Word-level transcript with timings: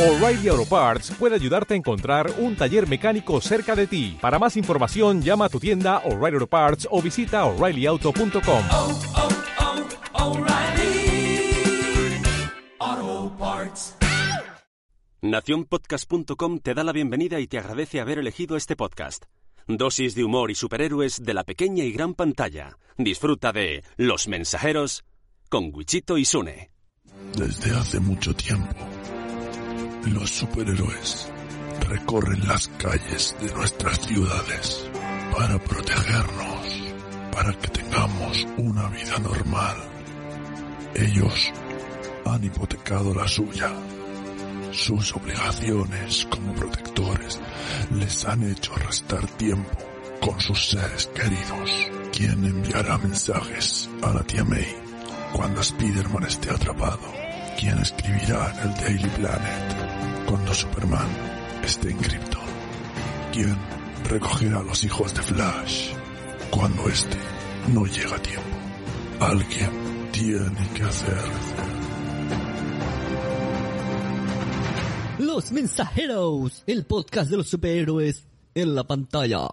O'Reilly 0.00 0.48
Auto 0.48 0.64
Parts 0.64 1.10
puede 1.18 1.34
ayudarte 1.34 1.74
a 1.74 1.76
encontrar 1.76 2.32
un 2.38 2.56
taller 2.56 2.88
mecánico 2.88 3.38
cerca 3.42 3.76
de 3.76 3.86
ti. 3.86 4.16
Para 4.18 4.38
más 4.38 4.56
información, 4.56 5.20
llama 5.20 5.44
a 5.44 5.48
tu 5.50 5.60
tienda 5.60 5.98
O'Reilly 6.06 6.36
Auto 6.36 6.46
Parts 6.46 6.88
o 6.90 7.02
visita 7.02 7.44
oreillyauto.com. 7.44 8.64
oh, 8.70 9.02
oh. 9.14 9.40
Naciónpodcast.com 15.20 16.60
te 16.60 16.72
da 16.72 16.82
la 16.82 16.92
bienvenida 16.92 17.38
y 17.38 17.46
te 17.46 17.58
agradece 17.58 18.00
haber 18.00 18.18
elegido 18.18 18.56
este 18.56 18.76
podcast. 18.76 19.26
Dosis 19.66 20.14
de 20.14 20.24
humor 20.24 20.50
y 20.50 20.54
superhéroes 20.54 21.22
de 21.22 21.34
la 21.34 21.44
pequeña 21.44 21.84
y 21.84 21.92
gran 21.92 22.14
pantalla. 22.14 22.78
Disfruta 22.96 23.52
de 23.52 23.84
Los 23.98 24.28
Mensajeros 24.28 25.04
con 25.50 25.74
Wichito 25.74 26.16
y 26.16 26.24
Sune. 26.24 26.70
Desde 27.36 27.70
hace 27.76 28.00
mucho 28.00 28.34
tiempo, 28.34 28.74
los 30.06 30.30
superhéroes 30.30 31.28
recorren 31.88 32.46
las 32.46 32.68
calles 32.68 33.36
de 33.40 33.52
nuestras 33.52 34.00
ciudades 34.00 34.88
para 35.36 35.58
protegernos, 35.58 36.94
para 37.32 37.52
que 37.54 37.68
tengamos 37.68 38.46
una 38.56 38.88
vida 38.88 39.18
normal. 39.18 39.76
Ellos 40.94 41.52
han 42.24 42.44
hipotecado 42.44 43.14
la 43.14 43.26
suya. 43.28 43.70
Sus 44.72 45.14
obligaciones 45.16 46.26
como 46.30 46.54
protectores 46.54 47.40
les 47.92 48.24
han 48.24 48.48
hecho 48.48 48.72
restar 48.76 49.26
tiempo 49.36 49.70
con 50.20 50.40
sus 50.40 50.70
seres 50.70 51.08
queridos. 51.08 51.70
¿Quién 52.12 52.44
enviará 52.44 52.98
mensajes 52.98 53.88
a 54.02 54.12
la 54.12 54.22
tía 54.22 54.44
May 54.44 54.76
cuando 55.32 55.60
Spider-Man 55.60 56.24
esté 56.24 56.50
atrapado? 56.50 57.19
¿Quién 57.58 57.78
escribirá 57.78 58.52
en 58.52 58.68
el 58.68 58.74
Daily 58.76 59.08
Planet 59.10 60.26
cuando 60.26 60.54
Superman 60.54 61.08
esté 61.62 61.90
en 61.90 61.98
Krypton? 61.98 62.40
¿Quién 63.32 63.56
recogerá 64.04 64.60
a 64.60 64.62
los 64.62 64.82
hijos 64.84 65.14
de 65.14 65.22
Flash 65.22 65.90
cuando 66.50 66.88
este 66.88 67.16
no 67.72 67.84
llega 67.86 68.16
a 68.16 68.22
tiempo? 68.22 68.56
Alguien 69.20 69.70
tiene 70.12 70.68
que 70.74 70.82
hacer. 70.82 71.18
Los 75.18 75.52
Mensajeros, 75.52 76.62
el 76.66 76.84
podcast 76.84 77.30
de 77.30 77.36
los 77.36 77.48
superhéroes 77.48 78.24
en 78.54 78.74
la 78.74 78.84
pantalla. 78.84 79.48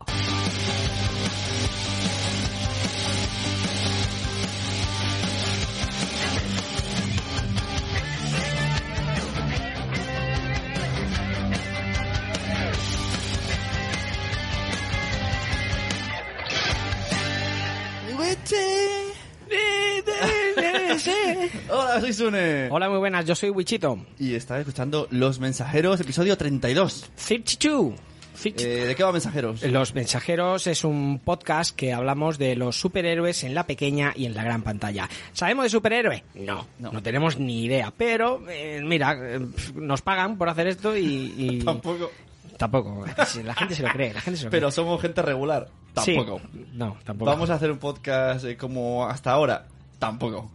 Hola, 21.97 22.01
soy 22.01 22.13
Sune. 22.13 22.67
Hola, 22.69 22.89
muy 22.89 22.99
buenas, 22.99 23.25
yo 23.25 23.33
soy 23.33 23.49
Wichito. 23.49 23.97
Y 24.19 24.35
estaba 24.35 24.59
escuchando 24.59 25.07
Los 25.09 25.39
Mensajeros, 25.39 25.99
episodio 25.99 26.37
32. 26.37 27.09
Zipchichu. 27.17 27.95
Zipch- 28.39 28.61
Eh, 28.61 28.85
¿De 28.85 28.95
qué 28.95 29.03
va 29.03 29.11
Mensajeros? 29.11 29.63
Los 29.63 29.95
Mensajeros 29.95 30.67
es 30.67 30.83
un 30.83 31.17
podcast 31.25 31.75
que 31.75 31.93
hablamos 31.93 32.37
de 32.37 32.55
los 32.55 32.79
superhéroes 32.79 33.43
en 33.43 33.55
la 33.55 33.65
pequeña 33.65 34.13
y 34.15 34.25
en 34.27 34.35
la 34.35 34.43
gran 34.43 34.61
pantalla. 34.61 35.09
¿Sabemos 35.33 35.63
de 35.63 35.69
superhéroe? 35.71 36.23
No, 36.35 36.67
no, 36.77 37.01
tenemos 37.01 37.39
ni 37.39 37.63
idea. 37.63 37.91
Pero, 37.97 38.43
eh, 38.47 38.79
mira, 38.85 39.17
eh, 39.19 39.39
nos 39.73 40.03
pagan 40.03 40.37
por 40.37 40.49
hacer 40.49 40.67
esto 40.67 40.95
y... 40.95 41.33
y- 41.35 41.59
Tampoco. 41.65 42.11
Tampoco. 42.59 43.05
La 43.43 43.55
gente 43.55 43.73
se 43.73 43.81
lo 43.81 43.89
cree, 43.89 44.13
la 44.13 44.21
gente 44.21 44.37
se 44.37 44.45
lo 44.45 44.51
Pero 44.51 44.67
cree. 44.67 44.71
somos 44.75 45.01
gente 45.01 45.21
regular. 45.23 45.67
Sí. 46.03 46.13
Tampoco. 46.15 46.41
No, 46.73 46.95
tampoco. 47.03 47.31
Vamos 47.31 47.49
a 47.49 47.55
hacer 47.55 47.71
un 47.71 47.79
podcast 47.79 48.45
eh, 48.45 48.55
como 48.55 49.07
hasta 49.07 49.31
ahora. 49.31 49.65
Tampoco. 49.97 50.51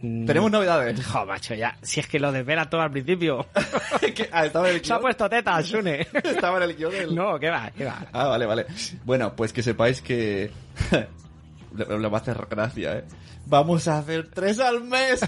Mm. 0.00 0.26
Tenemos 0.26 0.50
novedades. 0.50 1.04
Jo, 1.06 1.26
macho, 1.26 1.54
ya. 1.54 1.76
Si 1.82 1.98
es 2.00 2.06
que 2.06 2.20
lo 2.20 2.30
desvela 2.30 2.70
todo 2.70 2.80
al 2.82 2.90
principio. 2.92 3.46
¿Qué? 4.14 4.28
Ah, 4.32 4.46
estaba 4.46 4.68
en 4.70 4.76
el 4.76 4.84
Se 4.84 4.92
ha 4.92 5.00
puesto 5.00 5.28
tetas, 5.28 5.66
Sune. 5.66 6.06
Estaba 6.24 6.58
en 6.58 6.62
el 6.70 6.76
guion 6.76 6.92
del- 6.92 7.14
No, 7.14 7.38
qué 7.38 7.50
va, 7.50 7.70
qué 7.76 7.84
va. 7.84 8.06
Ah, 8.12 8.26
vale, 8.28 8.46
vale. 8.46 8.66
Bueno, 9.04 9.34
pues 9.34 9.52
que 9.52 9.62
sepáis 9.62 10.00
que... 10.00 10.50
le, 11.76 11.98
le 11.98 12.08
va 12.08 12.18
a 12.18 12.20
hacer 12.20 12.46
gracia, 12.48 12.98
¿eh? 12.98 13.04
Vamos 13.46 13.88
a 13.88 13.98
hacer 13.98 14.28
tres 14.32 14.60
al 14.60 14.84
mes. 14.84 15.20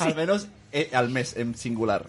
Al 0.00 0.14
menos 0.16 0.48
eh, 0.72 0.90
al 0.92 1.08
mes, 1.10 1.36
en 1.36 1.54
singular. 1.54 2.04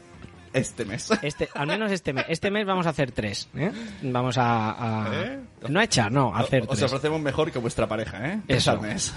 Este 0.54 0.86
mes. 0.86 1.10
Este, 1.24 1.50
al 1.54 1.68
menos 1.68 1.92
este 1.92 2.14
mes. 2.14 2.26
Este 2.30 2.52
mes 2.52 2.66
vamos 2.66 2.86
a 2.86 2.90
hacer 2.90 3.12
tres. 3.12 3.50
¿eh? 3.56 3.72
Vamos 4.04 4.38
a, 4.38 5.06
a- 5.08 5.24
¿Eh? 5.26 5.40
No 5.70 5.80
a 5.80 5.84
echar, 5.84 6.12
no, 6.12 6.36
a 6.36 6.40
hacer 6.40 6.64
Os 6.68 6.78
tres. 6.78 6.84
ofrecemos 6.84 7.20
mejor 7.22 7.52
que 7.52 7.60
vuestra 7.60 7.88
pareja, 7.88 8.28
¿eh? 8.34 8.42
Eso. 8.48 8.72
al 8.72 8.82
mes. 8.82 9.14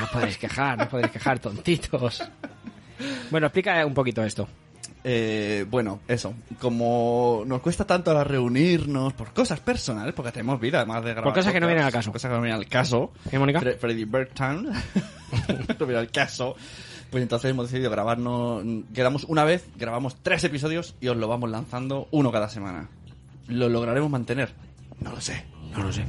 No 0.00 0.06
podéis 0.12 0.38
quejar, 0.38 0.78
no 0.78 0.88
podéis 0.88 1.10
quejar, 1.12 1.38
tontitos. 1.38 2.22
Bueno, 3.30 3.46
explica 3.48 3.84
un 3.86 3.94
poquito 3.94 4.22
esto. 4.22 4.46
Eh, 5.02 5.64
bueno, 5.70 6.00
eso. 6.06 6.34
Como 6.60 7.42
nos 7.46 7.62
cuesta 7.62 7.86
tanto 7.86 8.10
ahora 8.10 8.22
reunirnos 8.24 9.14
por 9.14 9.32
cosas 9.32 9.58
personales, 9.60 10.12
porque 10.14 10.30
tenemos 10.32 10.60
vida, 10.60 10.78
además 10.78 11.02
de 11.02 11.10
grabar. 11.12 11.24
Por 11.24 11.32
cosas 11.32 11.52
que 11.54 11.60
no 11.60 11.66
vienen 11.66 11.84
al 11.84 11.92
caso. 11.92 12.12
Cosas 12.12 12.28
que 12.30 12.36
no 12.36 12.42
vienen 12.42 12.60
al 12.60 12.68
caso. 12.68 13.10
¿Eh, 13.32 13.38
Mónica? 13.38 13.60
Fre- 13.60 13.78
Freddy 13.78 14.04
Bergtown. 14.04 14.70
no 15.78 15.86
viene 15.86 16.00
al 16.00 16.10
caso. 16.10 16.54
Pues 17.10 17.22
entonces 17.22 17.50
hemos 17.50 17.66
decidido 17.68 17.90
grabarnos. 17.90 18.62
Quedamos 18.94 19.24
una 19.24 19.44
vez, 19.44 19.66
grabamos 19.76 20.16
tres 20.22 20.44
episodios 20.44 20.94
y 21.00 21.08
os 21.08 21.16
lo 21.16 21.28
vamos 21.28 21.50
lanzando 21.50 22.08
uno 22.10 22.30
cada 22.30 22.48
semana. 22.48 22.88
¿Lo 23.48 23.68
lograremos 23.68 24.10
mantener? 24.10 24.52
No 25.00 25.10
lo 25.10 25.20
sé. 25.20 25.44
No 25.72 25.82
lo 25.82 25.92
sé. 25.92 26.04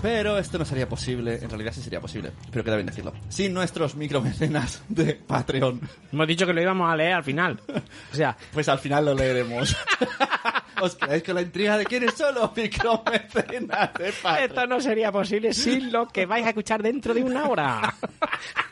Pero 0.00 0.38
esto 0.38 0.58
no 0.58 0.64
sería 0.64 0.88
posible, 0.88 1.40
en 1.42 1.50
realidad 1.50 1.72
sí 1.72 1.82
sería 1.82 2.00
posible, 2.00 2.30
pero 2.52 2.62
queda 2.62 2.76
bien 2.76 2.86
decirlo. 2.86 3.12
Sin 3.28 3.52
nuestros 3.52 3.96
micromecenas 3.96 4.82
de 4.88 5.14
Patreon. 5.14 5.80
Hemos 6.12 6.28
dicho 6.28 6.46
que 6.46 6.52
lo 6.52 6.62
íbamos 6.62 6.90
a 6.90 6.96
leer 6.96 7.14
al 7.14 7.24
final. 7.24 7.60
O 8.12 8.14
sea, 8.14 8.36
Pues 8.52 8.68
al 8.68 8.78
final 8.78 9.06
lo 9.06 9.14
leeremos. 9.14 9.76
¿Os 10.80 10.94
quedáis 10.96 11.22
con 11.22 11.34
la 11.34 11.42
intriga 11.42 11.76
de 11.76 11.84
quiénes 11.84 12.14
son 12.14 12.34
los 12.34 12.56
micromecenas 12.56 13.94
de 13.94 14.12
Patreon? 14.22 14.50
esto 14.50 14.66
no 14.66 14.80
sería 14.80 15.10
posible 15.12 15.52
sin 15.52 15.92
lo 15.92 16.06
que 16.08 16.26
vais 16.26 16.44
a 16.46 16.50
escuchar 16.50 16.82
dentro 16.82 17.14
de 17.14 17.22
una 17.22 17.48
hora. 17.48 17.94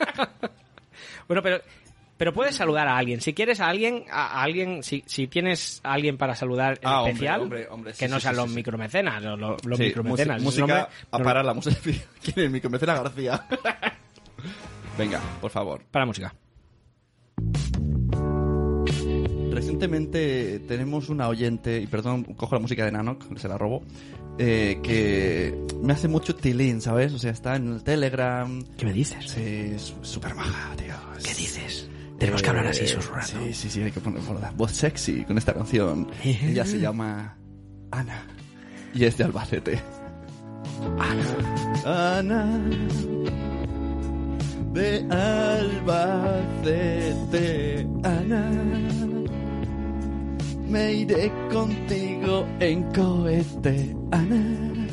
bueno, 1.28 1.42
pero 1.42 1.60
pero 2.16 2.32
puedes 2.32 2.56
saludar 2.56 2.88
a 2.88 2.96
alguien. 2.96 3.20
Si 3.20 3.34
quieres 3.34 3.60
a 3.60 3.68
alguien, 3.68 4.04
a, 4.10 4.42
alguien, 4.42 4.82
si, 4.82 5.04
si 5.06 5.26
tienes 5.26 5.80
a 5.84 5.92
alguien 5.92 6.16
para 6.16 6.34
saludar 6.34 6.78
en 6.80 6.88
Ah, 6.88 7.02
especial, 7.06 7.42
hombre, 7.42 7.68
hombre, 7.68 7.92
sí, 7.92 7.98
que 7.98 8.08
no 8.08 8.16
sí, 8.16 8.22
sean 8.22 8.34
sí, 8.34 8.40
los 8.40 8.50
micromecenas, 8.50 9.22
los 9.22 9.60
Sí, 9.60 9.82
micromecenas. 9.84 10.42
música, 10.42 10.88
a 11.10 11.18
parar 11.18 11.44
la 11.44 11.52
música. 11.52 11.76
¿Quién 11.82 12.02
es 12.24 12.36
el 12.38 12.50
micromecena 12.50 12.94
García? 12.94 13.46
Venga, 14.98 15.20
por 15.42 15.50
favor. 15.50 15.82
Para 15.90 16.06
música. 16.06 16.34
Recientemente 19.56 20.60
tenemos 20.68 21.08
una 21.08 21.28
oyente, 21.28 21.80
y 21.80 21.86
perdón, 21.86 22.24
cojo 22.24 22.54
la 22.54 22.60
música 22.60 22.84
de 22.84 22.92
Nanok, 22.92 23.38
se 23.38 23.48
la 23.48 23.56
robo, 23.56 23.82
eh, 24.36 24.80
que 24.82 25.58
me 25.82 25.94
hace 25.94 26.08
mucho 26.08 26.36
tilín, 26.36 26.82
¿sabes? 26.82 27.14
O 27.14 27.18
sea, 27.18 27.30
está 27.30 27.56
en 27.56 27.72
el 27.72 27.82
Telegram. 27.82 28.62
¿Qué 28.76 28.84
me 28.84 28.92
dices? 28.92 29.30
Sí, 29.30 29.40
es 29.74 29.94
súper 30.02 30.34
maja, 30.34 30.76
tío. 30.76 30.92
¿Qué 31.24 31.32
dices? 31.32 31.88
Tenemos 32.18 32.42
que 32.42 32.50
hablar 32.50 32.66
así 32.66 32.84
Eh, 32.84 32.88
susurrando. 32.88 33.46
Sí, 33.46 33.54
sí, 33.54 33.70
sí, 33.70 33.80
hay 33.80 33.90
que 33.92 34.00
poner 34.00 34.20
por 34.24 34.38
la 34.38 34.50
voz 34.50 34.72
sexy 34.72 35.24
con 35.24 35.38
esta 35.38 35.54
canción. 35.54 36.06
Ella 36.22 36.66
se 36.66 36.78
llama 36.78 37.38
Ana 37.92 38.26
y 38.92 39.04
es 39.06 39.16
de 39.16 39.24
Albacete. 39.24 39.80
Ana. 40.98 42.18
Ana 42.18 42.60
de 44.74 45.06
Albacete. 46.30 47.86
Ana. 48.04 49.15
Me 50.68 50.92
iré 50.92 51.30
contigo 51.52 52.46
en 52.60 52.82
cohete, 52.92 53.96
Ana. 54.12 54.86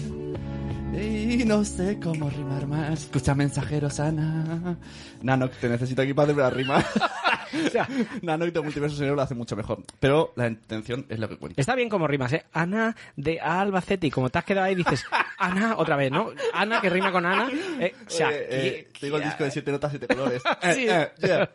Y 0.95 1.43
no 1.45 1.65
sé 1.65 1.99
cómo 1.99 2.29
rimar 2.29 2.67
más. 2.67 3.01
Escucha 3.01 3.33
mensajeros, 3.33 3.99
Ana. 3.99 4.77
Nano, 5.21 5.49
te 5.49 5.67
necesito 5.67 6.01
aquí 6.03 6.13
para 6.13 6.25
hacerme 6.25 6.43
la 6.43 6.49
rima. 6.51 6.77
o 7.65 7.69
sea, 7.69 7.87
Nano 8.21 8.45
y 8.45 8.51
tu 8.51 8.63
multiverso 8.63 8.95
sonoro 8.97 9.15
lo 9.15 9.21
hace 9.23 9.33
mucho 9.33 9.55
mejor. 9.55 9.81
Pero 9.99 10.31
la 10.35 10.47
intención 10.47 11.05
es 11.09 11.17
lo 11.17 11.27
que 11.27 11.37
cuenta. 11.37 11.59
Está 11.59 11.73
bien 11.73 11.89
como 11.89 12.07
rimas, 12.07 12.31
¿eh? 12.33 12.45
Ana 12.53 12.95
de 13.15 13.39
Albacete. 13.39 14.05
Y 14.07 14.11
como 14.11 14.29
te 14.29 14.37
has 14.37 14.45
quedado 14.45 14.67
ahí, 14.67 14.75
dices 14.75 15.03
Ana 15.39 15.75
otra 15.77 15.95
vez, 15.95 16.11
¿no? 16.11 16.29
Ana 16.53 16.79
que 16.79 16.89
rima 16.91 17.11
con 17.11 17.25
Ana. 17.25 17.49
eh, 17.79 17.93
o 18.05 18.09
sea, 18.09 18.31
Eh, 18.31 18.47
eh, 18.49 18.87
que- 18.93 18.99
te 18.99 19.05
digo 19.07 19.17
el 19.17 19.23
disco 19.23 19.43
de 19.43 19.51
siete 19.51 19.71
notas, 19.71 19.89
siete 19.91 20.07
colores. 20.07 20.43
Sí. 20.75 20.87
Eh, 20.87 21.01
eh, 21.01 21.11
yeah. 21.27 21.49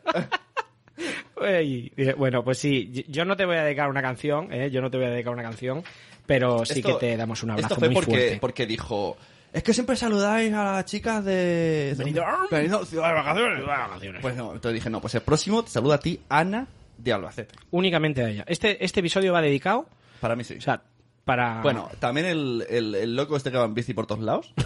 Bueno, 2.16 2.42
pues 2.44 2.58
sí, 2.58 3.04
yo 3.08 3.24
no 3.24 3.36
te 3.36 3.44
voy 3.44 3.56
a 3.56 3.64
dedicar 3.64 3.88
una 3.88 4.02
canción, 4.02 4.52
¿eh? 4.52 4.70
Yo 4.70 4.80
no 4.80 4.90
te 4.90 4.96
voy 4.96 5.06
a 5.06 5.10
dedicar 5.10 5.32
una 5.32 5.42
canción, 5.42 5.82
pero 6.26 6.64
sí 6.64 6.80
Esto- 6.80 6.98
que 6.98 7.06
te 7.06 7.16
damos 7.16 7.42
un 7.42 7.50
abrazo 7.50 7.68
Esto 7.74 7.78
fue 7.80 7.88
muy 7.88 7.94
porque, 7.96 8.10
fuerte. 8.10 8.38
porque 8.40 8.66
dijo, 8.66 9.16
Es 9.52 9.62
que 9.62 9.72
siempre 9.72 9.96
saludáis 9.96 10.52
a 10.52 10.64
las 10.64 10.84
chicas 10.84 11.24
de... 11.24 11.94
Benidorm. 11.96 12.48
Benidorm, 12.50 12.84
ciudad 12.86 13.08
de 13.08 13.14
vacaciones. 13.14 14.20
Pues 14.20 14.36
no, 14.36 14.52
entonces 14.52 14.74
dije, 14.74 14.90
no, 14.90 15.00
pues 15.00 15.14
el 15.14 15.22
próximo 15.22 15.62
te 15.64 15.70
saluda 15.70 15.94
a 15.96 16.00
ti, 16.00 16.20
Ana 16.28 16.66
de 16.98 17.12
Albacete. 17.12 17.54
Únicamente 17.70 18.22
a 18.24 18.28
ella. 18.28 18.44
Este, 18.46 18.84
este 18.84 19.00
episodio 19.00 19.32
va 19.32 19.40
dedicado, 19.40 19.86
Para 20.20 20.36
mí 20.36 20.44
sí. 20.44 20.56
o 20.58 20.60
sea, 20.60 20.82
para 21.24 21.60
bueno, 21.62 21.88
también 22.00 22.26
el, 22.26 22.66
el, 22.68 22.94
el 22.94 23.14
loco 23.16 23.36
este 23.36 23.50
que 23.50 23.56
va 23.58 23.64
en 23.66 23.74
bici 23.74 23.94
por 23.94 24.06
todos 24.06 24.22
lados. 24.22 24.52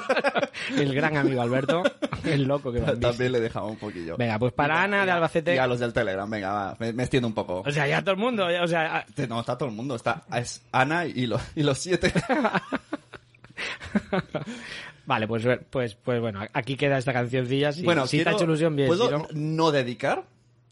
el 0.76 0.94
gran 0.94 1.16
amigo 1.16 1.42
Alberto, 1.42 1.82
el 2.24 2.44
loco 2.44 2.72
que 2.72 2.80
va 2.80 2.88
en 2.90 3.00
bici. 3.00 3.10
también 3.10 3.32
le 3.32 3.40
dejaba 3.40 3.66
un 3.66 3.76
poquillo. 3.76 4.16
Venga, 4.16 4.38
pues 4.38 4.52
para 4.52 4.82
Ana 4.82 5.04
de 5.04 5.10
Albacete. 5.12 5.54
Y 5.54 5.58
a 5.58 5.66
los 5.66 5.80
del 5.80 5.92
Telegram, 5.92 6.28
venga, 6.28 6.52
va, 6.52 6.76
me, 6.78 6.92
me 6.92 7.02
extiendo 7.04 7.28
un 7.28 7.34
poco. 7.34 7.62
O 7.66 7.70
sea, 7.70 7.86
ya 7.86 8.00
todo 8.02 8.12
el 8.12 8.18
mundo, 8.18 8.50
ya, 8.50 8.62
o 8.62 8.68
sea, 8.68 9.04
Este, 9.08 9.26
No, 9.26 9.40
está 9.40 9.56
todo 9.58 9.68
el 9.68 9.74
mundo. 9.74 9.96
Está, 9.96 10.22
es 10.34 10.62
Ana 10.72 11.06
y, 11.06 11.26
los 11.26 11.40
y 11.54 11.62
los 11.62 11.78
siete. 11.78 12.12
vale, 15.06 15.26
pues, 15.28 15.44
pues, 15.70 15.94
pues 15.94 16.20
bueno, 16.20 16.40
aquí 16.52 16.76
queda 16.76 16.98
esta 16.98 17.12
cancioncilla. 17.12 17.72
Si, 17.72 17.82
te 17.82 17.90
ha 17.90 18.04
quiero- 18.06 18.30
hecho 18.32 18.44
ilusión, 18.44 18.76
bien. 18.76 18.88
¿Puedo 18.88 19.06
si 19.06 19.12
no- 19.12 19.28
no 19.32 19.70
dedicar? 19.72 20.24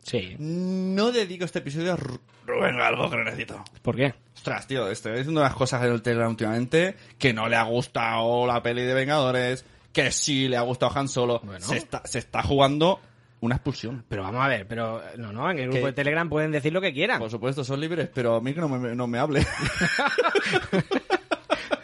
Sí. 0.05 0.37
No 0.39 1.11
dedico 1.11 1.45
este 1.45 1.59
episodio 1.59 1.95
a 1.95 1.97
Ru- 1.97 2.21
Rubén 2.47 2.77
Galgo, 2.77 3.11
que 3.11 3.17
lo 3.17 3.25
necesito. 3.25 3.65
¿Por 3.83 3.97
qué? 3.97 4.15
Ostras, 4.37 4.67
tío, 4.67 4.89
estoy 4.91 5.17
diciendo 5.17 5.41
unas 5.41 5.55
cosas 5.55 5.83
en 5.85 5.93
el 5.93 6.03
Telegram 6.03 6.31
últimamente 6.31 6.95
que 7.19 7.33
no 7.33 7.49
le 7.49 7.57
ha 7.57 7.63
gustado 7.65 8.47
la 8.47 8.63
peli 8.63 8.83
de 8.83 8.95
Vengadores, 8.95 9.65
que 9.93 10.11
sí 10.13 10.47
le 10.47 10.57
ha 10.57 10.61
gustado 10.63 10.93
Han 10.97 11.09
Solo. 11.09 11.41
Bueno. 11.43 11.65
Se, 11.67 11.77
está, 11.79 12.03
se 12.05 12.19
está 12.19 12.43
jugando 12.43 13.01
una 13.41 13.57
expulsión. 13.57 14.05
Pero 14.09 14.23
vamos 14.23 14.43
a 14.45 14.49
ver, 14.49 14.67
pero 14.67 15.03
no, 15.19 15.33
no, 15.33 15.51
en 15.51 15.59
el 15.59 15.71
grupo 15.71 15.87
de 15.87 15.93
Telegram 15.93 16.29
pueden 16.29 16.51
decir 16.53 16.73
lo 16.73 16.81
que 16.81 16.93
quieran. 16.93 17.19
Por 17.19 17.31
supuesto, 17.31 17.63
son 17.65 17.81
libres, 17.81 18.09
pero 18.15 18.37
a 18.37 18.41
mí 18.41 18.55
que 18.55 18.61
no 18.61 18.69
me, 18.69 18.95
no 18.95 19.07
me 19.07 19.19
hable. 19.19 19.47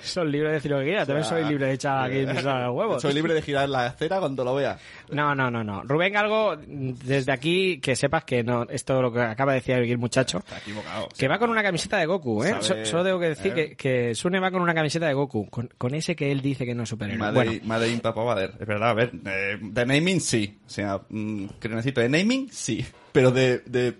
Son 0.02 0.30
libres 0.30 0.50
de 0.50 0.54
decir 0.54 0.70
lo 0.70 0.78
que 0.78 0.84
quieran. 0.84 1.06
También 1.06 1.24
soy 1.24 1.44
libre 1.44 1.66
de 1.66 1.72
echar 1.74 2.10
aquí 2.10 2.26
mis 2.26 2.44
huevos. 2.44 3.02
Soy 3.02 3.12
libre 3.12 3.34
de 3.34 3.42
girar 3.42 3.68
la 3.68 3.86
acera 3.86 4.18
cuando 4.18 4.44
lo 4.44 4.54
vea. 4.54 4.78
No, 5.10 5.34
no, 5.34 5.50
no, 5.50 5.62
no. 5.64 5.82
Rubén 5.82 6.12
Galgo, 6.12 6.56
desde 6.56 7.32
aquí, 7.32 7.78
que 7.80 7.96
sepas 7.96 8.24
que 8.24 8.42
no, 8.42 8.64
esto 8.68 9.00
lo 9.02 9.12
que 9.12 9.20
acaba 9.20 9.52
de 9.52 9.60
decir 9.60 9.74
el 9.74 9.98
muchacho. 9.98 10.38
Está 10.38 10.58
equivocado. 10.58 11.08
Que 11.16 11.28
va 11.28 11.38
con 11.38 11.50
una 11.50 11.62
camiseta 11.62 11.98
de 11.98 12.06
Goku, 12.06 12.44
¿eh? 12.44 12.56
So- 12.60 12.84
solo 12.84 13.04
tengo 13.04 13.20
que 13.20 13.28
decir 13.30 13.52
eh. 13.52 13.54
que, 13.54 13.76
que 13.76 14.14
Sune 14.14 14.40
va 14.40 14.50
con 14.50 14.62
una 14.62 14.74
camiseta 14.74 15.06
de 15.06 15.14
Goku, 15.14 15.48
con, 15.50 15.68
con 15.76 15.94
ese 15.94 16.16
que 16.16 16.30
él 16.32 16.40
dice 16.40 16.64
que 16.64 16.74
no 16.74 16.82
es 16.84 16.88
superhéroe. 16.88 17.32
Bueno, 17.32 17.52
Made 17.64 17.88
in 17.88 18.00
Papa 18.00 18.22
Vader. 18.22 18.54
Es 18.60 18.66
verdad, 18.66 18.90
a 18.90 18.94
ver, 18.94 19.12
eh, 19.26 19.58
de 19.60 19.86
naming 19.86 20.20
sí. 20.20 20.58
O 20.66 20.70
sea, 20.70 21.00
mm, 21.08 21.46
que 21.60 21.68
necesito 21.68 22.00
de 22.00 22.08
naming 22.08 22.48
sí. 22.50 22.84
Pero 23.12 23.30
de, 23.30 23.58
de 23.60 23.94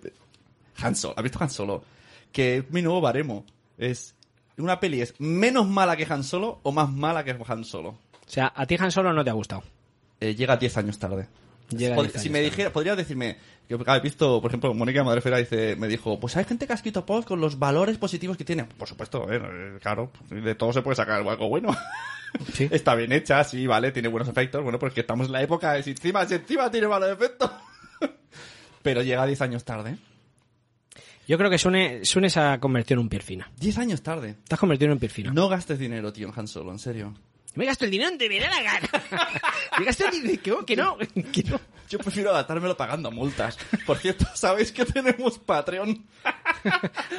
Han 0.83 0.95
Solo. 0.95 1.15
¿Has 1.17 1.23
visto 1.23 1.39
Han 1.43 1.51
Solo? 1.51 1.85
Que 2.33 2.59
es 2.59 2.71
mi 2.71 2.81
nuevo 2.83 3.01
baremo. 3.01 3.45
Es, 3.77 4.15
una 4.63 4.81
peli 4.81 5.01
es 5.01 5.15
menos 5.19 5.67
mala 5.69 5.97
que 5.97 6.07
Han 6.09 6.25
Solo 6.25 6.61
o 6.63 6.73
más 6.73 6.91
mala 6.91 7.25
que 7.25 7.37
Han 7.47 7.65
Solo. 7.65 7.91
o 7.91 7.99
sea, 8.27 8.53
a 8.55 8.67
ti 8.67 8.77
Han 8.79 8.91
Solo 8.93 9.13
no 9.13 9.25
te 9.25 9.31
ha 9.31 9.35
gustado. 9.35 9.63
Eh, 10.21 10.35
llega 10.35 10.57
10 10.57 10.77
años 10.79 10.99
tarde. 10.99 11.27
Llega 11.71 11.97
Pod- 11.97 12.11
10 12.11 12.23
si 12.23 12.31
me 12.31 12.41
dijera, 12.41 12.71
podrías 12.73 12.97
decirme, 12.97 13.37
que 13.69 13.75
he 13.77 14.01
visto, 14.01 14.41
por 14.43 14.51
ejemplo, 14.51 14.75
Mónica 14.75 15.05
Madrefera 15.05 15.39
dice, 15.39 15.77
me 15.77 15.87
dijo, 15.89 16.19
pues 16.19 16.37
hay 16.37 16.45
gente 16.45 16.67
que 16.67 16.73
ha 16.73 16.77
escrito 16.77 17.07
post 17.07 17.27
con 17.29 17.41
los 17.41 17.59
valores 17.59 17.97
positivos 17.97 18.37
que 18.37 18.45
tiene. 18.45 18.65
Por 18.65 18.89
supuesto, 18.89 19.31
eh, 19.33 19.41
eh, 19.43 19.79
claro, 19.81 20.11
de 20.29 20.55
todo 20.57 20.73
se 20.73 20.83
puede 20.83 20.97
sacar 20.97 21.27
algo 21.27 21.49
bueno. 21.49 21.75
Sí. 22.53 22.69
Está 22.71 22.95
bien 22.95 23.11
hecha, 23.11 23.43
sí, 23.43 23.67
vale, 23.67 23.91
tiene 23.91 24.07
buenos 24.07 24.29
efectos, 24.29 24.63
bueno, 24.63 24.79
porque 24.79 25.01
estamos 25.01 25.27
en 25.27 25.33
la 25.33 25.43
época 25.43 25.73
de 25.73 25.83
si 25.83 25.91
encima, 25.91 26.25
si 26.27 26.35
encima 26.35 26.71
tiene 26.71 26.87
malos 26.87 27.11
efectos. 27.11 27.51
Pero 28.83 29.03
llega 29.03 29.27
10 29.27 29.41
años 29.43 29.65
tarde. 29.65 29.97
Yo 31.31 31.39
creo 31.39 31.49
que 31.49 31.59
Sune, 31.59 32.05
Sune 32.05 32.29
se 32.29 32.41
ha 32.41 32.59
convertido 32.59 32.99
en 32.99 33.05
un 33.05 33.09
pierfina. 33.09 33.49
10 33.61 33.79
años 33.79 34.03
tarde. 34.03 34.35
Te 34.49 34.57
has 34.57 34.59
convertido 34.59 34.87
en 34.87 34.95
un 34.95 34.99
pierfina. 34.99 35.33
No 35.33 35.49
gastes 35.49 35.79
dinero, 35.79 36.13
tío, 36.13 36.27
en 36.27 36.35
Han 36.37 36.49
Solo, 36.49 36.73
en 36.73 36.81
serio. 36.81 37.15
Me 37.55 37.67
gasto 37.67 37.85
el 37.85 37.93
dinero 37.93 38.11
donde 38.11 38.29
me 38.29 38.41
da 38.41 38.51
la 38.51 38.61
gana. 38.61 38.89
me 39.79 39.85
gasto 39.85 40.07
el 40.07 40.11
dinero. 40.11 40.41
Que, 40.43 40.75
que 40.75 40.77
no, 40.77 40.99
que 40.99 41.45
no. 41.45 41.61
Yo 41.89 42.01
prefiero 42.01 42.31
adaptármelo 42.31 42.77
pagando 42.77 43.13
multas. 43.13 43.57
Por 43.87 43.99
cierto, 43.99 44.27
¿sabéis 44.35 44.73
que 44.73 44.85
tenemos 44.85 45.39
Patreon? 45.39 46.05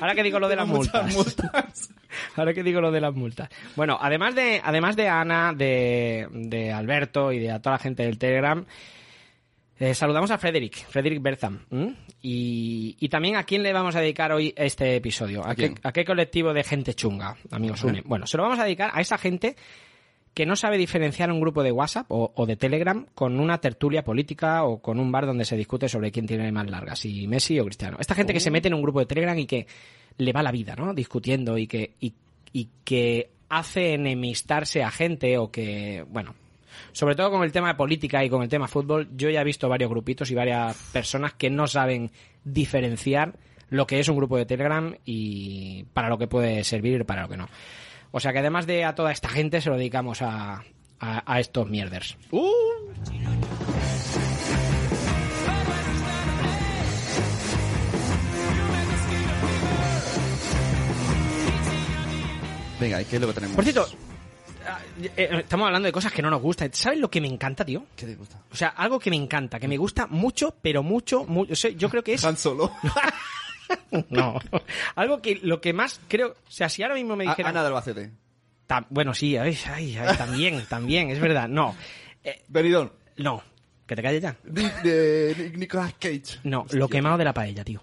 Ahora 0.02 0.14
que 0.14 0.24
digo 0.24 0.42
lo 0.42 0.50
de 0.50 0.57
las 0.57 0.68
multas. 0.68 1.16
Ahora 2.36 2.54
que 2.54 2.64
digo 2.64 2.81
lo 2.81 2.92
de 2.92 3.00
las 3.00 3.14
multas. 3.14 3.50
Bueno, 3.78 3.98
además 4.02 4.36
de, 4.36 4.60
además 4.62 4.98
de 4.98 5.07
Ana, 5.07 5.54
de, 5.54 6.28
de 6.34 6.74
Alberto 6.74 7.31
y 7.31 7.40
de 7.40 7.50
a 7.50 7.62
toda 7.62 7.78
la 7.78 7.80
gente 7.81 8.04
del 8.04 8.18
Telegram, 8.18 8.66
eh, 9.81 9.95
saludamos 9.95 10.30
a 10.30 10.38
Frederick, 10.38 10.75
Frederick 10.88 11.22
Bertham. 11.22 11.66
Y, 12.22 12.95
y 13.00 13.10
también 13.10 13.36
a 13.36 13.44
quién 13.44 13.63
le 13.63 13.74
vamos 13.74 13.95
a 13.95 14.01
dedicar 14.01 14.31
hoy 14.31 14.54
este 14.56 14.95
episodio. 14.95 15.44
¿A, 15.44 15.51
¿A 15.51 15.56
qué, 15.56 15.74
a 15.81 15.92
qué 15.92 16.06
colectivo 16.06 16.54
de 16.54 16.63
gente 16.63 16.94
chunga, 16.94 17.36
amigos 17.50 17.83
Une? 17.83 18.04
Bueno, 18.06 18.28
se 18.28 18.38
lo 18.38 18.44
vamos 18.44 18.60
a 18.60 18.63
dedicar 18.63 18.92
a 18.94 19.01
esa 19.01 19.18
gente 19.18 19.56
que 20.36 20.45
no 20.45 20.56
sabe 20.56 20.78
diferenciar 20.78 21.31
un 21.31 21.42
grupo 21.42 21.63
de 21.63 21.72
WhatsApp 21.72 22.06
o, 22.10 22.31
o 22.36 22.45
de 22.45 22.56
Telegram 22.57 23.06
con 23.16 23.39
una 23.39 23.57
tertulia 23.57 24.04
política 24.04 24.63
o 24.66 24.81
con 24.81 25.00
un 25.00 25.12
bar 25.12 25.25
donde 25.25 25.45
se 25.45 25.57
discute 25.57 25.89
sobre 25.89 26.12
quién 26.12 26.28
tiene 26.28 26.51
más 26.51 26.69
largas, 26.69 27.00
si 27.00 27.28
Messi 27.28 27.60
o 27.60 27.66
Cristiano. 27.66 27.98
Esta 28.00 28.13
gente 28.13 28.33
que 28.33 28.39
se 28.39 28.51
mete 28.51 28.68
en 28.68 28.75
un 28.75 28.83
grupo 28.83 29.00
de 29.00 29.07
Telegram 29.07 29.38
y 29.38 29.48
que 29.48 29.66
le 30.18 30.31
va 30.31 30.44
la 30.44 30.51
vida, 30.51 30.75
¿no? 30.75 30.94
Discutiendo 30.94 31.57
y 31.57 31.66
que, 31.66 31.95
y, 32.00 32.13
y 32.54 32.69
que 32.83 33.31
hace 33.50 33.95
enemistarse 33.95 34.83
a 34.83 34.92
gente 34.92 35.38
o 35.38 35.51
que, 35.51 36.06
bueno, 36.07 36.36
sobre 36.91 37.15
todo 37.15 37.31
con 37.31 37.44
el 37.44 37.51
tema 37.51 37.69
de 37.69 37.75
política 37.75 38.23
y 38.23 38.29
con 38.29 38.44
el 38.44 38.50
tema 38.50 38.68
fútbol, 38.68 39.09
yo 39.15 39.29
ya 39.29 39.41
he 39.41 39.44
visto 39.45 39.69
varios 39.69 39.89
grupitos 39.89 40.31
y 40.31 40.35
varias 40.35 40.75
personas 40.91 41.33
que 41.33 41.50
no 41.50 41.68
saben 41.68 42.12
diferenciar 42.44 43.33
lo 43.69 43.88
que 43.88 44.00
es 44.00 44.09
un 44.09 44.18
grupo 44.18 44.38
de 44.38 44.45
Telegram 44.45 44.95
y 45.06 45.85
para 45.94 46.09
lo 46.09 46.18
que 46.18 46.27
puede 46.27 46.63
servir 46.63 47.01
y 47.01 47.03
para 47.03 47.23
lo 47.23 47.29
que 47.29 47.38
no. 47.38 47.47
O 48.12 48.19
sea 48.19 48.33
que 48.33 48.39
además 48.39 48.68
de 48.68 48.83
a 48.83 48.95
toda 48.95 49.12
esta 49.12 49.29
gente 49.29 49.62
se 49.62 49.69
lo 49.69 49.77
dedicamos 49.77 50.21
a, 50.21 50.63
a, 51.00 51.33
a 51.33 51.39
estos 51.39 51.69
mierders. 51.69 52.18
Venga, 62.81 63.00
¿y 63.00 63.06
qué 63.06 63.15
es 63.18 63.21
lo 63.21 63.27
que 63.27 63.33
tenemos? 63.33 63.56
Por 63.56 63.63
cierto, 63.63 63.88
estamos 65.15 65.65
hablando 65.68 65.85
de 65.88 65.91
cosas 65.91 66.12
que 66.12 66.21
no 66.21 66.29
nos 66.29 66.41
gustan. 66.41 66.69
¿Sabes 66.73 67.00
lo 67.00 67.09
que 67.09 67.21
me 67.21 67.27
encanta, 67.27 67.63
tío? 67.65 67.85
¿Qué 67.95 68.06
te 68.06 68.15
gusta? 68.15 68.41
O 68.51 68.56
sea, 68.56 68.69
algo 68.69 69.00
que 69.00 69.09
me 69.09 69.15
encanta, 69.15 69.59
que 69.59 69.68
me 69.68 69.77
gusta 69.77 70.07
mucho, 70.07 70.56
pero 70.62 70.83
mucho, 70.83 71.25
mucho. 71.25 71.53
o 71.53 71.56
sea, 71.56 71.71
yo 71.71 71.89
creo 71.89 72.03
que 72.03 72.13
es... 72.13 72.23
Han 72.25 72.38
Solo. 72.38 72.71
No. 74.09 74.38
Algo 74.95 75.21
que 75.21 75.39
lo 75.44 75.62
que 75.62 75.71
más 75.71 76.01
creo... 76.09 76.31
O 76.31 76.51
sea, 76.51 76.68
si 76.68 76.83
ahora 76.83 76.95
mismo 76.95 77.15
me 77.15 77.23
dijeran... 77.23 77.51
Ana 77.51 77.63
del 77.63 77.68
Albacete. 77.71 78.12
Ta- 78.68 78.85
bueno, 78.89 79.13
sí, 79.13 79.38
ay, 79.38 79.57
ay, 79.73 79.97
ay, 79.97 80.18
también, 80.18 80.65
también, 80.68 81.09
es 81.09 81.19
verdad. 81.21 81.47
No, 81.47 81.73
Eh, 82.23 82.44
Benidorm. 82.50 82.89
no, 83.18 83.41
que 83.88 83.95
te 83.95 84.01
calles 84.03 84.21
ya. 84.23 84.35
De 84.44 85.35
Ni- 85.53 85.57
Nicolas 85.59 85.94
Cage. 85.99 86.40
No, 86.44 86.66
lo 86.71 86.90
quemado 86.90 87.18
de 87.18 87.23
la 87.23 87.33
paella, 87.33 87.63
tío. 87.63 87.81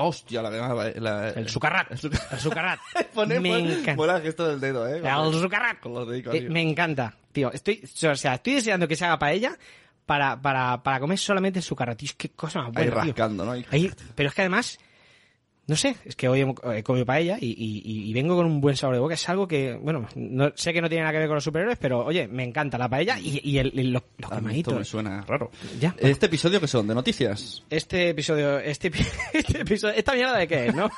Hostia, 0.00 0.42
la 0.42 0.50
de 0.50 1.00
la, 1.00 1.28
El 1.30 1.48
sucarrat. 1.48 1.90
El 1.90 1.98
sucarrat. 1.98 2.32
El 2.32 2.38
sucarrat. 2.38 2.78
Pone, 3.14 3.40
me 3.40 3.50
pone- 3.50 3.72
encanta. 3.72 3.94
mola 3.96 4.16
el 4.16 4.22
gesto 4.22 4.46
del 4.48 4.60
dedo, 4.60 4.86
eh. 4.86 4.98
El 5.04 5.34
sucarrat. 5.34 5.80
Con 5.80 5.92
los 5.94 6.08
dedicos 6.08 6.34
Eh, 6.34 6.48
me 6.48 6.62
encanta, 6.62 7.14
tío. 7.32 7.50
Estoy, 7.52 7.82
o 8.08 8.14
sea, 8.16 8.34
estoy 8.34 8.54
deseando 8.54 8.86
que 8.86 8.94
se 8.96 9.04
haga 9.04 9.18
paella 9.18 9.56
para, 10.06 10.40
para, 10.40 10.82
para 10.82 11.00
comer 11.00 11.18
solamente 11.18 11.58
el 11.58 11.62
sucarrat. 11.64 11.98
Tío, 11.98 12.06
es 12.06 12.14
que 12.14 12.30
cosa 12.30 12.60
más 12.60 12.68
Ahí 12.68 12.86
buena, 12.86 13.02
tío. 13.02 13.12
rascando, 13.12 13.44
¿no? 13.44 13.52
Ahí- 13.52 13.66
Ahí- 13.70 13.90
pero 14.14 14.28
es 14.28 14.34
que 14.34 14.42
además, 14.42 14.78
no 15.68 15.76
sé, 15.76 15.96
es 16.04 16.16
que 16.16 16.28
hoy 16.28 16.44
he 16.74 16.82
comido 16.82 17.04
paella 17.06 17.36
y, 17.40 17.48
y, 17.50 18.08
y 18.10 18.12
vengo 18.14 18.34
con 18.34 18.46
un 18.46 18.60
buen 18.60 18.74
sabor 18.74 18.96
de 18.96 19.00
boca. 19.00 19.14
Es 19.14 19.28
algo 19.28 19.46
que, 19.46 19.74
bueno, 19.74 20.06
no, 20.16 20.50
sé 20.56 20.72
que 20.72 20.80
no 20.80 20.88
tiene 20.88 21.02
nada 21.02 21.12
que 21.12 21.18
ver 21.18 21.28
con 21.28 21.34
los 21.36 21.44
superhéroes, 21.44 21.76
pero 21.78 22.04
oye, 22.06 22.26
me 22.26 22.42
encanta 22.42 22.78
la 22.78 22.88
paella 22.88 23.18
y, 23.20 23.40
y 23.44 23.58
el, 23.58 23.78
y 23.78 23.82
los, 23.84 24.02
los 24.16 24.32
esto 24.54 24.74
me 24.74 24.84
suena 24.84 25.20
raro. 25.22 25.50
Ya. 25.78 25.94
¿Este 25.98 26.26
episodio 26.26 26.58
que 26.60 26.66
son? 26.66 26.86
¿De 26.88 26.94
noticias? 26.94 27.62
Este 27.68 28.08
episodio, 28.08 28.58
este, 28.58 28.90
este 29.34 29.60
episodio, 29.60 29.94
esta 29.94 30.14
mierda 30.14 30.38
de 30.38 30.48
qué 30.48 30.66
es, 30.68 30.74
¿no? 30.74 30.90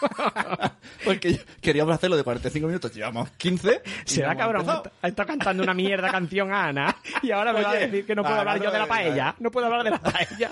Porque 1.05 1.33
yo- 1.35 1.43
queríamos 1.61 1.95
hacerlo 1.95 2.17
de 2.17 2.23
45 2.25 2.67
minutos, 2.67 2.95
llevamos 2.95 3.29
15. 3.33 3.83
y 4.07 4.09
Será 4.09 4.37
cabrón, 4.37 4.67
ha 5.03 5.09
estado 5.09 5.27
cantando 5.27 5.63
una 5.65 5.75
mierda 5.75 6.11
canción 6.11 6.53
a 6.53 6.67
Ana 6.67 6.97
y 7.23 7.33
ahora 7.33 7.53
me 7.53 7.63
va 7.63 7.71
a 7.71 7.73
Oye, 7.73 7.87
decir 7.89 8.07
que 8.07 8.15
no 8.15 8.23
puedo 8.23 8.37
hablar 8.37 8.59
no, 8.59 8.65
yo 8.65 8.71
de 8.71 8.79
la 8.79 8.87
paella. 8.87 9.35
No 9.41 9.51
puedo 9.51 9.67
hablar 9.67 9.83
de 9.85 9.91
la 9.91 9.99
paella. 10.01 10.51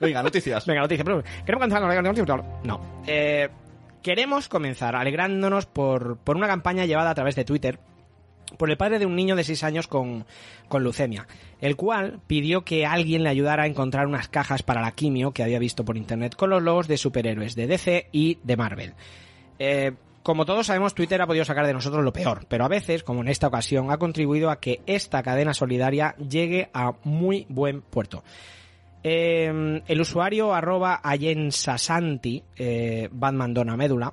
Venga, 0.00 0.22
noticias. 0.22 0.66
Venga, 0.66 0.82
noticia. 0.82 1.04
pero 1.04 1.22
Queremos 1.44 1.68
comenzar. 1.68 2.44
No. 2.64 2.80
Eh, 3.06 3.48
queremos 4.02 4.48
comenzar 4.48 4.96
alegrándonos 4.96 5.66
por, 5.66 6.18
por 6.18 6.36
una 6.36 6.46
campaña 6.46 6.84
llevada 6.84 7.10
a 7.10 7.14
través 7.14 7.34
de 7.36 7.44
Twitter 7.44 7.78
por 8.56 8.70
el 8.70 8.76
padre 8.76 8.98
de 8.98 9.06
un 9.06 9.16
niño 9.16 9.36
de 9.36 9.44
6 9.44 9.64
años 9.64 9.88
con, 9.88 10.24
con 10.68 10.82
leucemia, 10.82 11.26
el 11.60 11.76
cual 11.76 12.20
pidió 12.26 12.64
que 12.64 12.86
alguien 12.86 13.22
le 13.22 13.28
ayudara 13.28 13.64
a 13.64 13.66
encontrar 13.66 14.06
unas 14.06 14.28
cajas 14.28 14.62
para 14.62 14.80
la 14.80 14.92
quimio 14.92 15.32
que 15.32 15.42
había 15.42 15.58
visto 15.58 15.84
por 15.84 15.96
internet 15.96 16.36
con 16.36 16.50
los 16.50 16.62
logos 16.62 16.88
de 16.88 16.96
superhéroes 16.96 17.54
de 17.54 17.66
DC 17.66 18.08
y 18.12 18.38
de 18.42 18.56
Marvel. 18.56 18.94
Eh, 19.58 19.92
como 20.22 20.44
todos 20.44 20.66
sabemos, 20.66 20.94
Twitter 20.94 21.22
ha 21.22 21.26
podido 21.26 21.44
sacar 21.44 21.66
de 21.66 21.72
nosotros 21.72 22.02
lo 22.02 22.12
peor, 22.12 22.46
pero 22.48 22.64
a 22.64 22.68
veces, 22.68 23.04
como 23.04 23.20
en 23.20 23.28
esta 23.28 23.46
ocasión, 23.46 23.92
ha 23.92 23.98
contribuido 23.98 24.50
a 24.50 24.58
que 24.58 24.80
esta 24.86 25.22
cadena 25.22 25.54
solidaria 25.54 26.16
llegue 26.16 26.68
a 26.74 26.94
muy 27.04 27.46
buen 27.48 27.80
puerto. 27.80 28.24
Eh, 29.08 29.82
el 29.86 30.00
usuario 30.00 30.52
arroba 30.52 31.00
ayensasanti, 31.00 32.42
eh, 32.56 33.08
Batman 33.12 33.54
Dona 33.54 33.76
Médula, 33.76 34.12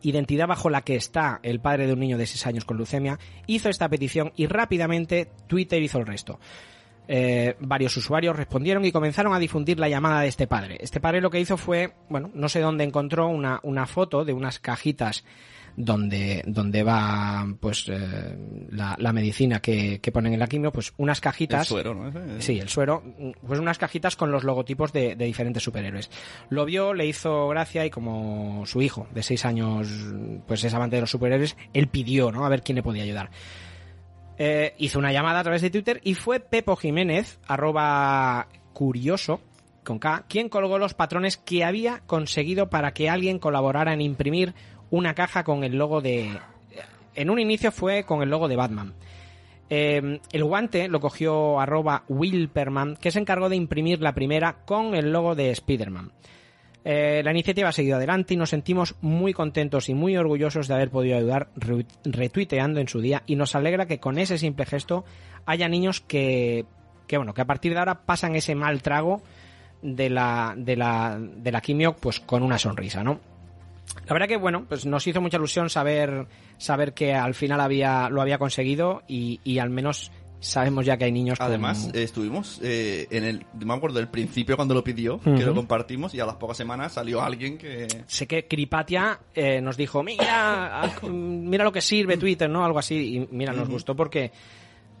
identidad 0.00 0.48
bajo 0.48 0.68
la 0.70 0.82
que 0.82 0.96
está 0.96 1.38
el 1.44 1.60
padre 1.60 1.86
de 1.86 1.92
un 1.92 2.00
niño 2.00 2.18
de 2.18 2.26
6 2.26 2.48
años 2.48 2.64
con 2.64 2.78
leucemia, 2.78 3.20
hizo 3.46 3.68
esta 3.68 3.88
petición 3.88 4.32
y 4.34 4.46
rápidamente 4.46 5.30
Twitter 5.46 5.80
hizo 5.80 5.98
el 6.00 6.06
resto. 6.06 6.40
Eh, 7.06 7.54
varios 7.60 7.96
usuarios 7.96 8.34
respondieron 8.34 8.84
y 8.84 8.90
comenzaron 8.90 9.34
a 9.34 9.38
difundir 9.38 9.78
la 9.78 9.88
llamada 9.88 10.22
de 10.22 10.28
este 10.28 10.48
padre. 10.48 10.78
Este 10.80 10.98
padre 10.98 11.20
lo 11.20 11.30
que 11.30 11.38
hizo 11.38 11.56
fue, 11.56 11.92
bueno, 12.08 12.28
no 12.34 12.48
sé 12.48 12.58
dónde 12.58 12.82
encontró 12.82 13.28
una, 13.28 13.60
una 13.62 13.86
foto 13.86 14.24
de 14.24 14.32
unas 14.32 14.58
cajitas 14.58 15.24
donde, 15.76 16.42
donde 16.46 16.82
va 16.82 17.46
pues 17.60 17.88
eh, 17.88 18.36
la, 18.70 18.94
la 18.98 19.12
medicina 19.12 19.60
que, 19.60 20.00
que 20.00 20.12
ponen 20.12 20.32
en 20.34 20.38
la 20.40 20.46
quimio, 20.46 20.72
pues 20.72 20.92
unas 20.98 21.18
El 21.18 21.22
cajitas. 21.22 21.66
suero, 21.66 21.94
¿no? 21.94 22.08
Ese- 22.08 22.40
Sí, 22.42 22.58
el 22.58 22.68
suero, 22.68 23.02
pues 23.46 23.58
unas 23.58 23.78
cajitas 23.78 24.16
con 24.16 24.30
los 24.30 24.44
logotipos 24.44 24.92
de, 24.92 25.16
de 25.16 25.24
diferentes 25.24 25.62
superhéroes. 25.62 26.10
Lo 26.50 26.64
vio, 26.64 26.92
le 26.94 27.06
hizo 27.06 27.48
gracia 27.48 27.86
y 27.86 27.90
como 27.90 28.64
su 28.66 28.82
hijo 28.82 29.06
de 29.14 29.22
seis 29.22 29.44
años, 29.44 29.88
pues 30.46 30.62
es 30.64 30.74
amante 30.74 30.96
de 30.96 31.02
los 31.02 31.10
superhéroes, 31.10 31.56
él 31.72 31.88
pidió, 31.88 32.30
¿no? 32.32 32.44
A 32.44 32.48
ver 32.48 32.62
quién 32.62 32.76
le 32.76 32.82
podía 32.82 33.02
ayudar. 33.04 33.30
Eh, 34.38 34.74
hizo 34.78 34.98
una 34.98 35.12
llamada 35.12 35.40
a 35.40 35.42
través 35.42 35.62
de 35.62 35.70
Twitter 35.70 36.00
y 36.02 36.14
fue 36.14 36.40
Pepo 36.40 36.74
Jiménez, 36.76 37.38
arroba 37.46 38.48
curioso, 38.72 39.40
con 39.84 39.98
K, 39.98 40.24
quien 40.28 40.48
colgó 40.48 40.78
los 40.78 40.94
patrones 40.94 41.36
que 41.36 41.64
había 41.64 42.00
conseguido 42.06 42.70
para 42.70 42.92
que 42.92 43.08
alguien 43.10 43.38
colaborara 43.38 43.92
en 43.92 44.00
imprimir 44.00 44.54
una 44.92 45.14
caja 45.14 45.42
con 45.42 45.64
el 45.64 45.76
logo 45.76 46.00
de... 46.00 46.30
En 47.16 47.28
un 47.30 47.40
inicio 47.40 47.72
fue 47.72 48.04
con 48.04 48.22
el 48.22 48.30
logo 48.30 48.46
de 48.46 48.56
Batman. 48.56 48.94
Eh, 49.68 50.20
el 50.32 50.44
guante 50.44 50.86
lo 50.88 51.00
cogió 51.00 51.58
arroba 51.60 52.04
Wilperman, 52.08 52.96
que 52.96 53.10
se 53.10 53.18
encargó 53.18 53.48
de 53.48 53.56
imprimir 53.56 54.00
la 54.00 54.14
primera 54.14 54.64
con 54.64 54.94
el 54.94 55.10
logo 55.10 55.34
de 55.34 55.50
Spider-Man. 55.50 56.12
Eh, 56.84 57.22
la 57.24 57.30
iniciativa 57.30 57.68
ha 57.68 57.72
seguido 57.72 57.96
adelante 57.96 58.34
y 58.34 58.36
nos 58.36 58.50
sentimos 58.50 58.96
muy 59.00 59.32
contentos 59.32 59.88
y 59.88 59.94
muy 59.94 60.16
orgullosos 60.16 60.68
de 60.68 60.74
haber 60.74 60.90
podido 60.90 61.16
ayudar 61.16 61.48
re- 61.54 61.86
retuiteando 62.04 62.80
en 62.80 62.88
su 62.88 63.00
día 63.00 63.22
y 63.26 63.36
nos 63.36 63.54
alegra 63.54 63.86
que 63.86 64.00
con 64.00 64.18
ese 64.18 64.36
simple 64.36 64.66
gesto 64.66 65.04
haya 65.46 65.68
niños 65.68 66.00
que, 66.00 66.64
que 67.06 67.16
bueno, 67.18 67.34
que 67.34 67.40
a 67.42 67.46
partir 67.46 67.72
de 67.72 67.78
ahora 67.78 68.02
pasan 68.04 68.34
ese 68.34 68.54
mal 68.54 68.82
trago 68.82 69.22
de 69.80 70.10
la, 70.10 70.54
de 70.56 70.76
la, 70.76 71.18
de 71.20 71.52
la 71.52 71.60
quimio 71.60 71.94
pues 71.94 72.18
con 72.20 72.42
una 72.42 72.58
sonrisa, 72.58 73.04
¿no? 73.04 73.20
La 74.06 74.12
verdad 74.14 74.28
que 74.28 74.36
bueno, 74.36 74.64
pues 74.68 74.86
nos 74.86 75.06
hizo 75.06 75.20
mucha 75.20 75.36
ilusión 75.36 75.68
saber 75.70 76.26
saber 76.58 76.94
que 76.94 77.14
al 77.14 77.34
final 77.34 77.60
había 77.60 78.08
lo 78.08 78.22
había 78.22 78.38
conseguido 78.38 79.02
y, 79.08 79.40
y 79.44 79.58
al 79.58 79.70
menos 79.70 80.10
sabemos 80.40 80.84
ya 80.84 80.96
que 80.96 81.04
hay 81.04 81.12
niños 81.12 81.38
con- 81.38 81.46
Además, 81.46 81.88
eh, 81.94 82.02
estuvimos 82.02 82.58
eh, 82.64 83.06
en 83.10 83.22
el. 83.24 83.46
Me 83.64 83.74
acuerdo 83.74 83.98
del 83.98 84.08
principio 84.08 84.56
cuando 84.56 84.74
lo 84.74 84.82
pidió, 84.82 85.20
que 85.20 85.44
lo 85.44 85.54
compartimos, 85.54 86.14
y 86.14 86.20
a 86.20 86.26
las 86.26 86.34
pocas 86.36 86.56
semanas 86.56 86.92
salió 86.94 87.22
alguien 87.22 87.58
que. 87.58 87.86
sé 88.06 88.26
que 88.26 88.46
Cripatia 88.48 89.20
eh, 89.34 89.60
nos 89.60 89.76
dijo, 89.76 90.02
mira, 90.02 90.82
ah, 90.82 90.90
mira 91.08 91.62
lo 91.62 91.70
que 91.72 91.80
sirve 91.80 92.16
Twitter, 92.16 92.50
¿no? 92.50 92.64
Algo 92.64 92.78
así. 92.80 93.16
Y 93.16 93.28
mira, 93.30 93.52
nos 93.52 93.68
gustó 93.68 93.94
porque 93.94 94.32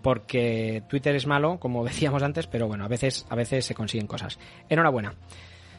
porque 0.02 0.82
Twitter 0.88 1.14
es 1.16 1.26
malo, 1.26 1.58
como 1.58 1.84
decíamos 1.84 2.22
antes, 2.22 2.46
pero 2.46 2.66
bueno, 2.68 2.84
a 2.84 2.88
veces 2.88 3.26
a 3.28 3.34
veces 3.34 3.64
se 3.64 3.74
consiguen 3.74 4.06
cosas. 4.06 4.38
Enhorabuena. 4.68 5.14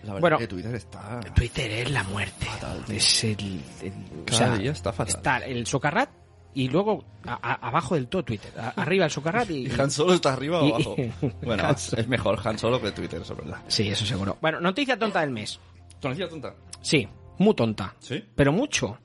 La 0.04 0.14
verdad 0.14 0.22
Bueno. 0.22 0.38
que 0.38 0.48
Twitter 0.48 0.76
está. 0.76 1.20
Twitter 1.34 1.72
es 1.72 1.92
la 1.92 2.04
muerte. 2.04 2.46
Fatal. 2.46 2.84
Es 2.90 3.24
el, 3.24 3.62
el- 3.82 3.94
o 4.22 4.26
Cada 4.26 4.38
sea, 4.38 4.58
día 4.58 4.72
está 4.72 4.92
fatal. 4.94 5.16
Está 5.16 5.38
el 5.40 5.66
Socarrat 5.66 6.10
y 6.54 6.68
luego 6.70 7.04
a- 7.26 7.34
a- 7.42 7.68
abajo 7.68 7.96
del 7.96 8.08
todo 8.08 8.24
Twitter. 8.24 8.52
A- 8.60 8.82
arriba 8.82 9.06
el 9.06 9.12
Socarrat 9.12 9.50
y, 9.50 9.68
¿Y 9.68 9.80
Han 9.80 9.90
Solo 9.90 10.14
está 10.14 10.34
arriba 10.34 10.62
o 10.62 10.76
abajo? 10.76 10.96
Bueno, 11.42 11.70
es 11.70 12.08
mejor 12.08 12.40
Han 12.46 12.60
Solo 12.60 12.82
que 12.82 12.92
Twitter, 12.92 13.22
eso 13.22 13.34
es 13.34 13.40
verdad. 13.40 13.62
Sí, 13.68 13.88
eso 13.90 14.06
seguro. 14.06 14.38
Bueno, 14.42 14.60
noticia 14.60 14.98
tonta 15.00 15.22
del 15.22 15.32
mes. 15.32 15.60
Tonecilla 16.00 16.28
tonta. 16.28 16.54
Sí, 16.82 17.08
muy 17.40 17.56
tonta. 17.56 17.94
¿Sí? 18.00 18.24
Pero 18.36 18.52
mucho. 18.52 18.98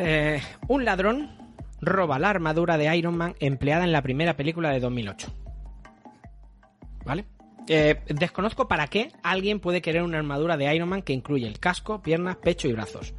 Eh, 0.00 0.40
un 0.68 0.84
ladrón 0.84 1.36
roba 1.80 2.18
la 2.18 2.30
armadura 2.30 2.76
de 2.76 2.96
Iron 2.96 3.16
Man 3.16 3.34
empleada 3.40 3.84
en 3.84 3.92
la 3.92 4.02
primera 4.02 4.36
película 4.36 4.70
de 4.70 4.80
2008. 4.80 5.32
¿Vale? 7.04 7.24
Eh, 7.68 8.00
desconozco 8.08 8.66
para 8.66 8.86
qué 8.88 9.12
alguien 9.22 9.60
puede 9.60 9.82
querer 9.82 10.02
una 10.02 10.18
armadura 10.18 10.56
de 10.56 10.74
Iron 10.74 10.88
Man 10.88 11.02
que 11.02 11.12
incluye 11.12 11.46
el 11.46 11.58
casco, 11.60 12.02
piernas, 12.02 12.36
pecho 12.36 12.66
y 12.68 12.72
brazos. 12.72 13.14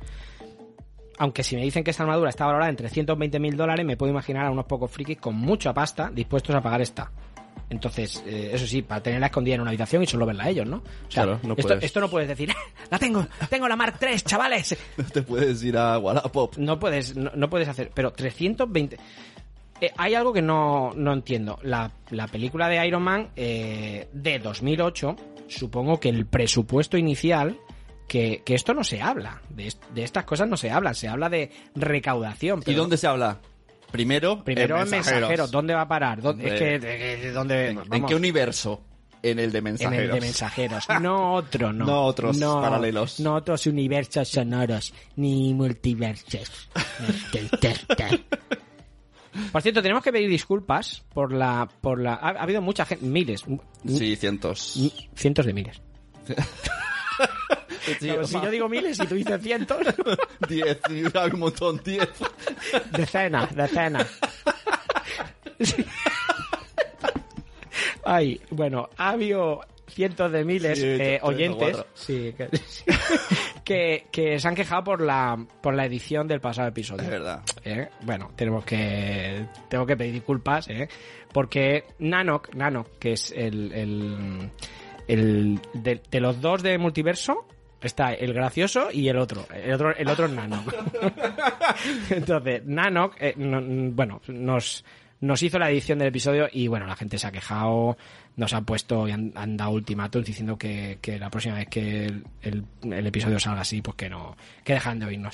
Aunque 1.17 1.43
si 1.43 1.55
me 1.55 1.63
dicen 1.63 1.83
que 1.83 1.91
esta 1.91 2.03
armadura 2.03 2.29
está 2.29 2.45
valorada 2.45 2.69
en 2.69 2.77
320 2.77 3.39
mil 3.39 3.57
dólares, 3.57 3.85
me 3.85 3.97
puedo 3.97 4.11
imaginar 4.11 4.45
a 4.45 4.51
unos 4.51 4.65
pocos 4.65 4.89
frikis 4.89 5.17
con 5.19 5.35
mucha 5.35 5.73
pasta 5.73 6.09
dispuestos 6.13 6.55
a 6.55 6.61
pagar 6.61 6.81
esta. 6.81 7.11
Entonces, 7.69 8.23
eh, 8.25 8.51
eso 8.53 8.65
sí, 8.65 8.81
para 8.81 9.03
tenerla 9.03 9.27
escondida 9.27 9.55
en 9.55 9.61
una 9.61 9.69
habitación 9.69 10.01
y 10.01 10.07
solo 10.07 10.25
verla 10.25 10.45
a 10.45 10.49
ellos, 10.49 10.65
¿no? 10.65 10.77
O 10.77 10.81
sea, 11.11 11.23
Claro, 11.23 11.39
no 11.43 11.53
esto, 11.55 11.67
puedes. 11.67 11.83
esto 11.83 11.99
no 11.99 12.09
puedes 12.09 12.27
decir, 12.29 12.51
la 12.89 12.97
tengo, 12.97 13.27
tengo 13.49 13.67
la 13.67 13.75
Mark 13.75 13.95
III, 14.01 14.19
chavales. 14.21 14.75
No 14.97 15.03
te 15.13 15.21
puedes 15.21 15.61
ir 15.63 15.77
a 15.77 15.99
Wallapop. 15.99 16.57
No 16.57 16.79
puedes, 16.79 17.15
no, 17.15 17.29
no 17.35 17.49
puedes 17.49 17.67
hacer, 17.67 17.91
pero 17.93 18.11
320... 18.11 18.97
Eh, 19.81 19.91
hay 19.97 20.13
algo 20.15 20.33
que 20.33 20.41
no, 20.41 20.91
no 20.95 21.13
entiendo. 21.13 21.59
La, 21.63 21.91
la 22.11 22.27
película 22.27 22.67
de 22.67 22.85
Iron 22.87 23.03
Man 23.03 23.29
eh, 23.35 24.07
de 24.13 24.39
2008, 24.39 25.15
supongo 25.47 25.99
que 25.99 26.09
el 26.09 26.25
presupuesto 26.25 26.97
inicial, 26.97 27.57
que, 28.07 28.41
que 28.45 28.55
esto 28.55 28.73
no 28.73 28.83
se 28.83 29.01
habla, 29.01 29.41
de, 29.49 29.73
de 29.93 30.03
estas 30.03 30.25
cosas 30.25 30.47
no 30.49 30.57
se 30.57 30.69
habla, 30.71 30.93
se 30.93 31.07
habla 31.07 31.29
de 31.29 31.51
recaudación. 31.75 32.61
¿Y 32.65 32.73
dónde 32.73 32.97
se 32.97 33.07
habla? 33.07 33.39
Primero, 33.91 34.43
Primero 34.43 34.75
en 34.75 34.81
mensajeros. 34.89 35.21
mensajeros, 35.21 35.51
¿dónde 35.51 35.73
va 35.73 35.81
a 35.81 35.87
parar? 35.87 36.21
¿Dónde- 36.21 36.47
es 36.47 36.59
que, 36.59 36.79
de- 36.79 37.17
de- 37.17 37.31
¿dónde, 37.31 37.69
¿En 37.91 38.05
qué 38.05 38.15
universo? 38.15 38.81
En 39.21 39.37
el 39.39 39.51
de 39.51 39.57
en 39.57 39.63
mensajeros. 39.65 40.05
el 40.05 40.11
de 40.13 40.21
mensajeros. 40.21 40.85
No 41.01 41.33
otro, 41.33 41.73
no. 41.73 41.85
No 41.89 42.03
otros 42.05 42.37
paralelos. 42.37 43.19
No 43.19 43.35
otros 43.35 43.65
universos 43.67 44.27
sonoros, 44.29 44.93
ni 45.15 45.53
multiversos. 45.53 46.69
Por 49.51 49.61
cierto, 49.61 49.81
tenemos 49.81 50.03
que 50.03 50.11
pedir 50.11 50.29
disculpas 50.29 51.03
por 51.13 51.31
la... 51.31 51.67
por 51.81 51.99
la 52.01 52.13
Ha, 52.15 52.29
ha 52.29 52.43
habido 52.43 52.61
mucha 52.61 52.85
gente, 52.85 53.05
miles, 53.05 53.43
Sí, 53.87 54.15
cientos. 54.15 54.79
cientos 55.15 55.45
de 55.45 55.53
miles. 55.53 55.81
Claro, 57.99 58.23
si 58.25 58.33
yo 58.35 58.49
digo 58.51 58.69
miles 58.69 58.99
y 58.99 59.07
tú 59.07 59.15
dices 59.15 59.41
cientos, 59.41 59.79
Diez, 60.47 60.79
hay 61.15 61.31
un 61.33 61.39
montón, 61.39 61.81
diez. 61.83 62.07
decenas, 62.91 63.53
decenas. 63.55 64.07
Sí. 65.59 65.83
Ay, 68.05 68.39
bueno, 68.51 68.89
ha 68.97 69.09
habido 69.09 69.61
cientos 69.87 70.31
de 70.31 70.45
miles 70.45 70.79
Sí, 70.79 70.85
eh, 70.85 71.19
oyentes 71.23 71.83
sí, 71.95 72.33
que, 72.37 72.47
que, 73.69 74.07
que 74.11 74.39
se 74.39 74.47
han 74.47 74.55
quejado 74.55 74.83
por 74.83 75.01
la, 75.01 75.37
por 75.61 75.75
la 75.75 75.85
edición 75.85 76.27
del 76.27 76.41
pasado 76.41 76.67
episodio. 76.69 77.03
Es 77.03 77.09
verdad. 77.11 77.43
¿eh? 77.63 77.87
Bueno, 78.01 78.31
tenemos 78.35 78.65
que 78.65 79.45
tengo 79.69 79.85
que 79.85 79.95
pedir 79.95 80.13
disculpas, 80.13 80.67
¿eh? 80.69 80.89
porque 81.31 81.83
Nanok, 81.99 82.55
Nanok, 82.55 82.97
que 82.97 83.11
es 83.11 83.31
el, 83.31 83.71
el, 83.71 84.49
el 85.07 85.59
de, 85.75 86.01
de 86.09 86.19
los 86.19 86.41
dos 86.41 86.63
de 86.63 86.79
multiverso, 86.79 87.45
está 87.79 88.11
el 88.15 88.33
gracioso 88.33 88.89
y 88.91 89.07
el 89.07 89.17
otro, 89.19 89.45
el 89.53 89.71
otro, 89.71 89.95
el 89.95 90.07
otro 90.09 90.25
es 90.25 90.31
Nanok. 90.31 90.73
Entonces, 92.09 92.65
Nanok, 92.65 93.15
eh, 93.19 93.33
no- 93.37 93.61
bueno, 93.93 94.19
nos 94.29 94.83
nos 95.21 95.43
hizo 95.43 95.59
la 95.59 95.69
edición 95.69 95.99
del 95.99 96.07
episodio 96.09 96.47
y 96.51 96.67
bueno, 96.67 96.85
la 96.85 96.95
gente 96.95 97.17
se 97.17 97.27
ha 97.27 97.31
quejado, 97.31 97.97
nos 98.37 98.53
han 98.53 98.63
puesto 98.65 99.07
y 99.07 99.11
han, 99.11 99.57
dado 99.57 99.71
ultimátum 99.71 100.23
diciendo 100.23 100.57
que, 100.57 100.97
que 101.01 101.19
la 101.19 101.29
próxima 101.29 101.55
vez 101.55 101.67
que 101.67 102.05
el, 102.05 102.23
el- 102.41 102.63
el 102.93 103.07
episodio 103.07 103.39
salga 103.39 103.61
así, 103.61 103.81
pues 103.81 103.95
que 103.97 104.09
no, 104.09 104.37
que 104.63 104.73
dejan 104.73 104.99
de 104.99 105.05
oírnos. 105.07 105.33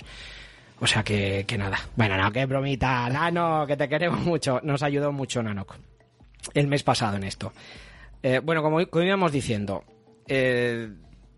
O 0.80 0.88
sea 0.88 1.04
que, 1.04 1.46
que 1.48 1.58
nada. 1.58 1.78
Bueno, 1.96 2.18
no, 2.18 2.32
que 2.32 2.46
bromita, 2.46 3.08
Nano, 3.10 3.66
que 3.68 3.78
te 3.78 3.88
queremos 3.88 4.20
mucho. 4.26 4.60
Nos 4.64 4.84
ayudó 4.84 5.12
mucho 5.12 5.42
Nanok 5.42 5.76
el 6.54 6.68
mes 6.68 6.84
pasado 6.84 7.16
en 7.18 7.24
esto. 7.24 7.54
Eh, 8.22 8.40
bueno, 8.44 8.62
como, 8.62 8.86
como 8.88 9.06
íbamos 9.06 9.32
diciendo, 9.32 9.84
eh, 10.28 10.90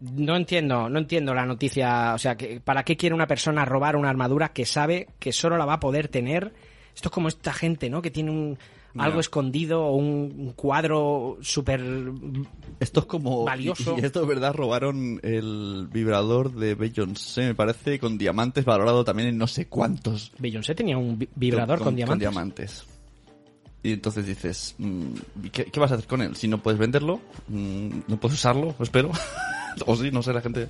no 0.01 0.35
entiendo, 0.35 0.89
no 0.89 0.99
entiendo 0.99 1.33
la 1.33 1.45
noticia. 1.45 2.13
O 2.13 2.17
sea, 2.17 2.35
que 2.35 2.59
¿para 2.61 2.83
qué 2.83 2.97
quiere 2.97 3.13
una 3.13 3.27
persona 3.27 3.63
robar 3.65 3.95
una 3.95 4.09
armadura 4.09 4.49
que 4.49 4.65
sabe 4.65 5.07
que 5.19 5.31
solo 5.31 5.57
la 5.57 5.65
va 5.65 5.73
a 5.73 5.79
poder 5.79 6.07
tener? 6.07 6.53
Esto 6.97 7.09
es 7.09 7.13
como 7.13 7.27
esta 7.27 7.53
gente, 7.53 7.91
¿no? 7.91 8.01
Que 8.01 8.09
tiene 8.09 8.31
un 8.31 8.57
algo 8.97 9.19
escondido 9.19 9.83
o 9.85 9.95
un, 9.95 10.53
cuadro 10.55 11.37
súper 11.41 11.79
Esto 12.79 13.01
es 13.01 13.05
como... 13.05 13.43
Valioso. 13.45 13.95
Y, 13.95 14.01
y 14.01 14.05
esto 14.05 14.23
es 14.23 14.27
verdad, 14.27 14.55
robaron 14.55 15.19
el 15.21 15.87
vibrador 15.93 16.51
de 16.53 16.73
Beyoncé, 16.73 17.41
me 17.45 17.53
parece, 17.53 17.99
con 17.99 18.17
diamantes, 18.17 18.65
valorado 18.65 19.05
también 19.05 19.29
en 19.29 19.37
no 19.37 19.45
sé 19.45 19.67
cuántos. 19.67 20.31
Beyoncé 20.39 20.73
tenía 20.73 20.97
un 20.97 21.19
vi- 21.19 21.29
vibrador 21.35 21.77
con, 21.77 21.95
diamantes. 21.95 22.19
diamantes. 22.19 22.85
Y 23.83 23.91
entonces 23.93 24.25
dices, 24.25 24.73
mm, 24.79 25.05
¿y 25.43 25.49
¿qué, 25.51 25.65
qué 25.65 25.79
vas 25.79 25.91
a 25.91 25.95
hacer 25.95 26.07
con 26.07 26.23
él? 26.23 26.35
Si 26.35 26.47
no 26.47 26.63
puedes 26.63 26.79
venderlo, 26.79 27.21
mm, 27.47 27.89
no 28.07 28.19
puedes 28.19 28.39
usarlo, 28.39 28.73
espero. 28.79 29.11
o 29.85 29.95
sí, 29.95 30.09
no 30.11 30.23
sé, 30.23 30.33
la 30.33 30.41
gente... 30.41 30.67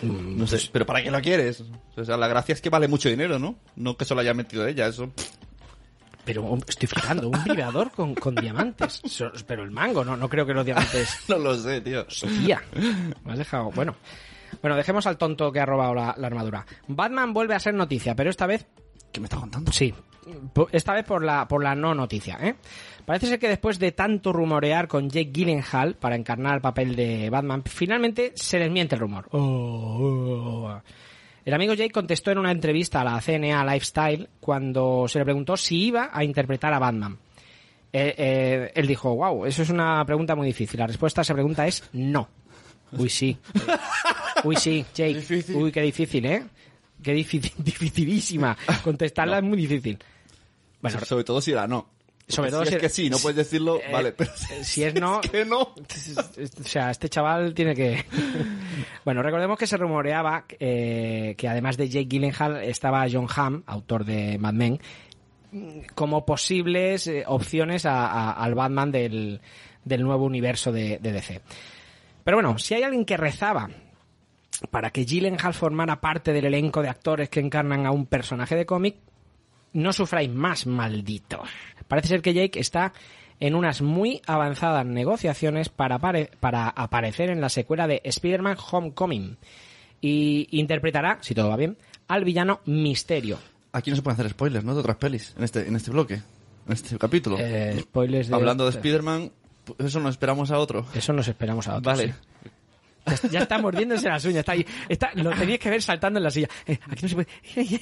Mm, 0.00 0.38
No 0.38 0.46
sé, 0.46 0.56
pues 0.56 0.70
pero 0.70 0.86
¿para 0.86 1.02
qué 1.02 1.10
lo 1.10 1.20
quieres? 1.20 1.62
O 1.94 2.04
sea, 2.06 2.16
la 2.16 2.28
gracia 2.28 2.54
es 2.54 2.62
que 2.62 2.70
vale 2.70 2.88
mucho 2.88 3.10
dinero, 3.10 3.38
¿no? 3.38 3.56
No 3.76 3.98
que 3.98 4.06
solo 4.06 4.22
haya 4.22 4.32
metido 4.32 4.66
ella, 4.66 4.86
eso... 4.86 5.12
Pero 6.26 6.58
estoy 6.68 6.86
flipando, 6.88 7.28
un 7.30 7.42
vibrador 7.44 7.90
con, 7.92 8.14
con 8.14 8.34
diamantes. 8.34 9.00
So- 9.06 9.32
Pero 9.46 9.62
el 9.62 9.70
mango, 9.70 10.04
no, 10.04 10.16
no 10.16 10.28
creo 10.28 10.44
que 10.44 10.52
los 10.52 10.66
diamantes. 10.66 11.20
no 11.28 11.38
lo 11.38 11.56
sé, 11.56 11.80
tío. 11.80 12.04
Sofía, 12.10 12.62
me 13.24 13.32
has 13.32 13.38
dejado. 13.38 13.70
Bueno, 13.70 13.94
Bueno, 14.60 14.76
dejemos 14.76 15.06
al 15.06 15.16
tonto 15.16 15.50
que 15.52 15.60
ha 15.60 15.66
robado 15.66 15.94
la, 15.94 16.14
la 16.18 16.26
armadura. 16.26 16.66
Batman 16.88 17.32
vuelve 17.32 17.54
a 17.54 17.60
ser 17.60 17.72
noticia, 17.74 18.14
pero 18.14 18.28
esta 18.28 18.46
vez 18.46 18.66
¿Qué 19.12 19.20
me 19.20 19.26
estás 19.26 19.40
contando? 19.40 19.72
Sí, 19.72 19.94
esta 20.72 20.92
vez 20.92 21.04
por 21.04 21.24
la, 21.24 21.46
por 21.48 21.62
la 21.62 21.74
no 21.74 21.94
noticia. 21.94 22.36
¿eh? 22.42 22.56
Parece 23.06 23.28
ser 23.28 23.38
que 23.38 23.48
después 23.48 23.78
de 23.78 23.92
tanto 23.92 24.32
rumorear 24.32 24.88
con 24.88 25.08
Jake 25.08 25.30
Gyllenhaal 25.32 25.94
para 25.94 26.16
encarnar 26.16 26.56
el 26.56 26.60
papel 26.60 26.96
de 26.96 27.30
Batman, 27.30 27.62
finalmente 27.64 28.32
se 28.34 28.58
desmiente 28.58 28.94
el 28.96 29.00
rumor. 29.00 29.26
Oh, 29.30 29.38
oh. 30.68 30.82
El 31.46 31.54
amigo 31.54 31.74
Jake 31.74 31.92
contestó 31.92 32.32
en 32.32 32.38
una 32.38 32.50
entrevista 32.50 33.02
a 33.02 33.04
la 33.04 33.20
CNA 33.20 33.64
Lifestyle 33.64 34.28
cuando 34.40 35.06
se 35.06 35.20
le 35.20 35.24
preguntó 35.24 35.56
si 35.56 35.84
iba 35.86 36.10
a 36.12 36.24
interpretar 36.24 36.74
a 36.74 36.80
Batman. 36.80 37.16
Eh, 37.92 38.14
eh, 38.18 38.72
él 38.74 38.86
dijo, 38.88 39.14
wow, 39.14 39.46
eso 39.46 39.62
es 39.62 39.70
una 39.70 40.04
pregunta 40.04 40.34
muy 40.34 40.48
difícil. 40.48 40.80
La 40.80 40.88
respuesta 40.88 41.20
a 41.20 41.22
esa 41.22 41.34
pregunta 41.34 41.64
es 41.64 41.84
no. 41.92 42.28
Uy, 42.90 43.08
sí. 43.08 43.38
Uy, 44.42 44.56
sí, 44.56 44.84
Jake. 44.92 45.14
Difícil. 45.14 45.54
Uy, 45.54 45.70
qué 45.70 45.82
difícil, 45.82 46.26
¿eh? 46.26 46.44
Qué 47.00 47.12
difícil, 47.12 47.52
dificilísima. 47.58 48.56
Contestarla 48.82 49.38
es 49.38 49.44
muy 49.44 49.56
difícil. 49.56 50.00
Bueno, 50.82 50.98
sobre 51.04 51.22
todo 51.22 51.40
si 51.40 51.52
era 51.52 51.68
no. 51.68 51.88
Sobre 52.28 52.50
todo 52.50 52.64
si 52.64 52.70
si- 52.70 52.74
es 52.74 52.80
que 52.80 52.88
sí, 52.88 53.08
no 53.10 53.18
puedes 53.18 53.36
decirlo, 53.36 53.78
eh, 53.80 53.92
vale, 53.92 54.12
pero 54.12 54.30
eh, 54.50 54.64
si 54.64 54.82
es 54.82 54.94
no- 54.94 55.20
que 55.32 55.44
no. 55.44 55.60
o 55.76 56.64
sea, 56.64 56.90
este 56.90 57.08
chaval 57.08 57.54
tiene 57.54 57.74
que... 57.74 58.04
bueno, 59.04 59.22
recordemos 59.22 59.56
que 59.58 59.66
se 59.66 59.76
rumoreaba 59.76 60.44
eh, 60.58 61.34
que 61.38 61.48
además 61.48 61.76
de 61.76 61.88
Jake 61.88 62.06
Gyllenhaal 62.08 62.64
estaba 62.64 63.06
John 63.10 63.28
Hamm, 63.34 63.62
autor 63.66 64.04
de 64.04 64.38
Mad 64.38 64.54
Men, 64.54 64.80
como 65.94 66.26
posibles 66.26 67.06
eh, 67.06 67.22
opciones 67.26 67.86
a- 67.86 68.06
a- 68.06 68.32
al 68.32 68.54
Batman 68.56 68.90
del, 68.90 69.40
del 69.84 70.02
nuevo 70.02 70.24
universo 70.24 70.72
de, 70.72 70.98
de 70.98 71.12
DC. 71.12 71.40
Pero 72.24 72.38
bueno, 72.38 72.58
si 72.58 72.74
hay 72.74 72.82
alguien 72.82 73.04
que 73.04 73.16
rezaba 73.16 73.70
para 74.70 74.90
que 74.90 75.04
Gyllenhaal 75.04 75.54
formara 75.54 76.00
parte 76.00 76.32
del 76.32 76.46
elenco 76.46 76.82
de 76.82 76.88
actores 76.88 77.28
que 77.28 77.38
encarnan 77.40 77.86
a 77.86 77.92
un 77.92 78.06
personaje 78.06 78.56
de 78.56 78.66
cómic, 78.66 78.96
no 79.72 79.92
sufráis 79.92 80.30
más, 80.30 80.66
malditos. 80.66 81.48
Parece 81.88 82.08
ser 82.08 82.22
que 82.22 82.34
Jake 82.34 82.58
está 82.58 82.92
en 83.38 83.54
unas 83.54 83.82
muy 83.82 84.22
avanzadas 84.26 84.86
negociaciones 84.86 85.68
para, 85.68 85.98
apare- 86.00 86.30
para 86.40 86.68
aparecer 86.68 87.30
en 87.30 87.40
la 87.40 87.48
secuela 87.48 87.86
de 87.86 88.00
Spider-Man 88.04 88.56
Homecoming. 88.70 89.36
Y 90.00 90.48
interpretará, 90.58 91.18
si 91.20 91.34
todo 91.34 91.48
va 91.48 91.56
bien, 91.56 91.76
al 92.08 92.24
villano 92.24 92.60
Misterio. 92.66 93.38
Aquí 93.72 93.90
no 93.90 93.96
se 93.96 94.02
pueden 94.02 94.18
hacer 94.20 94.30
spoilers, 94.30 94.64
¿no? 94.64 94.74
De 94.74 94.80
otras 94.80 94.96
pelis, 94.96 95.34
en 95.36 95.44
este, 95.44 95.66
en 95.68 95.76
este 95.76 95.90
bloque, 95.90 96.14
en 96.14 96.72
este 96.72 96.96
capítulo. 96.98 97.36
Eh, 97.38 97.78
spoilers 97.80 98.28
de... 98.28 98.34
Hablando 98.34 98.64
de 98.64 98.70
Spider-Man, 98.70 99.32
pues 99.64 99.80
eso 99.80 100.00
nos 100.00 100.10
esperamos 100.12 100.50
a 100.50 100.58
otro. 100.58 100.86
Eso 100.94 101.12
nos 101.12 101.28
esperamos 101.28 101.66
a 101.68 101.76
otro. 101.76 101.90
Vale. 101.92 102.08
sí. 102.08 102.14
Ya, 103.06 103.28
ya 103.30 103.40
está 103.40 103.58
mordiéndose 103.58 104.08
las 104.08 104.24
uñas. 104.24 104.40
Está 104.40 104.52
ahí. 104.52 104.66
Está, 104.88 105.10
lo 105.14 105.30
teníais 105.30 105.60
que 105.60 105.70
ver 105.70 105.82
saltando 105.82 106.18
en 106.18 106.24
la 106.24 106.30
silla. 106.30 106.48
Eh, 106.66 106.78
aquí 106.90 107.02
no 107.02 107.08
se 107.08 107.14
puede. 107.14 107.28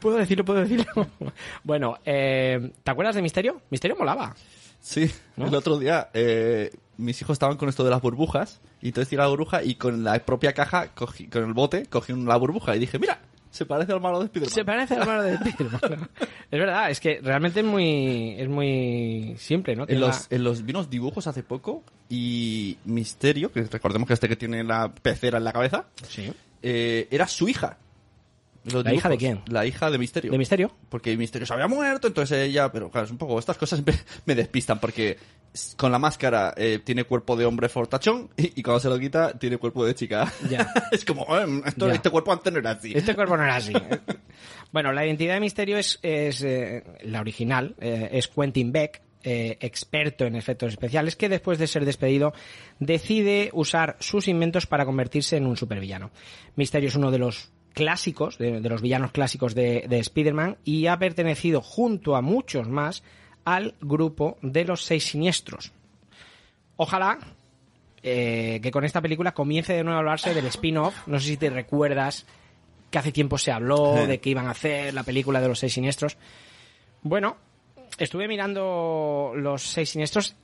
puedo 0.00 0.16
decirlo, 0.16 0.44
puedo 0.44 0.60
decirlo. 0.60 0.84
Bueno, 1.64 1.98
eh, 2.04 2.72
¿te 2.82 2.90
acuerdas 2.90 3.14
de 3.16 3.22
Misterio? 3.22 3.60
Misterio 3.70 3.96
molaba. 3.96 4.34
Sí, 4.80 5.10
¿No? 5.36 5.46
el 5.46 5.54
otro 5.54 5.78
día 5.78 6.10
eh, 6.12 6.70
mis 6.98 7.20
hijos 7.22 7.34
estaban 7.34 7.56
con 7.56 7.68
esto 7.70 7.84
de 7.84 7.90
las 7.90 8.02
burbujas 8.02 8.60
y 8.82 8.88
entonces 8.88 9.08
tiré 9.08 9.22
la 9.22 9.28
burbuja 9.28 9.62
y 9.62 9.76
con 9.76 10.04
la 10.04 10.18
propia 10.24 10.52
caja, 10.52 10.88
cogí, 10.94 11.26
con 11.28 11.44
el 11.44 11.54
bote, 11.54 11.86
cogí 11.86 12.12
un- 12.12 12.26
la 12.26 12.36
burbuja 12.36 12.76
y 12.76 12.80
dije, 12.80 12.98
mira, 12.98 13.18
se 13.54 13.66
parece 13.66 13.92
al 13.92 14.00
malo 14.00 14.18
de 14.18 14.24
Spider-Man. 14.26 14.52
Se 14.54 14.64
parece 14.64 14.94
al 14.94 15.06
malo 15.06 15.22
de 15.22 15.34
Spider-Man. 15.34 16.08
Es 16.50 16.60
verdad, 16.60 16.90
es 16.90 17.00
que 17.00 17.20
realmente 17.22 17.60
es 17.60 17.66
muy, 17.66 18.34
es 18.38 18.48
muy 18.48 19.34
simple, 19.38 19.74
¿no? 19.76 19.84
En 19.88 19.98
los, 20.00 20.26
en 20.30 20.44
los 20.44 20.64
vi 20.64 20.72
unos 20.72 20.88
dibujos 20.90 21.26
hace 21.26 21.42
poco 21.42 21.82
y 22.08 22.76
Misterio, 22.84 23.50
que 23.50 23.62
recordemos 23.62 24.06
que 24.06 24.14
este 24.14 24.28
que 24.28 24.36
tiene 24.36 24.62
la 24.62 24.92
pecera 24.92 25.38
en 25.38 25.44
la 25.44 25.52
cabeza, 25.52 25.86
Sí. 26.08 26.32
eh, 26.62 27.08
era 27.10 27.26
su 27.26 27.48
hija. 27.48 27.78
Los 28.64 28.84
¿La 28.84 28.94
hija 28.94 29.08
de 29.08 29.16
quién? 29.18 29.40
La 29.46 29.66
hija 29.66 29.90
de 29.90 29.98
Misterio. 29.98 30.32
¿De 30.32 30.38
Misterio? 30.38 30.72
Porque 30.88 31.16
Misterio 31.16 31.46
se 31.46 31.52
había 31.54 31.66
muerto, 31.68 32.06
entonces 32.06 32.38
ella, 32.48 32.70
pero 32.72 32.90
claro, 32.90 33.04
es 33.04 33.10
un 33.10 33.18
poco, 33.18 33.38
estas 33.38 33.58
cosas 33.58 33.82
me, 33.86 33.92
me 34.26 34.34
despistan 34.34 34.78
porque 34.80 35.18
con 35.76 35.92
la 35.92 35.98
máscara 35.98 36.52
eh, 36.56 36.80
tiene 36.82 37.04
cuerpo 37.04 37.36
de 37.36 37.44
hombre 37.46 37.68
fortachón 37.68 38.30
y, 38.36 38.52
y 38.60 38.62
cuando 38.62 38.80
se 38.80 38.88
lo 38.88 38.98
quita 38.98 39.38
tiene 39.38 39.56
cuerpo 39.58 39.84
de 39.84 39.94
chica. 39.94 40.32
Ya. 40.50 40.72
es 40.92 41.04
como, 41.04 41.22
eh, 41.38 41.62
esto- 41.66 41.88
Ya. 41.88 41.94
este 41.94 42.10
cuerpo 42.10 42.32
antes 42.32 42.52
no 42.52 42.58
era 42.58 42.70
así. 42.72 42.92
Este 42.94 43.14
cuerpo 43.14 43.36
no 43.36 43.44
era 43.44 43.56
así. 43.56 43.72
bueno, 44.72 44.92
la 44.92 45.06
identidad 45.06 45.34
de 45.34 45.40
Misterio 45.40 45.78
es, 45.78 45.98
es 46.02 46.42
eh, 46.42 46.82
la 47.04 47.20
original, 47.20 47.74
eh, 47.80 48.08
es 48.12 48.28
Quentin 48.28 48.72
Beck, 48.72 49.00
eh, 49.26 49.56
experto 49.60 50.26
en 50.26 50.36
efectos 50.36 50.70
especiales, 50.72 51.16
que 51.16 51.28
después 51.30 51.58
de 51.58 51.66
ser 51.66 51.84
despedido 51.86 52.34
decide 52.78 53.50
usar 53.54 53.96
sus 54.00 54.28
inventos 54.28 54.66
para 54.66 54.84
convertirse 54.84 55.36
en 55.38 55.46
un 55.46 55.56
supervillano. 55.56 56.10
Misterio 56.56 56.88
es 56.88 56.96
uno 56.96 57.10
de 57.10 57.18
los 57.18 57.50
clásicos, 57.72 58.36
de, 58.38 58.60
de 58.60 58.68
los 58.68 58.82
villanos 58.82 59.12
clásicos 59.12 59.54
de, 59.54 59.86
de 59.88 59.98
Spider-Man, 59.98 60.58
y 60.64 60.88
ha 60.88 60.98
pertenecido 60.98 61.62
junto 61.62 62.16
a 62.16 62.20
muchos 62.22 62.68
más 62.68 63.02
al 63.44 63.74
grupo 63.80 64.38
de 64.42 64.64
los 64.64 64.82
seis 64.84 65.04
siniestros. 65.04 65.72
Ojalá 66.76 67.18
eh, 68.02 68.60
que 68.62 68.70
con 68.70 68.84
esta 68.84 69.00
película 69.00 69.32
comience 69.32 69.72
de 69.72 69.82
nuevo 69.84 69.96
a 69.96 70.00
hablarse 70.00 70.34
del 70.34 70.46
spin-off. 70.46 70.94
No 71.06 71.18
sé 71.18 71.26
si 71.28 71.36
te 71.36 71.50
recuerdas 71.50 72.26
que 72.90 72.98
hace 72.98 73.12
tiempo 73.12 73.38
se 73.38 73.50
habló 73.52 73.96
Sí. 74.00 74.06
de 74.06 74.20
que 74.20 74.30
iban 74.30 74.46
a 74.46 74.50
hacer 74.52 74.92
la 74.94 75.02
película 75.02 75.40
de 75.40 75.48
los 75.48 75.58
seis 75.58 75.72
siniestros. 75.74 76.16
Bueno, 77.02 77.36
estuve 77.98 78.28
mirando 78.28 79.32
los 79.36 79.62
seis 79.62 79.90
siniestros. 79.90 80.36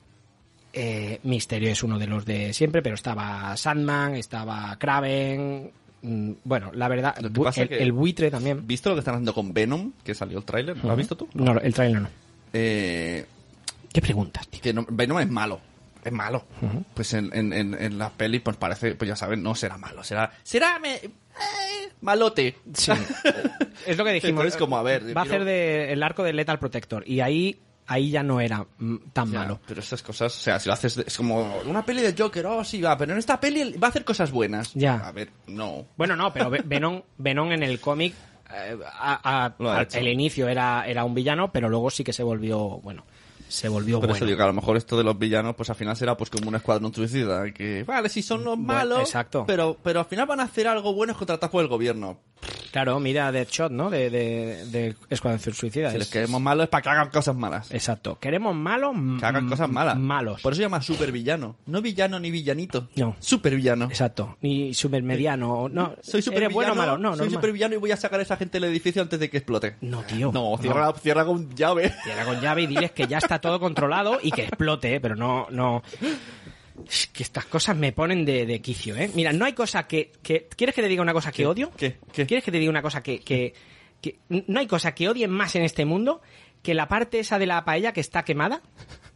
Eh, 0.73 1.19
Misterio 1.25 1.71
es 1.71 1.83
uno 1.83 1.99
de 1.99 2.07
los 2.07 2.25
de 2.25 2.53
siempre, 2.53 2.81
pero 2.81 2.95
estaba 2.95 3.57
Sandman, 3.57 4.15
estaba 4.15 4.77
Kraven. 4.79 5.71
mm, 6.03 6.31
Bueno, 6.45 6.71
la 6.75 6.87
verdad, 6.89 7.15
el, 7.19 7.73
el 7.73 7.93
buitre 7.93 8.31
también. 8.31 8.67
¿Visto 8.67 8.89
lo 8.91 8.95
que 8.95 9.01
están 9.01 9.15
haciendo 9.17 9.35
con 9.35 9.53
Venom? 9.53 9.93
Que 10.05 10.15
salió 10.15 10.39
el 10.39 10.45
tráiler, 10.45 10.77
¿lo 10.83 10.91
has 10.93 10.97
visto 10.97 11.17
tú? 11.17 11.29
No, 11.35 11.59
el 11.59 11.75
trailer 11.75 12.03
no. 12.03 12.09
Eh, 12.53 13.27
¿Qué 13.93 14.01
preguntas, 14.01 14.47
tío? 14.49 14.61
que 14.61 14.73
no- 14.73 14.87
Venom 14.89 15.19
es 15.21 15.29
malo. 15.31 15.61
Es 16.05 16.13
malo. 16.13 16.45
Pues 16.95 17.13
en, 17.13 17.31
en, 17.37 17.53
en, 17.53 17.75
en 17.75 17.99
la 17.99 18.09
peli, 18.11 18.39
pues 18.41 18.57
parece, 18.57 18.95
pues 18.95 19.09
ya 19.09 19.17
saben, 19.17 19.43
no 19.43 19.55
será 19.55 19.77
malo, 19.77 20.03
será, 20.03 20.33
será 20.43 20.79
me- 20.79 20.95
eh, 20.95 21.11
malote. 22.01 22.57
Sí. 22.73 22.91
es 23.87 23.97
lo 23.99 24.05
que 24.05 24.13
dijimos. 24.13 24.41
Entonces, 24.45 24.57
como, 24.57 24.79
a 24.79 24.83
ver, 24.83 25.15
Va 25.17 25.23
a 25.23 25.25
de, 25.27 25.93
el 25.93 26.03
arco 26.03 26.23
de 26.23 26.33
Lethal 26.33 26.59
Protector. 26.59 27.07
Y 27.07 27.21
ahí, 27.21 27.61
ahí 27.87 28.11
ya 28.11 28.23
no 28.23 28.41
era 28.41 28.65
mm, 28.79 28.97
tan 29.13 29.31
Ya, 29.31 29.41
malo. 29.41 29.61
Pero 29.67 29.81
esas 29.81 30.03
cosas, 30.03 30.35
o 30.35 30.41
sea, 30.41 30.59
si 30.59 30.69
lo 30.69 30.73
haces, 30.73 30.95
de- 30.97 31.05
es 31.07 31.17
como 31.17 31.59
una 31.67 31.85
peli 31.85 32.01
de 32.01 32.15
Joker, 32.17 32.47
oh 32.47 32.65
sí, 32.65 32.81
va, 32.81 32.97
pero 32.97 33.13
en 33.13 33.19
esta 33.19 33.39
peli 33.39 33.73
va 33.77 33.89
a 33.89 33.91
hacer 33.91 34.05
cosas 34.05 34.31
buenas. 34.31 34.73
Ya. 34.75 34.95
A 35.07 35.13
ver, 35.13 35.29
no. 35.49 35.85
Bueno, 35.99 36.17
no, 36.17 36.33
pero 36.33 36.49
Ve- 36.49 36.63
Venom, 36.65 37.03
Venom 37.19 37.53
en 37.53 37.63
el 37.63 37.79
cómic, 37.79 38.15
a- 38.51 39.45
a- 39.47 39.53
Lo 39.59 39.71
ha 39.71 39.77
al- 39.79 39.83
hecho. 39.85 39.99
el 39.99 40.09
inicio 40.09 40.49
era, 40.49 40.85
era 40.87 41.05
un 41.05 41.15
villano, 41.15 41.51
pero 41.53 41.69
luego 41.69 41.91
sí 41.91 42.03
que 42.05 42.13
se 42.13 42.23
volvió, 42.23 42.59
bueno, 42.83 43.05
se 43.51 43.69
volvió 43.69 43.97
Por 44.01 44.09
bueno. 44.09 44.17
eso 44.17 44.25
digo 44.25 44.37
que 44.39 44.43
a 44.43 44.47
lo 44.47 44.53
mejor 44.55 44.77
esto 44.77 44.97
de 44.97 45.05
los 45.05 45.19
villanos, 45.19 45.55
pues 45.57 45.69
al 45.71 45.77
final 45.77 45.97
será 45.97 46.17
pues 46.17 46.31
como 46.31 46.49
un 46.49 46.55
escuadrón 46.55 46.95
suicida, 46.95 47.51
que 47.53 47.85
vale, 47.85 48.09
si 48.09 48.23
son 48.23 48.45
los 48.45 48.57
Bueno, 48.57 48.73
malos, 48.73 49.01
exacto. 49.01 49.45
pero 49.47 49.77
pero 49.83 50.01
al 50.01 50.07
final 50.07 50.27
van 50.27 50.41
a 50.41 50.45
hacer 50.45 50.67
algo 50.69 50.95
bueno 50.95 51.15
contratados 51.15 51.51
por 51.53 51.63
el 51.63 51.69
gobierno. 51.69 52.19
Claro, 52.73 52.99
mira 53.01 53.31
Deadshot, 53.33 53.71
¿no? 53.71 53.91
De, 53.91 54.09
de, 54.09 54.65
de 54.67 54.97
Escuadrón 55.11 55.41
Suicida. 55.55 55.91
Si 55.91 55.99
les 55.99 56.07
Es- 56.07 56.13
queremos 56.13 56.41
malos 56.41 56.65
es 56.65 56.71
para 56.71 56.83
que 56.83 56.89
hagan 56.89 57.11
cosas 57.11 57.35
malas. 57.37 57.71
Exacto. 57.73 58.19
Queremos 58.19 58.55
malos, 58.55 58.95
Que 59.19 59.27
hagan 59.27 59.49
cosas 59.49 59.69
malas. 59.69 59.99
Malos. 59.99 60.41
Por 60.41 60.53
eso 60.53 60.59
se 60.59 60.63
llama 60.63 60.81
supervillano. 60.81 61.57
No 61.67 61.83
villano 61.83 62.19
ni 62.21 62.31
villanito. 62.31 62.89
No. 62.97 63.17
Supervillano. 63.19 63.87
Exacto. 63.87 64.39
Ni 64.41 64.73
supermediano. 64.73 65.69
No, 65.69 65.97
Soy 66.01 66.19
¿Eres 66.21 66.25
supervillano. 66.27 66.55
bueno 66.55 66.73
o 66.73 66.77
malo? 66.77 66.99
No, 66.99 67.11
soy 67.11 67.19
normal. 67.27 67.35
supervillano 67.35 67.75
y 67.75 67.79
voy 67.79 67.91
a 67.91 67.97
sacar 67.97 68.21
a 68.21 68.23
esa 68.23 68.37
gente 68.37 68.59
del 68.61 68.71
edificio 68.71 69.03
antes 69.03 69.19
de 69.19 69.29
que 69.29 69.39
explote. 69.39 69.77
No, 69.81 70.03
tío. 70.05 70.31
No, 70.33 70.57
cierra, 70.61 70.93
cierra 70.95 71.25
con 71.25 71.55
llave. 71.55 71.93
Cierra 72.05 72.25
con 72.25 72.41
llave 72.41 72.63
y 72.63 72.67
diles 72.69 72.93
que 72.93 73.07
ya 73.09 73.19
está 73.19 73.40
todo 73.41 73.59
controlado 73.61 74.19
y 74.23 74.31
que 74.31 74.43
explote, 74.45 74.95
¿eh? 74.97 75.01
pero 75.01 75.17
no, 75.17 75.47
no. 75.51 75.83
Es 76.89 77.09
que 77.09 77.23
estas 77.23 77.45
cosas 77.45 77.77
me 77.77 77.93
ponen 77.93 78.25
de, 78.25 78.47
de 78.47 78.61
quicio, 78.63 78.97
¿eh? 78.97 79.11
Mira, 79.15 79.33
no 79.33 79.45
hay 79.45 79.53
cosa 79.53 79.87
que, 79.87 80.13
que- 80.23 80.49
¿Quieres 80.57 80.75
que 80.75 80.83
te 80.83 80.89
diga 80.89 81.03
una 81.03 81.13
cosa 81.13 81.31
que 81.31 81.39
¿Qué? 81.43 81.47
odio? 81.47 81.71
¿Qué? 81.77 81.99
¿Qué? 82.13 82.27
¿Quieres 82.27 82.45
que 82.45 82.51
te 82.53 82.59
diga 82.59 82.71
una 82.71 82.83
cosa 82.83 83.03
que, 83.03 83.21
que, 83.21 83.53
que- 84.01 84.19
No 84.29 84.61
hay 84.61 84.67
cosa 84.67 84.95
que 84.95 85.09
odien 85.09 85.31
más 85.31 85.55
en 85.57 85.63
este 85.63 85.85
mundo 85.85 86.23
que 86.63 86.75
la 86.75 86.89
parte 86.89 87.19
esa 87.19 87.39
de 87.39 87.47
la 87.47 87.65
paella 87.65 87.93
que 87.93 88.01
está 88.01 88.25
quemada. 88.25 88.63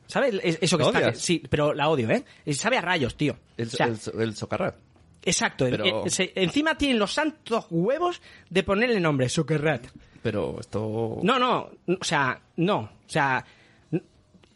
¿Sabes? 0.06 0.34
Es- 0.42 0.58
Eso 0.60 0.76
que 0.76 0.84
¿La 0.84 0.88
está. 0.90 0.98
odias? 1.00 1.18
Sí, 1.18 1.42
pero 1.48 1.72
la 1.72 1.88
odio, 1.88 2.10
¿eh? 2.10 2.24
Sabe 2.52 2.76
a 2.76 2.82
rayos, 2.82 3.16
tío. 3.16 3.37
El, 3.56 3.68
O 3.68 3.70
sea, 3.70 3.87
el, 3.87 3.98
el 4.20 4.37
socarrat. 4.37 4.76
exacto. 5.22 5.66
pero- 5.70 6.04
encima 6.34 6.76
tienen 6.76 6.98
los 6.98 7.12
santos 7.14 7.66
huevos 7.70 8.20
de 8.50 8.62
ponerle 8.62 9.00
nombre, 9.00 9.28
Socarrat. 9.30 9.87
Pero 10.22 10.58
esto... 10.60 11.18
No, 11.22 11.38
no, 11.38 11.70
o 11.87 12.04
sea, 12.04 12.40
no, 12.56 12.76
o 12.78 12.90
sea, 13.06 13.44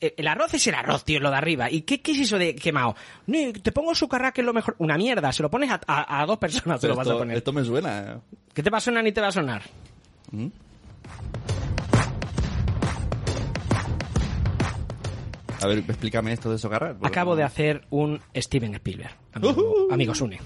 el 0.00 0.26
arroz 0.28 0.54
es 0.54 0.66
el 0.66 0.74
arroz, 0.74 1.04
tío, 1.04 1.20
lo 1.20 1.30
de 1.30 1.36
arriba. 1.36 1.70
¿Y 1.70 1.82
qué, 1.82 2.00
qué 2.00 2.12
es 2.12 2.18
eso 2.20 2.38
de 2.38 2.54
quemado? 2.54 2.94
No, 3.26 3.38
te 3.62 3.72
pongo 3.72 3.94
sucarra 3.94 4.32
que 4.32 4.40
es 4.42 4.46
lo 4.46 4.52
mejor. 4.52 4.74
Una 4.78 4.96
mierda, 4.96 5.32
se 5.32 5.42
lo 5.42 5.50
pones 5.50 5.70
a, 5.70 5.80
a- 5.86 6.22
a 6.22 6.26
dos 6.26 6.38
personas, 6.38 6.80
se 6.80 6.86
Pero 6.86 6.94
lo 6.94 6.98
vas 6.98 7.08
a 7.08 7.18
poner. 7.18 7.36
esto 7.36 7.52
me 7.52 7.64
suena. 7.64 8.20
¿Qué 8.54 8.62
te 8.62 8.70
va 8.70 8.78
a 8.78 8.80
sonar 8.80 9.02
ni 9.04 9.12
te 9.12 9.20
va 9.20 9.28
a 9.28 9.32
sonar? 9.32 9.62
A 15.60 15.66
ver, 15.66 15.78
explícame 15.78 16.32
esto 16.32 16.50
de 16.52 16.58
socarrat. 16.58 17.04
Acabo 17.04 17.32
no- 17.32 17.36
de 17.36 17.42
hacer 17.42 17.84
un 17.90 18.20
Steven 18.36 18.74
Spielberg, 18.74 19.12
amigo, 19.32 19.52
Ujú. 19.52 19.92
amigo 19.92 20.14
Sune. 20.14 20.38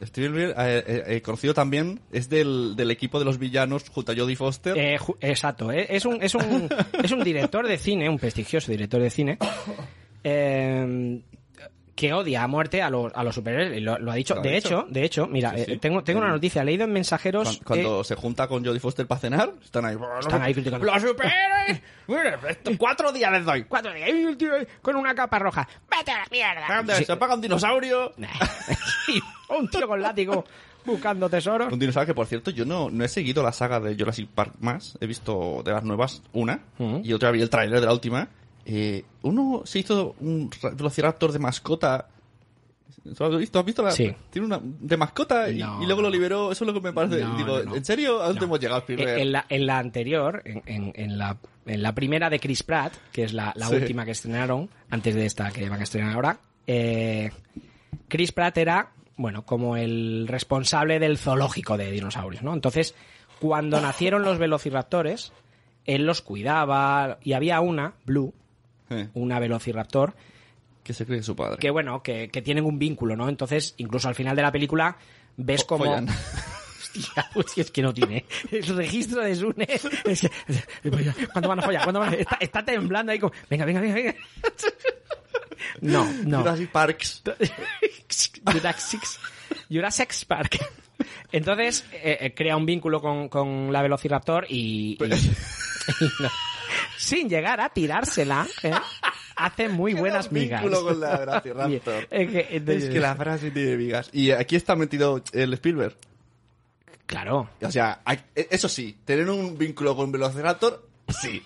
Spielberg, 0.00 0.54
eh, 0.58 0.84
eh, 0.86 1.02
eh, 1.06 1.22
conocido 1.22 1.54
también, 1.54 2.00
es 2.12 2.28
del, 2.28 2.74
del 2.76 2.90
equipo 2.90 3.18
de 3.18 3.24
los 3.24 3.38
villanos 3.38 3.88
junto 3.88 4.12
a 4.12 4.14
Jodie 4.14 4.36
Foster. 4.36 4.76
Eh, 4.76 4.98
exacto, 5.20 5.72
eh, 5.72 5.86
es, 5.88 6.04
un, 6.04 6.22
es, 6.22 6.34
un, 6.34 6.68
es 7.02 7.12
un 7.12 7.24
director 7.24 7.66
de 7.66 7.78
cine, 7.78 8.08
un 8.08 8.18
prestigioso 8.18 8.70
director 8.70 9.00
de 9.00 9.10
cine, 9.10 9.38
eh, 10.24 11.20
que 11.96 12.12
odia 12.12 12.44
a 12.44 12.46
muerte 12.46 12.82
a 12.82 12.90
los, 12.90 13.10
a 13.14 13.24
los 13.24 13.34
superhéroes. 13.34 13.82
Lo, 13.82 13.98
lo 13.98 14.12
ha 14.12 14.14
dicho. 14.14 14.34
Lo 14.36 14.42
de 14.42 14.50
dicho. 14.50 14.68
hecho, 14.82 14.86
de 14.88 15.02
hecho, 15.04 15.26
mira, 15.26 15.50
Sí, 15.56 15.64
sí. 15.64 15.72
eh, 15.72 15.78
tengo, 15.78 16.04
tengo 16.04 16.20
una 16.20 16.28
noticia, 16.28 16.62
he 16.62 16.64
leído 16.64 16.84
en 16.84 16.92
mensajeros. 16.92 17.48
Cuan- 17.48 17.64
Cuando, 17.64 18.00
eh, 18.02 18.04
se 18.04 18.14
junta 18.14 18.46
con 18.46 18.64
Jodie 18.64 18.78
Foster 18.78 19.06
para 19.06 19.20
cenar, 19.20 19.50
están 19.64 19.84
ahí. 19.86 19.96
están 20.20 20.42
ahí 20.42 20.52
criticando. 20.54 20.84
¡Los 20.86 21.02
superhéroes! 21.02 21.80
Cuatro 22.78 23.10
días 23.12 23.32
les 23.32 23.44
doy. 23.44 23.64
Cuatro 23.64 23.92
días. 23.92 24.08
Y 24.10 24.24
un 24.24 24.36
tío 24.38 24.50
con 24.82 24.94
una 24.96 25.14
capa 25.14 25.38
roja. 25.38 25.66
¡Vete 25.90 26.12
a 26.12 26.18
la 26.18 26.26
mierda! 26.30 26.66
Anda, 26.78 26.94
Sí. 26.96 27.04
Se 27.04 27.12
apaga 27.12 27.34
un 27.34 27.40
dinosaurio. 27.40 28.12
Sí, 29.06 29.20
un 29.56 29.68
tío 29.68 29.86
con 29.86 30.02
látigo 30.02 30.44
buscando 30.84 31.28
tesoros. 31.30 31.72
Un 31.72 31.78
dinosaurio 31.78 32.06
que, 32.12 32.14
por 32.16 32.26
cierto, 32.26 32.50
yo 32.50 32.64
no, 32.64 32.90
no 32.90 33.04
he 33.04 33.08
seguido 33.08 33.42
la 33.42 33.52
saga 33.52 33.78
de 33.80 33.94
Jurassic 33.96 34.28
Park 34.28 34.54
más. 34.60 34.98
He 35.00 35.06
visto 35.06 35.62
de 35.64 35.72
las 35.72 35.84
nuevas 35.84 36.22
una 36.32 36.60
Ujú. 36.78 37.00
y 37.04 37.12
otra 37.12 37.30
vi 37.30 37.40
el 37.40 37.48
tráiler 37.50 37.80
de 37.80 37.86
la 37.86 37.92
última. 37.92 38.28
Eh, 38.68 39.04
uno 39.22 39.62
se 39.64 39.78
hizo 39.78 40.16
un 40.20 40.50
ra- 40.60 40.70
Velociraptor 40.70 41.30
de 41.32 41.38
mascota. 41.38 42.08
¿Lo 43.04 43.26
has 43.26 43.38
visto? 43.38 43.60
¿Has 43.60 43.64
visto 43.64 43.82
la, 43.84 43.92
Sí. 43.92 44.12
Tiene 44.30 44.46
una 44.46 44.60
de 44.62 44.96
mascota 44.96 45.48
y, 45.48 45.58
No, 45.60 45.80
y 45.80 45.86
luego 45.86 46.02
lo 46.02 46.10
liberó. 46.10 46.50
Eso 46.50 46.64
es 46.64 46.66
lo 46.66 46.74
que 46.74 46.80
me 46.80 46.92
parece. 46.92 47.22
No, 47.22 47.36
Digo, 47.36 47.62
no. 47.62 47.76
¿en 47.76 47.84
serio? 47.84 48.20
¿A 48.20 48.26
dónde 48.28 48.44
hemos 48.44 48.58
llegado? 48.58 48.82
Eh, 48.88 49.22
En 49.22 49.30
la, 49.32 49.46
en 49.48 49.66
la 49.66 49.78
anterior, 49.78 50.42
en, 50.44 50.62
en- 50.66 50.92
en 50.96 51.16
la, 51.18 51.36
en 51.66 51.82
la 51.82 51.94
primera 51.94 52.28
de 52.28 52.40
Chris 52.40 52.64
Pratt, 52.64 52.94
que 53.12 53.22
es 53.22 53.32
la, 53.32 53.52
la 53.54 53.68
Sí. 53.68 53.76
última 53.76 54.04
que 54.04 54.10
estrenaron, 54.10 54.68
antes 54.90 55.14
de 55.14 55.24
esta 55.26 55.52
que 55.52 55.68
van 55.68 55.78
a 55.80 55.84
estrenar 55.84 56.14
ahora, 56.14 56.38
eh, 56.66 57.30
Chris 58.08 58.32
Pratt 58.32 58.58
era, 58.58 58.90
bueno, 59.16 59.46
como 59.46 59.76
el 59.76 60.26
responsable 60.26 60.98
del 60.98 61.18
zoológico 61.18 61.76
de 61.76 61.92
dinosaurios, 61.92 62.42
¿no? 62.42 62.52
Entonces, 62.54 62.96
cuando 63.38 63.80
nacieron 63.80 64.22
los 64.22 64.38
velociraptores, 64.38 65.32
él 65.84 66.04
los 66.06 66.22
cuidaba 66.22 67.18
y 67.22 67.34
había 67.34 67.60
una, 67.60 67.94
Blue, 68.04 68.34
Una 69.14 69.38
velociraptor, 69.40 70.14
que 70.82 70.92
se 70.94 71.04
cree 71.06 71.22
su 71.22 71.34
padre. 71.34 71.58
que 71.58 71.70
bueno, 71.70 72.02
que, 72.02 72.28
que 72.28 72.42
tienen 72.42 72.64
un 72.64 72.78
vínculo, 72.78 73.16
¿no? 73.16 73.28
Entonces, 73.28 73.74
incluso 73.78 74.08
al 74.08 74.14
final 74.14 74.36
de 74.36 74.42
la 74.42 74.52
película, 74.52 74.96
ves 75.36 75.62
Fo- 75.64 75.66
como... 75.66 75.84
follan. 75.86 76.08
Hostia, 76.96 77.28
pues 77.34 77.58
es 77.58 77.70
que 77.70 77.82
no 77.82 77.92
tiene. 77.92 78.24
El 78.50 78.64
registro 78.76 79.20
de 79.22 79.34
Sune. 79.34 79.66
es 80.04 80.20
que- 80.20 80.30
¿Cuándo 81.32 81.48
van 81.48 81.58
a 81.58 81.62
follar? 81.62 81.82
¿Cuándo 81.82 82.00
van 82.00 82.14
a- 82.14 82.16
Está, 82.16 82.36
está 82.40 82.64
temblando 82.64 83.12
ahí 83.12 83.18
como. 83.18 83.32
Venga, 83.50 83.64
venga, 83.66 83.80
venga, 83.80 83.94
venga. 83.94 84.14
No, 85.80 86.10
no. 86.24 86.38
Jurassic 86.40 86.70
Parks. 86.70 87.22
Jurassic, 88.46 89.02
Jurassic 89.70 90.24
Park. 90.26 90.58
Entonces, 91.32 91.84
eh, 91.92 92.18
eh, 92.20 92.34
crea 92.34 92.56
un 92.56 92.64
vínculo 92.66 93.00
con, 93.00 93.28
con 93.28 93.72
la 93.72 93.82
Velociraptor 93.82 94.46
y. 94.48 94.96
y- 94.98 95.04
y 95.04 96.08
no. 96.20 96.30
Sin 96.96 97.28
llegar 97.28 97.60
a 97.60 97.68
tirársela, 97.70 98.46
¿eh? 98.62 98.72
hace 99.36 99.68
muy 99.68 99.94
buenas 99.94 100.30
migas. 100.32 100.62
Con 100.62 101.00
la. 101.00 101.42
Es 102.10 102.30
que, 102.30 102.46
entonces- 102.50 102.84
Es 102.84 102.90
que 102.90 103.00
la 103.00 103.14
frase 103.16 103.50
tiene 103.50 103.76
vigas. 103.76 104.10
Y 104.12 104.30
aquí 104.30 104.56
está 104.56 104.76
metido 104.76 105.22
el 105.32 105.52
Spielberg. 105.54 105.96
Claro. 107.06 107.48
O 107.62 107.70
sea, 107.70 108.00
hay- 108.04 108.20
e- 108.34 108.48
eso 108.50 108.68
sí, 108.68 108.98
tener 109.04 109.30
un 109.30 109.56
vínculo 109.56 109.94
con 109.94 110.10
Velociraptor, 110.10 110.88
sí. 111.08 111.42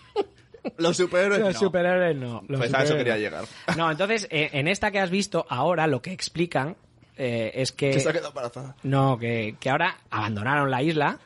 Los 0.79 0.97
superhéroes 0.97 1.41
Los 1.41 1.55
no. 1.55 1.61
superhéroes 1.61 2.17
no. 2.17 2.43
Los 2.49 2.61
Pues 2.61 2.75
a 2.75 2.83
eso 2.85 2.95
quería 2.97 3.17
llegar. 3.19 3.45
No, 3.77 3.91
entonces, 3.91 4.27
eh, 4.31 4.51
en 4.53 4.69
esta 4.69 4.91
que 4.91 4.99
has 5.01 5.11
visto, 5.11 5.47
ahora 5.49 5.87
lo 5.87 6.01
que 6.03 6.13
explican 6.13 6.77
eh, 7.17 7.53
es 7.55 7.73
que... 7.73 7.91
Que 7.91 8.01
se 8.01 8.09
ha 8.09 8.13
quedado 8.13 8.29
embarazada. 8.29 8.77
No, 8.83 9.19
que, 9.19 9.57
que 9.61 9.69
ahora 9.71 9.97
abandonaron 10.11 10.71
la 10.71 10.83
isla, 10.83 11.19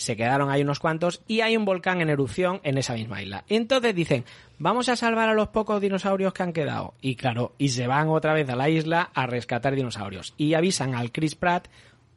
se 0.00 0.16
quedaron 0.16 0.50
ahí 0.50 0.62
unos 0.62 0.78
cuantos 0.78 1.20
y 1.28 1.42
hay 1.42 1.58
un 1.58 1.66
volcán 1.66 2.00
en 2.00 2.08
erupción 2.08 2.60
en 2.64 2.78
esa 2.78 2.94
misma 2.94 3.20
isla. 3.20 3.44
Entonces 3.50 3.94
dicen, 3.94 4.24
vamos 4.58 4.88
a 4.88 4.96
salvar 4.96 5.28
a 5.28 5.34
los 5.34 5.48
pocos 5.48 5.78
dinosaurios 5.78 6.32
que 6.32 6.42
han 6.42 6.54
quedado. 6.54 6.94
Y 7.02 7.16
claro, 7.16 7.52
y 7.58 7.68
se 7.68 7.86
van 7.86 8.08
otra 8.08 8.32
vez 8.32 8.48
a 8.48 8.56
la 8.56 8.70
isla 8.70 9.10
a 9.12 9.26
rescatar 9.26 9.74
dinosaurios. 9.74 10.32
Y 10.38 10.54
avisan 10.54 10.94
al 10.94 11.12
Chris 11.12 11.34
Pratt, 11.34 11.68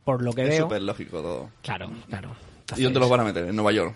por 0.06 0.24
lo 0.24 0.32
que 0.32 0.44
Es 0.44 0.50
veo... 0.50 0.64
súper 0.64 0.82
lógico 0.82 1.22
todo. 1.22 1.50
Claro, 1.62 1.92
claro. 2.08 2.30
¿Y 2.78 2.84
dónde 2.84 3.02
los 3.02 3.10
van 3.10 3.20
a 3.20 3.24
meter? 3.26 3.46
En 3.50 3.56
Nueva 3.56 3.74
York. 3.74 3.94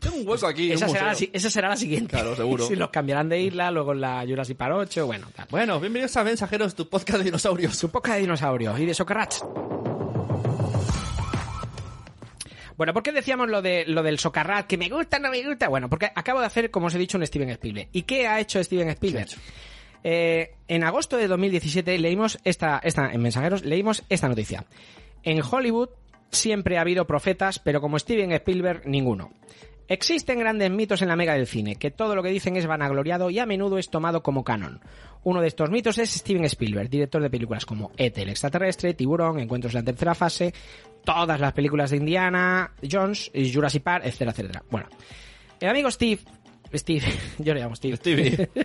Tengo 0.00 0.16
un 0.16 0.28
hueco 0.28 0.46
aquí. 0.46 0.72
Esa 0.72 0.86
un 0.86 0.92
será, 0.92 1.12
la, 1.12 1.18
esa 1.32 1.50
será 1.50 1.68
la 1.70 1.76
siguiente. 1.76 2.16
Claro, 2.16 2.36
seguro. 2.36 2.66
si 2.68 2.76
los 2.76 2.90
cambiarán 2.90 3.30
de 3.30 3.40
isla, 3.40 3.70
luego 3.70 3.92
en 3.92 4.02
la 4.02 4.22
Jurassic 4.28 4.58
Park 4.58 4.74
8, 4.76 5.06
bueno, 5.06 5.28
tal. 5.34 5.46
Bueno, 5.50 5.80
bienvenidos 5.80 6.14
a 6.18 6.24
Mensajeros, 6.24 6.74
tu 6.74 6.88
podcast 6.90 7.18
de 7.18 7.24
dinosaurios. 7.24 7.74
Su 7.74 7.90
poca 7.90 8.14
de 8.14 8.20
dinosaurios 8.20 8.78
y 8.78 8.84
de 8.84 8.92
socarrats. 8.92 9.42
Bueno, 12.80 12.94
¿por 12.94 13.02
qué 13.02 13.12
decíamos 13.12 13.50
lo, 13.50 13.60
de, 13.60 13.84
lo 13.84 14.02
del 14.02 14.18
socarrat? 14.18 14.66
Que 14.66 14.78
me 14.78 14.88
gusta, 14.88 15.18
no 15.18 15.30
me 15.30 15.46
gusta. 15.46 15.68
Bueno, 15.68 15.90
porque 15.90 16.10
acabo 16.14 16.40
de 16.40 16.46
hacer, 16.46 16.70
como 16.70 16.86
os 16.86 16.94
he 16.94 16.98
dicho, 16.98 17.18
un 17.18 17.26
Steven 17.26 17.50
Spielberg. 17.50 17.90
¿Y 17.92 18.04
qué 18.04 18.26
ha 18.26 18.40
hecho 18.40 18.64
Steven 18.64 18.88
Spielberg? 18.88 19.28
Eh, 20.02 20.54
en 20.66 20.82
agosto 20.84 21.18
de 21.18 21.28
2017 21.28 21.98
leímos 21.98 22.38
esta, 22.42 22.80
esta, 22.82 23.12
en 23.12 23.20
Mensajeros, 23.20 23.66
leímos 23.66 24.02
esta 24.08 24.30
noticia. 24.30 24.64
En 25.24 25.42
Hollywood 25.42 25.90
siempre 26.30 26.78
ha 26.78 26.80
habido 26.80 27.06
profetas, 27.06 27.58
pero 27.58 27.82
como 27.82 27.98
Steven 27.98 28.32
Spielberg, 28.32 28.86
ninguno. 28.86 29.30
Existen 29.90 30.38
grandes 30.38 30.70
mitos 30.70 31.02
en 31.02 31.08
la 31.08 31.16
mega 31.16 31.34
del 31.34 31.48
cine, 31.48 31.74
que 31.74 31.90
todo 31.90 32.14
lo 32.14 32.22
que 32.22 32.28
dicen 32.28 32.54
es 32.54 32.64
vanagloriado 32.64 33.28
y 33.28 33.40
a 33.40 33.44
menudo 33.44 33.76
es 33.76 33.90
tomado 33.90 34.22
como 34.22 34.44
canon. 34.44 34.80
Uno 35.24 35.40
de 35.40 35.48
estos 35.48 35.68
mitos 35.68 35.98
es 35.98 36.10
Steven 36.10 36.44
Spielberg, 36.44 36.88
director 36.88 37.20
de 37.20 37.28
películas 37.28 37.66
como 37.66 37.90
E.T. 37.96 38.22
el 38.22 38.28
extraterrestre, 38.28 38.94
Tiburón, 38.94 39.40
Encuentros 39.40 39.74
en 39.74 39.80
la 39.80 39.84
tercera 39.86 40.14
fase, 40.14 40.54
todas 41.04 41.40
las 41.40 41.52
películas 41.54 41.90
de 41.90 41.96
Indiana 41.96 42.72
Jones, 42.88 43.32
Jurassic 43.34 43.82
Park, 43.82 44.04
etcétera, 44.06 44.30
etcétera. 44.30 44.62
Bueno, 44.70 44.86
el 45.58 45.68
amigo 45.68 45.90
Steve, 45.90 46.20
Steve, 46.74 47.06
yo 47.38 47.54
le 47.54 47.60
llamo 47.60 47.76
Steve. 47.76 47.96
Stevie. 47.96 48.48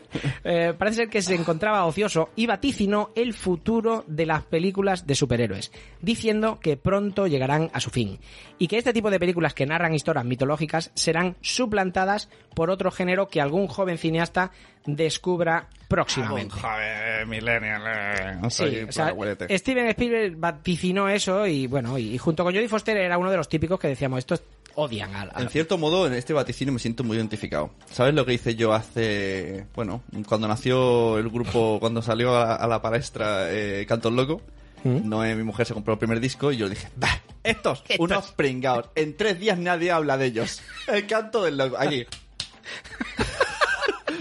Eh, 0.48 0.74
parece 0.78 0.98
ser 0.98 1.10
que 1.10 1.24
se 1.24 1.34
encontraba 1.34 1.86
ocioso 1.86 2.30
y 2.36 2.46
vaticinó 2.46 3.10
el 3.16 3.34
futuro 3.34 4.04
de 4.08 4.28
las 4.28 4.44
películas 4.44 5.08
de 5.08 5.16
superhéroes, 5.16 5.72
diciendo 6.02 6.60
que 6.60 6.78
pronto 6.78 7.26
llegarán 7.26 7.72
a 7.74 7.80
su 7.80 7.90
fin 7.90 8.20
y 8.60 8.68
que 8.68 8.78
este 8.78 8.94
tipo 8.94 9.10
de 9.10 9.20
películas 9.20 9.56
que 9.56 9.66
narran 9.66 9.96
historias 9.96 10.24
mitológicas 10.24 10.92
serán 10.94 11.36
suplantadas 11.42 12.30
por 12.54 12.70
otro 12.70 12.92
género 12.92 13.28
que 13.28 13.42
algún 13.42 13.68
joven 13.68 13.98
cineasta 13.98 14.52
descubra 14.86 15.68
próximamente. 15.88 16.56
Joder, 16.60 17.26
millennial. 17.26 17.82
eh. 17.88 18.38
No 18.40 18.50
Sí, 18.52 18.82
o 18.88 18.92
sea. 18.92 19.16
Steven 19.50 19.88
Spielberg 19.88 20.36
vaticinó 20.38 21.10
eso 21.10 21.48
y 21.48 21.66
bueno, 21.68 21.98
y, 21.98 22.14
y 22.14 22.18
junto 22.20 22.44
con 22.44 22.54
Jodie 22.54 22.70
Foster 22.70 22.98
era 22.98 23.18
uno 23.18 23.32
de 23.32 23.38
los 23.38 23.50
típicos 23.50 23.80
que 23.80 23.88
decíamos, 23.88 24.20
estos 24.20 24.44
odian 24.76 25.16
al... 25.16 25.32
al- 25.34 25.44
En 25.44 25.50
cierto 25.50 25.78
modo, 25.78 26.06
en 26.08 26.14
este 26.14 26.34
vaticinio 26.34 26.74
me 26.74 26.80
siento 26.80 27.04
muy 27.04 27.18
identificado. 27.18 27.72
¿Sabes 27.92 28.14
lo 28.14 28.26
que 28.26 28.34
hice 28.34 28.56
yo 28.56 28.74
hace... 28.74 29.66
Bueno, 29.76 30.04
cuando 30.28 30.48
nació 30.48 31.18
el 31.18 31.30
grupo, 31.30 31.78
cuando 31.80 32.02
salió 32.02 32.36
a, 32.36 32.56
a 32.56 32.68
la 32.68 32.82
palestra 32.82 33.52
eh, 33.52 33.86
Cantos 33.88 34.14
Loco, 34.14 34.42
¿Mm? 34.84 35.10
Noé, 35.10 35.34
mi 35.36 35.42
mujer, 35.44 35.66
se 35.66 35.74
compró 35.74 35.94
el 35.94 36.00
primer 36.00 36.20
disco 36.20 36.52
y 36.52 36.58
yo 36.58 36.70
dije, 36.70 36.88
bah, 36.96 37.20
estos, 37.44 37.80
Estos. 37.88 38.00
unos 38.00 38.32
pringados. 38.34 38.90
En 38.94 39.18
tres 39.18 39.40
días 39.40 39.58
nadie 39.58 39.92
habla 39.92 40.16
de 40.18 40.28
ellos. 40.28 40.62
El 40.88 41.08
canto 41.08 41.44
del 41.44 41.58
loco. 41.58 41.76
Allí. 41.80 42.06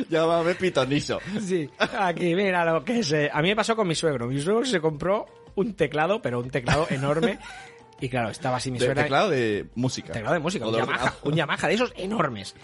Llámame 0.09 0.55
pitonizo. 0.57 1.21
Sí, 1.47 1.69
aquí 1.99 2.35
mira 2.35 2.64
lo 2.64 2.83
que 2.85 3.03
sé. 3.03 3.31
A 3.33 3.43
mí 3.43 3.49
me 3.49 3.57
pasó 3.57 3.77
con 3.77 3.87
mi 3.87 3.95
suegro. 3.95 4.27
Mi 4.27 4.40
suegro 4.40 4.64
se 4.64 4.81
compró 4.81 5.27
un 5.55 5.75
teclado, 5.75 6.21
pero 6.23 6.40
un 6.40 6.51
teclado 6.51 6.87
enorme. 6.90 7.38
Y 8.05 8.09
claro, 8.11 8.29
estaba 8.29 8.59
así 8.59 8.71
mi 8.71 8.79
De, 8.79 8.85
suegra. 8.85 9.05
teclado 9.05 9.31
de 9.31 9.64
música. 9.77 10.12
teclado 10.12 10.35
de 10.35 10.40
música, 10.40 10.67
un 10.67 10.75
Yamaha, 10.77 11.14
un 11.23 11.35
Yamaha 11.35 11.69
de 11.69 11.73
esos 11.75 11.90
enormes. 11.97 12.55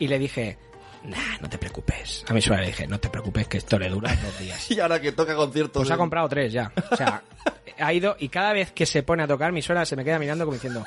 Y 0.00 0.08
le 0.08 0.18
dije, 0.18 0.58
nah, 1.04 1.38
no 1.40 1.48
te 1.48 1.56
preocupes. 1.56 2.24
A 2.26 2.34
mi 2.34 2.42
suegra 2.42 2.62
le 2.62 2.70
dije, 2.72 2.88
no 2.88 2.98
te 2.98 3.08
preocupes 3.08 3.46
que 3.46 3.58
esto 3.58 3.78
le 3.78 3.90
dura 3.90 4.12
dos 4.16 4.40
días. 4.40 4.68
Y 4.72 4.80
ahora 4.80 5.00
que 5.00 5.12
toca 5.12 5.36
conciertos... 5.36 5.82
Pues 5.82 5.90
ha 5.92 5.96
comprado 5.96 6.28
tres 6.28 6.52
ya. 6.52 6.72
O 6.90 6.96
sea, 6.96 7.22
ha 7.78 7.92
ido 7.92 8.16
y 8.18 8.28
cada 8.28 8.52
vez 8.52 8.72
que 8.72 8.86
se 8.86 9.04
pone 9.04 9.22
a 9.22 9.28
tocar, 9.28 9.52
mi 9.52 9.62
suegra 9.62 9.84
se 9.86 9.94
me 9.94 10.04
queda 10.04 10.18
mirando 10.18 10.44
como 10.44 10.54
diciendo, 10.54 10.84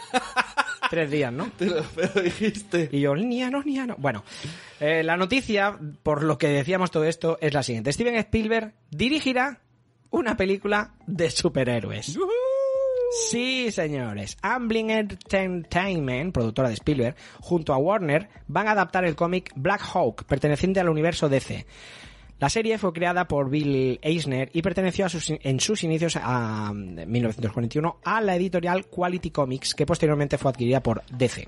tres 0.89 1.09
días, 1.09 1.31
¿no? 1.31 1.49
Te 1.57 1.67
lo 1.67 1.81
pero 1.95 2.21
dijiste. 2.21 2.89
Y 2.91 2.99
yo, 2.99 3.15
ni 3.15 3.39
no, 3.49 3.63
ni 3.63 3.77
no. 3.77 3.95
Bueno, 3.97 4.25
eh, 4.81 5.03
la 5.03 5.15
noticia, 5.15 5.79
por 6.03 6.23
lo 6.23 6.37
que 6.37 6.49
decíamos 6.49 6.91
todo 6.91 7.05
esto, 7.05 7.37
es 7.39 7.53
la 7.53 7.63
siguiente. 7.63 7.93
Steven 7.93 8.15
Spielberg 8.15 8.73
dirigirá 8.89 9.61
una 10.09 10.35
película 10.35 10.95
de 11.07 11.29
superhéroes. 11.29 12.17
Sí, 13.11 13.71
señores. 13.71 14.37
Amblin 14.41 14.89
Entertainment, 14.89 16.33
productora 16.33 16.69
de 16.69 16.75
Spielberg, 16.75 17.15
junto 17.41 17.73
a 17.73 17.77
Warner, 17.77 18.29
van 18.47 18.67
a 18.67 18.71
adaptar 18.71 19.03
el 19.05 19.15
cómic 19.15 19.51
Black 19.55 19.81
Hawk, 19.93 20.23
perteneciente 20.25 20.79
al 20.79 20.89
universo 20.89 21.27
DC. 21.27 21.65
La 22.39 22.49
serie 22.49 22.77
fue 22.77 22.93
creada 22.93 23.27
por 23.27 23.49
Bill 23.49 23.99
Eisner 24.01 24.49
y 24.53 24.61
perteneció 24.61 25.05
a 25.05 25.09
sus- 25.09 25.29
en 25.29 25.59
sus 25.59 25.83
inicios 25.83 26.15
a 26.15 26.71
mm, 26.73 27.05
1941 27.05 27.97
a 28.03 28.21
la 28.21 28.35
editorial 28.35 28.85
Quality 28.85 29.29
Comics, 29.29 29.75
que 29.75 29.85
posteriormente 29.85 30.37
fue 30.37 30.49
adquirida 30.51 30.81
por 30.81 31.03
DC. 31.11 31.47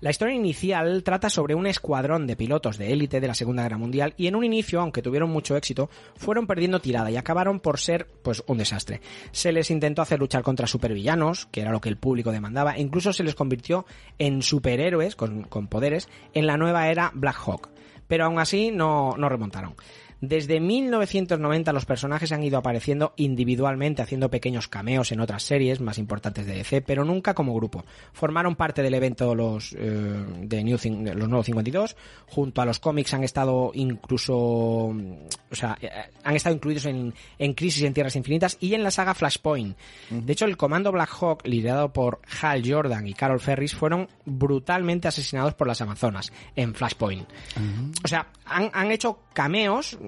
La 0.00 0.08
historia 0.08 0.34
inicial 0.34 1.02
trata 1.02 1.28
sobre 1.28 1.54
un 1.54 1.66
escuadrón 1.66 2.26
de 2.26 2.34
pilotos 2.34 2.78
de 2.78 2.90
élite 2.90 3.20
de 3.20 3.26
la 3.26 3.34
Segunda 3.34 3.64
Guerra 3.64 3.76
Mundial 3.76 4.14
y 4.16 4.28
en 4.28 4.34
un 4.34 4.44
inicio, 4.44 4.80
aunque 4.80 5.02
tuvieron 5.02 5.28
mucho 5.28 5.58
éxito, 5.58 5.90
fueron 6.16 6.46
perdiendo 6.46 6.80
tirada 6.80 7.10
y 7.10 7.18
acabaron 7.18 7.60
por 7.60 7.78
ser 7.78 8.06
pues 8.22 8.42
un 8.46 8.56
desastre. 8.56 9.02
Se 9.30 9.52
les 9.52 9.70
intentó 9.70 10.00
hacer 10.00 10.18
luchar 10.18 10.42
contra 10.42 10.66
supervillanos, 10.66 11.44
que 11.52 11.60
era 11.60 11.70
lo 11.70 11.82
que 11.82 11.90
el 11.90 11.98
público 11.98 12.32
demandaba, 12.32 12.76
e 12.76 12.80
incluso 12.80 13.12
se 13.12 13.24
les 13.24 13.34
convirtió 13.34 13.84
en 14.18 14.40
superhéroes 14.40 15.16
con, 15.16 15.44
poderes 15.68 16.08
en 16.32 16.46
la 16.46 16.56
nueva 16.56 16.88
era 16.88 17.10
Black 17.12 17.36
Hawk. 17.46 17.68
Pero 18.08 18.24
aún 18.24 18.38
así 18.38 18.70
no, 18.70 19.18
no 19.18 19.28
remontaron. 19.28 19.74
Desde 20.20 20.60
1990 20.60 21.72
los 21.72 21.86
personajes 21.86 22.32
han 22.32 22.42
ido 22.42 22.58
apareciendo 22.58 23.14
individualmente 23.16 24.02
haciendo 24.02 24.30
pequeños 24.30 24.68
cameos 24.68 25.12
en 25.12 25.20
otras 25.20 25.42
series 25.42 25.80
más 25.80 25.98
importantes 25.98 26.46
de 26.46 26.54
DC, 26.54 26.82
pero 26.82 27.04
nunca 27.04 27.34
como 27.34 27.54
grupo. 27.54 27.84
Formaron 28.12 28.56
parte 28.56 28.82
del 28.82 28.94
evento 28.94 29.34
los 29.34 29.74
eh, 29.78 30.24
de 30.42 30.64
New 30.64 30.78
los 31.14 31.28
nuevos 31.28 31.46
52, 31.46 31.96
junto 32.26 32.62
a 32.62 32.66
los 32.66 32.78
cómics 32.78 33.14
han 33.14 33.24
estado 33.24 33.72
incluso 33.74 34.94
o 35.50 35.54
sea, 35.54 35.76
eh, 35.80 35.90
han 36.22 36.36
estado 36.36 36.54
incluidos 36.54 36.86
en, 36.86 37.14
en 37.38 37.54
Crisis 37.54 37.82
en 37.82 37.94
Tierras 37.94 38.16
Infinitas 38.16 38.56
y 38.60 38.74
en 38.74 38.82
la 38.82 38.90
saga 38.90 39.14
Flashpoint. 39.14 39.76
De 40.10 40.32
hecho, 40.32 40.44
el 40.44 40.56
comando 40.56 40.92
Black 40.92 41.10
Hawk, 41.20 41.46
liderado 41.46 41.92
por 41.92 42.20
Hal 42.40 42.62
Jordan 42.66 43.06
y 43.06 43.14
Carol 43.14 43.40
Ferris, 43.40 43.74
fueron 43.74 44.08
brutalmente 44.24 45.08
asesinados 45.08 45.54
por 45.54 45.66
las 45.66 45.80
Amazonas 45.80 46.32
en 46.54 46.74
Flashpoint. 46.74 47.28
O 48.04 48.08
sea, 48.08 48.28
han, 48.44 48.70
han 48.72 48.90
hecho 48.90 49.20
cameos, 49.32 49.98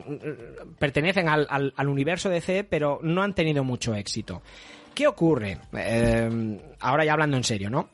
pertenecen 0.78 1.28
al, 1.28 1.46
al- 1.50 1.72
al 1.76 1.88
universo 1.88 2.28
DC, 2.28 2.64
pero 2.64 2.98
no 3.02 3.22
han 3.22 3.34
tenido 3.34 3.64
mucho 3.64 3.94
éxito. 3.94 4.42
¿Qué 4.94 5.06
ocurre? 5.06 5.58
Eh, 5.76 6.58
ahora 6.80 7.04
ya 7.04 7.12
hablando 7.14 7.36
en 7.36 7.44
serio, 7.44 7.70
¿no? 7.70 7.88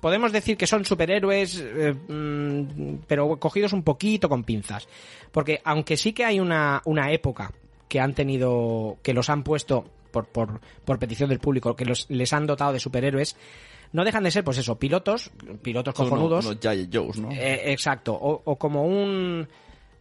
Podemos 0.00 0.32
decir 0.32 0.56
que 0.56 0.66
son 0.66 0.84
superhéroes, 0.84 1.60
eh, 1.62 1.92
mm, 1.92 3.02
pero 3.06 3.38
cogidos 3.38 3.72
un 3.74 3.82
poquito 3.82 4.28
con 4.28 4.44
pinzas. 4.44 4.88
Porque 5.30 5.60
aunque 5.64 5.96
sí 5.98 6.12
que 6.14 6.24
hay 6.24 6.40
una, 6.40 6.80
una 6.86 7.12
época 7.12 7.52
que 7.88 8.00
han 8.00 8.14
tenido, 8.14 8.96
que 9.02 9.12
los 9.12 9.28
han 9.28 9.42
puesto 9.42 9.84
por, 10.10 10.26
por, 10.26 10.60
por 10.84 10.98
petición 10.98 11.28
del 11.28 11.38
público, 11.38 11.76
que 11.76 11.84
los, 11.84 12.06
les 12.08 12.32
han 12.32 12.46
dotado 12.46 12.72
de 12.72 12.80
superhéroes, 12.80 13.36
no 13.92 14.04
dejan 14.04 14.22
de 14.24 14.30
ser, 14.30 14.42
pues 14.44 14.56
eso, 14.58 14.78
pilotos, 14.78 15.30
pilotos 15.62 15.94
cojonudos. 15.94 16.46
unos 16.46 16.58
Giant 16.60 16.94
Joes, 16.94 17.18
¿no? 17.18 17.30
Eh, 17.32 17.70
exacto, 17.72 18.14
o, 18.14 18.40
o 18.44 18.56
como 18.56 18.84
un 18.86 19.46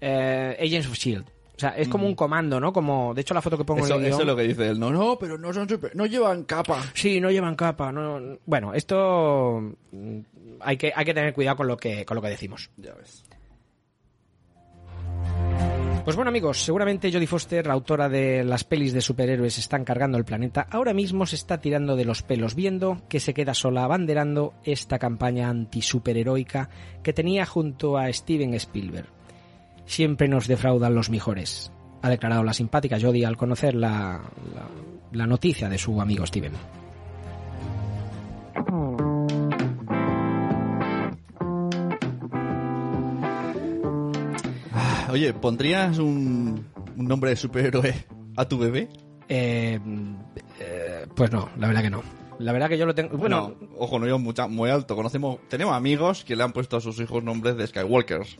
eh, 0.01 0.57
Agents 0.59 0.87
of 0.87 0.95
Shield. 0.95 1.25
O 1.27 1.59
sea, 1.59 1.71
es 1.71 1.89
como 1.89 2.07
un 2.07 2.15
comando, 2.15 2.57
¿no? 2.57 2.71
Como, 2.71 3.13
de 3.13 3.19
hecho, 3.19 3.33
la 3.33 3.41
foto 3.41 3.57
que 3.57 3.65
pongo 3.65 3.81
Mm. 3.81 3.85
eso, 3.85 3.95
en 3.95 4.05
el 4.05 4.11
eso 4.11 4.21
es 4.21 4.27
lo 4.27 4.35
que 4.35 4.43
dice 4.43 4.69
él. 4.69 4.79
No, 4.79 4.91
no, 4.91 5.17
pero 5.19 5.37
no 5.37 5.51
son 5.51 5.67
super... 5.67 5.93
No 5.93 6.05
llevan 6.05 6.45
capa. 6.45 6.81
Sí, 6.93 7.19
no 7.19 7.29
llevan 7.31 7.55
capa. 7.55 7.91
No, 7.91 8.37
bueno, 8.45 8.73
esto 8.73 9.61
mm, 9.91 10.19
hay 10.61 10.77
que, 10.77 10.93
hay 10.95 11.03
que 11.03 11.13
tener 11.13 11.33
cuidado 11.33 11.57
con 11.57 11.67
lo 11.67 11.75
que, 11.75 12.05
con 12.05 12.15
lo 12.15 12.21
que 12.21 12.29
decimos. 12.29 12.69
Ya 12.77 12.93
ves. 12.93 13.25
Pues 16.05 16.15
bueno 16.15 16.29
amigos, 16.29 16.63
seguramente 16.63 17.11
Jodie 17.11 17.27
Foster, 17.27 17.67
la 17.67 17.73
autora 17.73 18.09
de 18.09 18.43
las 18.43 18.63
pelis 18.63 18.93
de 18.93 19.01
superhéroes 19.01 19.57
están 19.59 19.83
cargando 19.83 20.17
el 20.17 20.25
planeta, 20.25 20.65
ahora 20.71 20.93
mismo 20.93 21.25
se 21.25 21.35
está 21.35 21.59
tirando 21.59 21.95
de 21.95 22.05
los 22.05 22.23
pelos 22.23 22.55
viendo 22.55 23.01
que 23.09 23.19
se 23.19 23.33
queda 23.33 23.53
sola 23.53 23.83
abanderando 23.83 24.53
esta 24.63 24.97
campaña 24.97 25.49
antisuperheroica 25.49 26.69
que 27.03 27.13
tenía 27.13 27.45
junto 27.45 27.97
a 27.97 28.11
Steven 28.11 28.53
Spielberg. 28.55 29.18
Siempre 29.89 30.27
nos 30.27 30.47
defraudan 30.47 30.93
los 30.93 31.09
mejores, 31.09 31.71
ha 32.03 32.09
declarado 32.09 32.43
la 32.43 32.53
simpática 32.53 32.99
Jodie 33.01 33.25
al 33.25 33.37
conocer 33.37 33.73
la, 33.73 34.21
la, 34.53 34.69
la 35.11 35.25
noticia 35.25 35.67
de 35.67 35.79
su 35.79 35.99
amigo 35.99 36.27
Steven. 36.27 36.51
Oye, 45.09 45.33
¿pondrías 45.33 45.97
un, 45.97 46.67
un 46.95 47.07
nombre 47.07 47.31
de 47.31 47.35
superhéroe 47.35 47.95
a 48.35 48.45
tu 48.47 48.59
bebé? 48.59 48.89
Eh, 49.27 49.79
eh, 50.59 51.07
pues 51.15 51.31
no, 51.31 51.49
la 51.57 51.65
verdad 51.65 51.81
que 51.81 51.89
no. 51.89 52.03
La 52.37 52.53
verdad 52.53 52.69
que 52.69 52.77
yo 52.77 52.85
lo 52.85 52.93
tengo... 52.93 53.17
Bueno, 53.17 53.55
no, 53.59 53.67
ojo, 53.79 53.97
no 53.97 54.05
yo 54.05 54.19
mucha, 54.19 54.47
muy 54.47 54.69
alto. 54.69 54.95
Conocemos, 54.95 55.39
tenemos 55.49 55.73
amigos 55.73 56.23
que 56.23 56.35
le 56.35 56.43
han 56.43 56.53
puesto 56.53 56.77
a 56.77 56.81
sus 56.81 56.99
hijos 56.99 57.23
nombres 57.23 57.57
de 57.57 57.65
Skywalkers. 57.65 58.37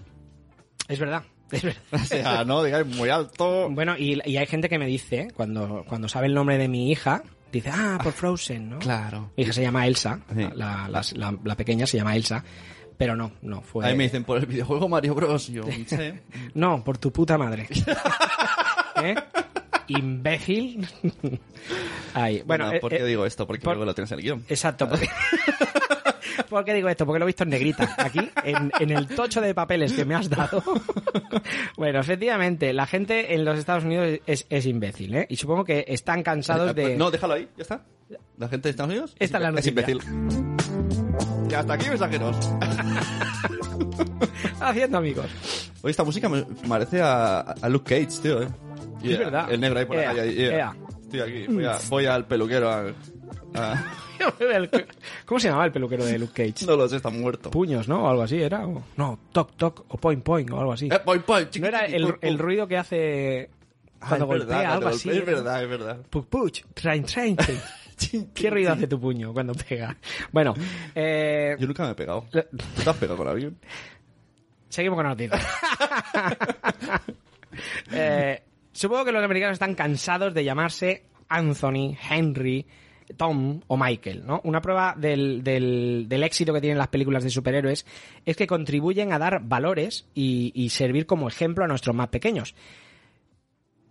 es 0.88 1.00
verdad. 1.00 1.24
Es 1.52 1.64
verdad. 1.64 1.82
O 1.92 1.98
sea, 2.00 2.44
no 2.46 2.64
digáis 2.64 2.86
muy 2.86 3.10
alto. 3.10 3.70
Bueno, 3.70 3.96
y, 3.98 4.20
y 4.26 4.38
hay 4.38 4.46
gente 4.48 4.70
que 4.70 4.78
me 4.80 4.86
dice, 4.88 5.30
cuando, 5.36 5.84
cuando 5.88 6.08
sabe 6.10 6.28
el 6.28 6.34
nombre 6.34 6.58
de 6.58 6.68
mi 6.68 6.92
hija, 6.92 7.24
dice, 7.52 7.70
ah, 7.74 8.00
por 8.04 8.14
Frozen, 8.14 8.70
¿no? 8.70 8.80
Claro. 8.80 9.32
Mi 9.36 9.44
hija 9.44 9.54
se 9.54 9.62
llama 9.62 9.88
Elsa, 9.88 10.20
Sí. 10.36 10.42
la, 10.56 10.88
la- 10.90 11.02
la- 11.14 11.38
la 11.44 11.56
pequeña 11.56 11.86
se 11.88 11.98
llama 11.98 12.16
Elsa, 12.16 12.44
pero 12.98 13.16
no, 13.16 13.32
no, 13.42 13.62
fue... 13.62 13.86
A 13.88 13.90
mí 13.92 13.96
me 13.98 14.04
dicen 14.04 14.24
por 14.24 14.38
el 14.38 14.46
videojuego 14.46 14.88
Mario 14.90 15.16
Bros. 15.16 15.48
Yo. 15.48 15.64
No, 16.54 16.84
por 16.84 16.98
tu 16.98 17.12
puta 17.12 17.38
madre. 17.38 17.68
¿Eh? 19.04 19.16
Imbécil. 19.88 20.88
Ay, 22.14 22.44
bueno, 22.46 22.66
Bueno, 22.66 22.80
¿por 22.82 22.94
eh, 22.94 22.98
qué 22.98 23.04
eh, 23.04 23.08
digo 23.08 23.26
esto? 23.26 23.48
Porque 23.48 23.64
por- 23.64 23.74
luego 23.76 23.86
lo 23.86 23.96
tienes 23.96 24.12
en 24.12 24.20
el 24.20 24.24
guion. 24.24 24.46
Exacto. 24.50 24.88
Porque... 24.90 25.10
¿Por 26.50 26.64
qué 26.66 26.74
digo 26.74 26.88
esto? 26.90 27.06
Porque 27.06 27.20
lo 27.20 27.26
he 27.26 27.28
visto 27.28 27.44
en 27.44 27.50
negrita, 27.50 27.96
aquí, 27.98 28.20
en, 28.44 28.72
en 28.80 28.90
el 28.92 29.08
tocho 29.08 29.42
de 29.42 29.54
papeles 29.54 29.94
que 29.94 30.06
me 30.06 30.16
has 30.16 30.30
dado. 30.30 30.64
bueno, 31.78 32.00
efectivamente, 32.00 32.72
la 32.74 32.86
gente 32.86 33.34
en 33.34 33.46
los 33.46 33.58
Estados 33.58 33.84
Unidos 33.84 34.20
es, 34.26 34.46
es 34.50 34.66
imbécil, 34.66 35.16
¿eh? 35.16 35.26
Y 35.30 35.36
supongo 35.36 35.64
que 35.66 35.86
están 35.88 36.24
cansados 36.24 36.74
de... 36.76 36.96
No, 36.98 37.12
déjalo 37.12 37.34
ahí, 37.36 37.48
ya 37.58 37.64
está. 37.64 37.82
¿La 38.38 38.48
gente 38.48 38.68
de 38.68 38.72
Estados 38.72 38.92
Unidos? 38.92 39.16
Esta 39.20 39.38
es 39.38 39.44
la 39.54 39.60
Es 39.60 39.68
imbécil. 39.68 40.00
Y 41.50 41.54
hasta 41.54 41.74
aquí, 41.74 41.90
mensajeros. 41.90 42.36
Haciendo 44.60 44.98
amigos. 44.98 45.26
Oye, 45.82 45.92
esta 45.92 46.04
música 46.04 46.28
me 46.30 46.44
parece 46.68 47.02
a, 47.02 47.40
a 47.40 47.70
Luke 47.70 47.96
Cage, 48.06 48.22
tío, 48.22 48.42
eh. 48.44 48.48
Es 49.04 49.18
verdad. 49.20 49.52
El 49.52 49.62
negro 49.62 49.80
ahí 49.80 49.86
por 49.86 49.96
la 49.96 50.06
calle. 50.14 50.34
yeah. 50.34 50.50
ea. 50.52 50.76
Estoy 51.02 51.20
aquí, 51.22 51.46
voy, 51.54 51.66
a- 51.66 51.78
voy 51.90 52.06
al 52.06 52.26
peluquero 52.28 52.70
a... 52.70 52.84
a- 53.56 53.84
¿Cómo 55.26 55.40
se 55.40 55.48
llamaba 55.48 55.66
el 55.66 55.72
peluquero 55.72 56.06
de 56.06 56.20
Luke 56.20 56.34
Cage? 56.52 56.66
No 56.66 56.76
lo 56.76 56.88
sé, 56.88 56.98
está 56.98 57.10
muerto. 57.10 57.50
Puños, 57.52 57.88
¿no? 57.88 58.04
O 58.06 58.10
algo 58.10 58.24
así 58.24 58.42
era. 58.42 58.66
o- 58.68 58.84
No, 58.98 59.20
toc 59.32 59.56
toc 59.56 59.86
o 59.88 59.98
point 59.98 60.24
point 60.24 60.50
o 60.52 60.60
algo 60.60 60.74
así. 60.74 60.88
Eh, 60.92 61.00
voy, 61.06 61.22
voy, 61.26 61.46
chiqui, 61.46 61.60
¿No 61.62 61.68
era 61.68 61.86
el, 61.86 62.16
el 62.22 62.38
ruido 62.40 62.68
que 62.68 62.78
hace 62.78 63.50
Ah, 64.02 64.06
cuando 64.10 64.28
golpea, 64.28 64.58
verdad, 64.58 64.74
algo 64.76 64.88
así? 64.90 65.10
Es 65.10 65.26
verdad, 65.26 65.64
es 65.64 65.70
verdad. 65.70 65.98
Puch, 66.10 66.26
puch, 66.28 66.62
train, 66.74 67.04
train, 67.04 67.36
train. 67.36 67.60
¿Qué 68.34 68.50
ruido 68.50 68.72
hace 68.72 68.88
tu 68.88 68.98
puño 69.00 69.34
cuando 69.34 69.54
pega? 69.54 69.98
Bueno, 70.32 70.54
eh, 70.96 71.56
Yo 71.60 71.68
nunca 71.68 71.84
me 71.84 71.92
he 71.92 71.96
pegado. 71.96 72.26
¿Tú 72.32 72.40
te 72.84 72.90
has 72.90 72.96
pegado 72.96 73.18
con 73.18 73.28
alguien? 73.28 73.58
seguimos 74.70 74.96
con 74.98 75.04
la 75.04 75.10
noticia. 75.10 75.40
Eh, 77.92 78.42
supongo 78.72 79.06
que 79.06 79.12
los 79.12 79.24
americanos 79.24 79.54
están 79.54 79.74
cansados 79.76 80.34
de 80.34 80.44
llamarse 80.44 81.06
Anthony, 81.28 81.96
Henry, 82.10 82.66
Tom 83.18 83.62
o 83.68 83.78
Michael, 83.78 84.24
¿no? 84.26 84.42
Una 84.44 84.62
prueba 84.62 84.96
del, 84.98 85.44
del- 85.44 86.06
del 86.08 86.24
éxito 86.24 86.54
que 86.54 86.62
tienen 86.62 86.78
las 86.78 86.88
películas 86.90 87.24
de 87.24 87.30
superhéroes 87.30 87.86
es 88.26 88.36
que 88.36 88.48
contribuyen 88.48 89.12
a 89.14 89.20
dar 89.20 89.42
valores 89.44 90.06
y, 90.14 90.52
y 90.56 90.70
servir 90.70 91.06
como 91.06 91.28
ejemplo 91.28 91.64
a 91.64 91.68
nuestros 91.68 91.96
más 91.96 92.10
pequeños. 92.10 92.56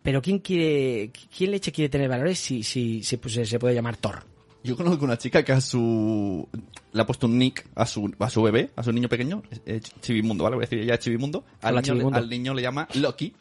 Pero 0.02 0.22
¿quién 0.22 0.38
quiere, 0.38 1.10
quién 1.36 1.50
leche 1.50 1.72
quiere 1.72 1.88
tener 1.88 2.08
valores 2.08 2.38
si, 2.38 2.62
si, 2.62 3.02
si, 3.02 3.16
pues, 3.18 3.34
se 3.34 3.58
puede 3.58 3.74
llamar 3.74 3.96
Thor? 3.96 4.24
Yo 4.64 4.76
conozco 4.76 5.04
una 5.04 5.18
chica 5.18 5.42
que 5.44 5.52
a 5.52 5.60
su... 5.60 6.48
Le 6.92 7.02
ha 7.02 7.06
puesto 7.06 7.26
un 7.26 7.38
nick 7.38 7.66
a 7.74 7.84
su, 7.86 8.12
a 8.18 8.30
su 8.30 8.42
bebé, 8.42 8.70
a 8.76 8.82
su 8.82 8.92
niño 8.92 9.08
pequeño, 9.08 9.42
eh, 9.66 9.80
Chivimundo, 10.00 10.44
¿vale? 10.44 10.56
Voy 10.56 10.64
a 10.64 10.66
decir 10.68 10.84
ya 10.84 10.98
Chivimundo. 10.98 11.44
Al, 11.62 11.74
Hola, 11.74 11.80
niño, 11.82 11.94
le- 11.94 11.98
Chivimundo. 11.98 12.18
al 12.18 12.28
niño 12.30 12.54
le 12.54 12.62
llama 12.62 12.88
Loki. 12.94 13.34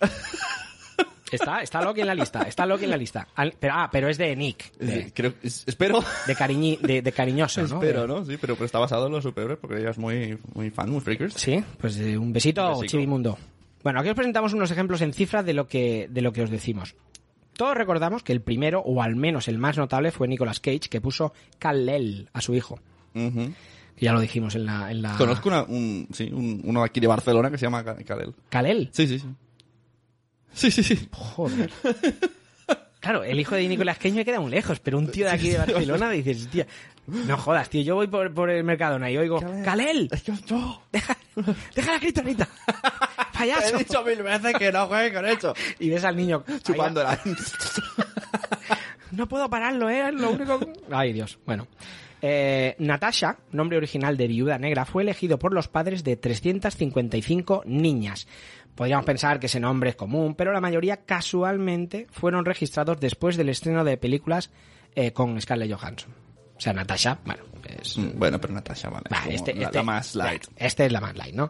Está, 1.36 1.60
está 1.62 1.82
Loki 1.82 2.00
en 2.00 2.06
la 2.06 2.14
lista, 2.14 2.42
está 2.42 2.64
Loki 2.66 2.84
en 2.84 2.90
la 2.90 2.96
lista. 2.96 3.28
Al- 3.34 3.54
pero, 3.58 3.74
ah, 3.76 3.88
pero 3.90 4.08
es 4.08 4.18
de 4.18 4.34
Nick, 4.36 4.72
de, 4.78 5.12
Creo, 5.12 5.34
es- 5.42 5.64
espero... 5.66 6.00
de, 6.26 6.34
cariñi, 6.34 6.78
de, 6.82 7.02
de 7.02 7.12
cariñoso, 7.12 7.60
¿no? 7.62 7.74
Espero, 7.82 8.02
De- 8.02 8.08
¿no? 8.08 8.24
Sí, 8.24 8.36
pero, 8.40 8.54
pero 8.54 8.66
está 8.66 8.78
basado 8.78 9.06
en 9.06 9.12
los 9.12 9.22
superhéroes 9.24 9.58
porque 9.60 9.78
ella 9.80 9.90
es 9.90 9.98
muy, 9.98 10.38
muy 10.54 10.70
fan, 10.70 10.90
muy 10.90 11.00
freakers. 11.00 11.34
Sí, 11.34 11.62
pues 11.80 11.98
eh, 11.98 12.16
un 12.18 12.32
besito, 12.32 12.66
besico. 12.70 12.86
Chivimundo. 12.86 13.38
Bueno, 13.82 14.00
aquí 14.00 14.08
os 14.08 14.14
presentamos 14.16 14.52
unos 14.54 14.70
ejemplos 14.70 15.00
en 15.02 15.12
cifras 15.12 15.44
de 15.46 15.54
lo 15.54 15.66
que, 15.68 16.08
de 16.10 16.20
lo 16.22 16.32
que 16.32 16.42
os 16.42 16.50
decimos. 16.50 16.94
Todos 17.52 17.76
recordamos 17.76 18.22
que 18.22 18.32
el 18.32 18.40
primero, 18.40 18.80
o 18.80 19.02
al 19.02 19.16
menos 19.16 19.48
el 19.48 19.58
más 19.58 19.76
notable, 19.76 20.10
fue 20.12 20.28
Nicolas 20.28 20.60
Cage, 20.60 20.88
que 20.90 21.00
puso 21.00 21.32
Kal-El 21.58 22.28
a 22.32 22.40
su 22.40 22.54
hijo. 22.54 22.78
Ujú. 23.14 23.52
Que 23.96 24.04
ya 24.04 24.12
lo 24.12 24.20
dijimos 24.20 24.54
en 24.54 24.64
la... 24.66 24.90
En 24.92 25.02
la... 25.02 25.16
Conozco 25.16 25.48
una, 25.48 25.62
un, 25.64 26.06
sí, 26.12 26.30
un- 26.32 26.60
uno 26.64 26.84
aquí 26.84 27.00
de 27.00 27.08
Barcelona 27.08 27.50
que 27.50 27.58
se 27.58 27.66
llama 27.66 27.82
Ka- 27.84 27.96
Karel. 28.04 28.32
¿Kal-El? 28.48 28.90
Sí, 28.92 29.08
sí, 29.08 29.18
sí. 29.18 29.26
Sí, 30.52 30.70
sí, 30.70 30.82
sí. 30.82 31.08
Joder. 31.12 31.70
Claro, 33.00 33.22
el 33.22 33.38
hijo 33.38 33.54
de 33.54 33.68
Nicolas 33.68 33.96
Cage 33.96 34.12
me 34.12 34.24
queda 34.24 34.40
muy 34.40 34.50
lejos, 34.50 34.80
pero 34.80 34.98
un 34.98 35.10
tío 35.10 35.24
de 35.26 35.32
aquí 35.32 35.50
de 35.50 35.58
Barcelona 35.58 36.10
dices, 36.10 36.48
tío, 36.48 36.66
no 37.06 37.36
jodas, 37.36 37.70
tío, 37.70 37.82
yo 37.82 37.94
voy 37.94 38.08
por, 38.08 38.34
por 38.34 38.50
el 38.50 38.64
Mercadona 38.64 39.10
y 39.10 39.16
oigo, 39.16 39.40
¡Kalel! 39.64 40.08
Es 40.10 40.22
que 40.22 40.32
yo... 40.46 40.82
¡Deja, 40.92 41.16
deja 41.74 41.92
la 41.92 42.00
criptonita! 42.00 42.48
¡Payaso! 43.32 43.76
He 43.76 43.78
dicho 43.78 44.04
mil 44.04 44.22
veces 44.22 44.54
que 44.58 44.72
no 44.72 44.86
juegue 44.88 45.14
con 45.14 45.26
eso. 45.26 45.54
Y 45.78 45.90
ves 45.90 46.02
al 46.04 46.16
niño 46.16 46.44
Chupándola. 46.62 47.20
No 49.12 49.28
puedo 49.28 49.48
pararlo, 49.48 49.88
¿eh? 49.88 50.08
Es 50.08 50.14
lo 50.14 50.30
único... 50.32 50.60
Ay, 50.90 51.12
Dios. 51.12 51.38
Bueno. 51.46 51.68
Eh, 52.20 52.74
Natasha, 52.78 53.38
nombre 53.52 53.78
original 53.78 54.16
de 54.16 54.26
viuda 54.26 54.58
negra, 54.58 54.84
fue 54.84 55.04
elegido 55.04 55.38
por 55.38 55.54
los 55.54 55.68
padres 55.68 56.02
de 56.02 56.16
355 56.16 57.62
niñas. 57.64 58.26
Podríamos 58.78 59.04
pensar 59.04 59.40
que 59.40 59.46
ese 59.46 59.58
nombre 59.58 59.90
es 59.90 59.96
común, 59.96 60.36
pero 60.36 60.52
la 60.52 60.60
mayoría 60.60 60.98
casualmente 60.98 62.06
fueron 62.12 62.44
registrados 62.44 63.00
después 63.00 63.36
del 63.36 63.48
estreno 63.48 63.82
de 63.82 63.96
películas 63.96 64.52
eh, 64.94 65.12
con 65.12 65.40
Scarlett 65.40 65.72
Johansson. 65.72 66.12
O 66.56 66.60
sea, 66.60 66.72
Natasha, 66.72 67.18
bueno, 67.24 67.42
es, 67.82 67.98
Mm, 67.98 68.10
Bueno, 68.16 68.40
pero 68.40 68.54
Natasha, 68.54 68.88
vale. 68.88 69.06
Va, 69.12 69.18
como 69.22 69.34
este, 69.34 69.52
la, 69.56 69.62
este- 69.64 69.78
la 69.78 69.82
más 69.82 70.14
light. 70.14 70.44
Este 70.54 70.86
es 70.86 70.92
la 70.92 71.00
más 71.00 71.16
light, 71.16 71.34
¿no? 71.34 71.48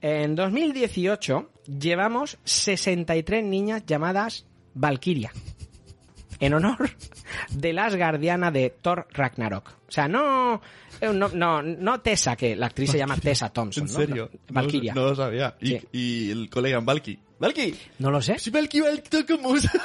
En 0.00 0.36
2018 0.36 1.50
llevamos 1.66 2.38
63 2.44 3.44
niñas 3.44 3.84
llamadas 3.84 4.46
Valkyria. 4.74 5.32
En 6.38 6.54
honor 6.54 6.88
de 7.50 7.72
las 7.72 7.96
guardiana 7.96 8.50
de 8.50 8.70
Thor 8.80 9.06
Ragnarok. 9.12 9.68
O 9.88 9.92
sea, 9.92 10.08
no, 10.08 10.60
eh, 11.00 11.10
no, 11.12 11.28
no, 11.28 11.62
no 11.62 12.00
Tessa, 12.00 12.36
que 12.36 12.54
la 12.56 12.66
actriz 12.66 12.90
se 12.90 12.98
llama 12.98 13.16
Tessa 13.16 13.48
Thompson. 13.52 13.86
¿En 13.86 13.92
¿no? 13.92 13.98
serio? 13.98 14.30
Valkyria. 14.50 14.94
No, 14.94 15.02
no 15.02 15.08
lo 15.10 15.14
sabía. 15.16 15.56
Y, 15.60 15.66
Sí. 15.68 15.80
y 15.92 16.30
el 16.30 16.48
colega 16.50 16.80
Valky. 16.80 17.18
¡Valky! 17.38 17.74
No 17.98 18.10
lo 18.10 18.20
sé. 18.20 18.38
¡Sí, 18.38 18.50
Valky, 18.50 18.80
Valky, 18.80 19.08
tocamos! 19.08 19.66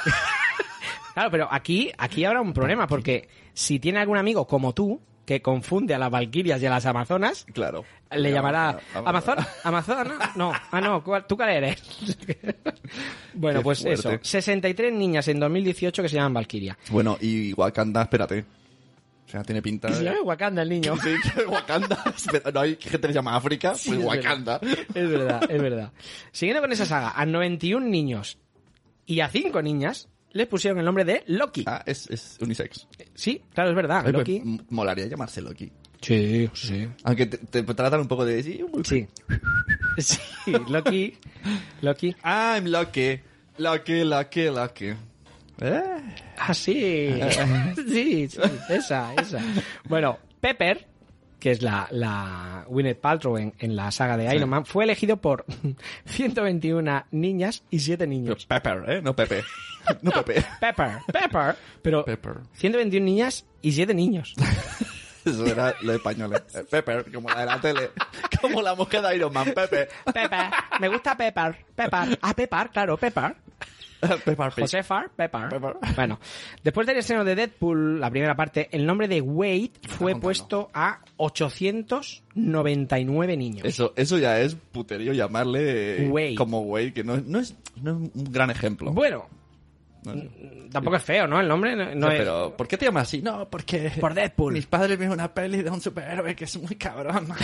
Claro, 1.14 1.30
pero 1.30 1.48
aquí, 1.50 1.90
aquí 1.96 2.26
habrá 2.26 2.42
un 2.42 2.52
problema, 2.52 2.86
porque 2.86 3.26
si 3.54 3.78
tiene 3.78 4.00
algún 4.00 4.18
amigo 4.18 4.46
como 4.46 4.74
tú, 4.74 5.00
que 5.26 5.42
confunde 5.42 5.92
a 5.94 5.98
las 5.98 6.10
Valkyrias 6.10 6.62
y 6.62 6.66
a 6.66 6.70
las 6.70 6.86
Amazonas, 6.86 7.44
claro. 7.52 7.84
le 8.10 8.30
llamará 8.32 8.78
Amazon, 8.94 9.36
Amazon, 9.64 10.08
no, 10.36 10.52
ah 10.70 10.80
no, 10.80 11.02
¿cuál- 11.04 11.26
¿tú 11.26 11.36
cuál 11.36 11.50
eres? 11.50 11.82
bueno, 13.34 13.58
Qué 13.60 13.64
pues 13.64 13.82
fuerte. 13.82 14.00
eso, 14.14 14.18
63 14.22 14.92
niñas 14.94 15.28
en 15.28 15.40
2018 15.40 16.02
que 16.02 16.08
se 16.08 16.14
llaman 16.14 16.34
Valkyria. 16.34 16.78
Bueno, 16.90 17.18
y 17.20 17.52
Wakanda, 17.54 18.02
espérate. 18.02 18.44
O 19.26 19.28
sea, 19.28 19.42
tiene 19.42 19.60
pinta 19.60 19.92
Se 19.92 19.98
de... 19.98 20.04
llama 20.04 20.22
Wakanda 20.22 20.62
el 20.62 20.68
niño. 20.68 20.94
Sí, 21.02 21.10
Wakanda. 21.48 21.98
No 22.54 22.60
hay 22.60 22.76
gente 22.76 23.00
que 23.00 23.08
se 23.08 23.12
llama 23.12 23.34
África, 23.36 23.74
Sí, 23.74 23.88
pues 23.90 24.00
es 24.00 24.06
Wakanda. 24.06 24.60
Es 24.62 25.10
verdad, 25.10 25.50
es 25.50 25.60
verdad. 25.62 25.92
Siguiendo 26.30 26.62
con 26.62 26.70
esa 26.70 26.86
saga, 26.86 27.10
a 27.16 27.26
91 27.26 27.84
niños 27.84 28.38
y 29.04 29.18
a 29.20 29.28
5 29.28 29.60
niñas 29.62 30.08
les 30.36 30.46
pusieron 30.46 30.78
el 30.78 30.84
nombre 30.84 31.04
de 31.04 31.24
Loki. 31.26 31.64
Ah, 31.66 31.82
es, 31.86 32.08
es 32.10 32.38
unisex. 32.40 32.86
Sí, 33.14 33.42
claro, 33.54 33.70
es 33.70 33.76
verdad, 33.76 33.98
Ay, 33.98 34.12
pues, 34.12 34.14
Loki. 34.14 34.36
m- 34.36 34.60
molaría 34.70 35.06
llamarse 35.06 35.40
Loki. 35.40 35.70
Sí, 36.00 36.48
sí. 36.52 36.86
Aunque 37.04 37.26
te, 37.26 37.38
te 37.38 37.62
tratan 37.74 38.00
un 38.00 38.08
poco 38.08 38.24
de... 38.24 38.42
Sí, 38.42 38.60
Sí. 38.84 39.06
Sí, 39.98 40.20
Loki. 40.68 41.16
Loki. 41.80 42.14
I'm 42.24 42.66
Loki. 42.66 43.18
Loki, 43.58 44.04
Loki, 44.04 44.44
Loki. 44.44 44.86
¿Eh? 45.60 45.82
Ah, 46.38 46.52
sí. 46.52 47.08
sí, 47.88 48.28
sí, 48.28 48.38
esa, 48.68 49.14
esa. 49.14 49.40
Bueno, 49.88 50.18
Pepper, 50.38 50.86
que 51.40 51.52
es 51.52 51.62
la, 51.62 51.88
la 51.90 52.66
Gwyneth 52.68 53.00
Paltrow 53.00 53.38
en, 53.38 53.54
en 53.58 53.74
la 53.74 53.90
saga 53.90 54.18
de 54.18 54.34
Iron 54.36 54.50
Man, 54.50 54.66
fue 54.66 54.84
elegido 54.84 55.16
por 55.16 55.46
121 56.04 57.06
niñas 57.12 57.64
y 57.70 57.78
7 57.80 57.98
Pero 57.98 58.10
niños. 58.10 58.46
Pepper, 58.46 58.84
¿eh? 58.88 59.00
No 59.02 59.16
Pepe. 59.16 59.42
No 60.02 60.10
Pepe. 60.10 60.44
Pepper, 60.60 60.98
Pepper, 61.12 61.56
pero 61.82 62.04
Pepper. 62.04 62.38
121 62.54 63.04
niñas 63.04 63.44
y 63.62 63.70
7 63.72 63.94
niños. 63.94 64.34
Eso 65.24 65.44
era 65.44 65.74
lo 65.82 65.90
de 65.90 65.96
españoles. 65.98 66.42
Eh, 66.54 66.64
Pepper, 66.70 67.10
como 67.12 67.28
la 67.28 67.40
de 67.40 67.46
la 67.46 67.60
tele. 67.60 67.90
Como 68.40 68.62
la 68.62 68.76
mujer 68.76 69.02
de 69.02 69.16
Iron 69.16 69.32
Man, 69.32 69.46
Pepe. 69.52 69.88
Pepper, 70.04 70.50
me 70.78 70.86
gusta 70.88 71.16
Pepper, 71.16 71.56
Pepper. 71.74 72.16
Ah, 72.20 72.32
Pepper, 72.34 72.70
claro, 72.70 72.96
Pepper. 72.96 73.34
Pepper 74.00 74.52
Pig. 74.52 74.64
Josefar, 74.64 75.10
Pepper. 75.10 75.48
Pepper. 75.48 75.76
Bueno, 75.96 76.20
después 76.62 76.86
del 76.86 76.98
estreno 76.98 77.24
de 77.24 77.34
Deadpool, 77.34 77.98
la 77.98 78.08
primera 78.10 78.36
parte, 78.36 78.68
el 78.70 78.86
nombre 78.86 79.08
de 79.08 79.20
Wade 79.20 79.72
fue 79.88 80.12
contando. 80.12 80.20
puesto 80.20 80.70
a 80.74 81.00
899 81.16 83.36
niños. 83.36 83.64
Eso, 83.66 83.92
eso 83.96 84.18
ya 84.18 84.38
es 84.40 84.54
puterío 84.54 85.12
llamarle 85.12 86.06
Wade. 86.08 86.34
como 86.36 86.60
Wade, 86.60 86.92
que 86.92 87.02
no, 87.04 87.16
no, 87.16 87.40
es, 87.40 87.56
no 87.76 87.92
es 87.92 87.96
un 87.96 88.12
gran 88.30 88.50
ejemplo. 88.50 88.92
Bueno. 88.92 89.26
Tampoco 90.70 90.96
es 90.96 91.02
feo, 91.02 91.26
¿no? 91.26 91.40
El 91.40 91.48
nombre 91.48 91.76
no, 91.94 92.10
es... 92.10 92.18
pero, 92.18 92.56
¿por 92.56 92.68
qué 92.68 92.76
te 92.76 92.84
llamas 92.86 93.08
así? 93.08 93.22
No, 93.22 93.48
porque... 93.48 93.92
Por 94.00 94.14
Deadpool. 94.14 94.52
Mis 94.52 94.66
padres 94.66 94.98
vieron 94.98 95.14
una 95.14 95.32
peli 95.32 95.62
de 95.62 95.70
un 95.70 95.80
superhéroe 95.80 96.34
que 96.34 96.44
es 96.44 96.56
muy 96.56 96.76
cabrón. 96.76 97.28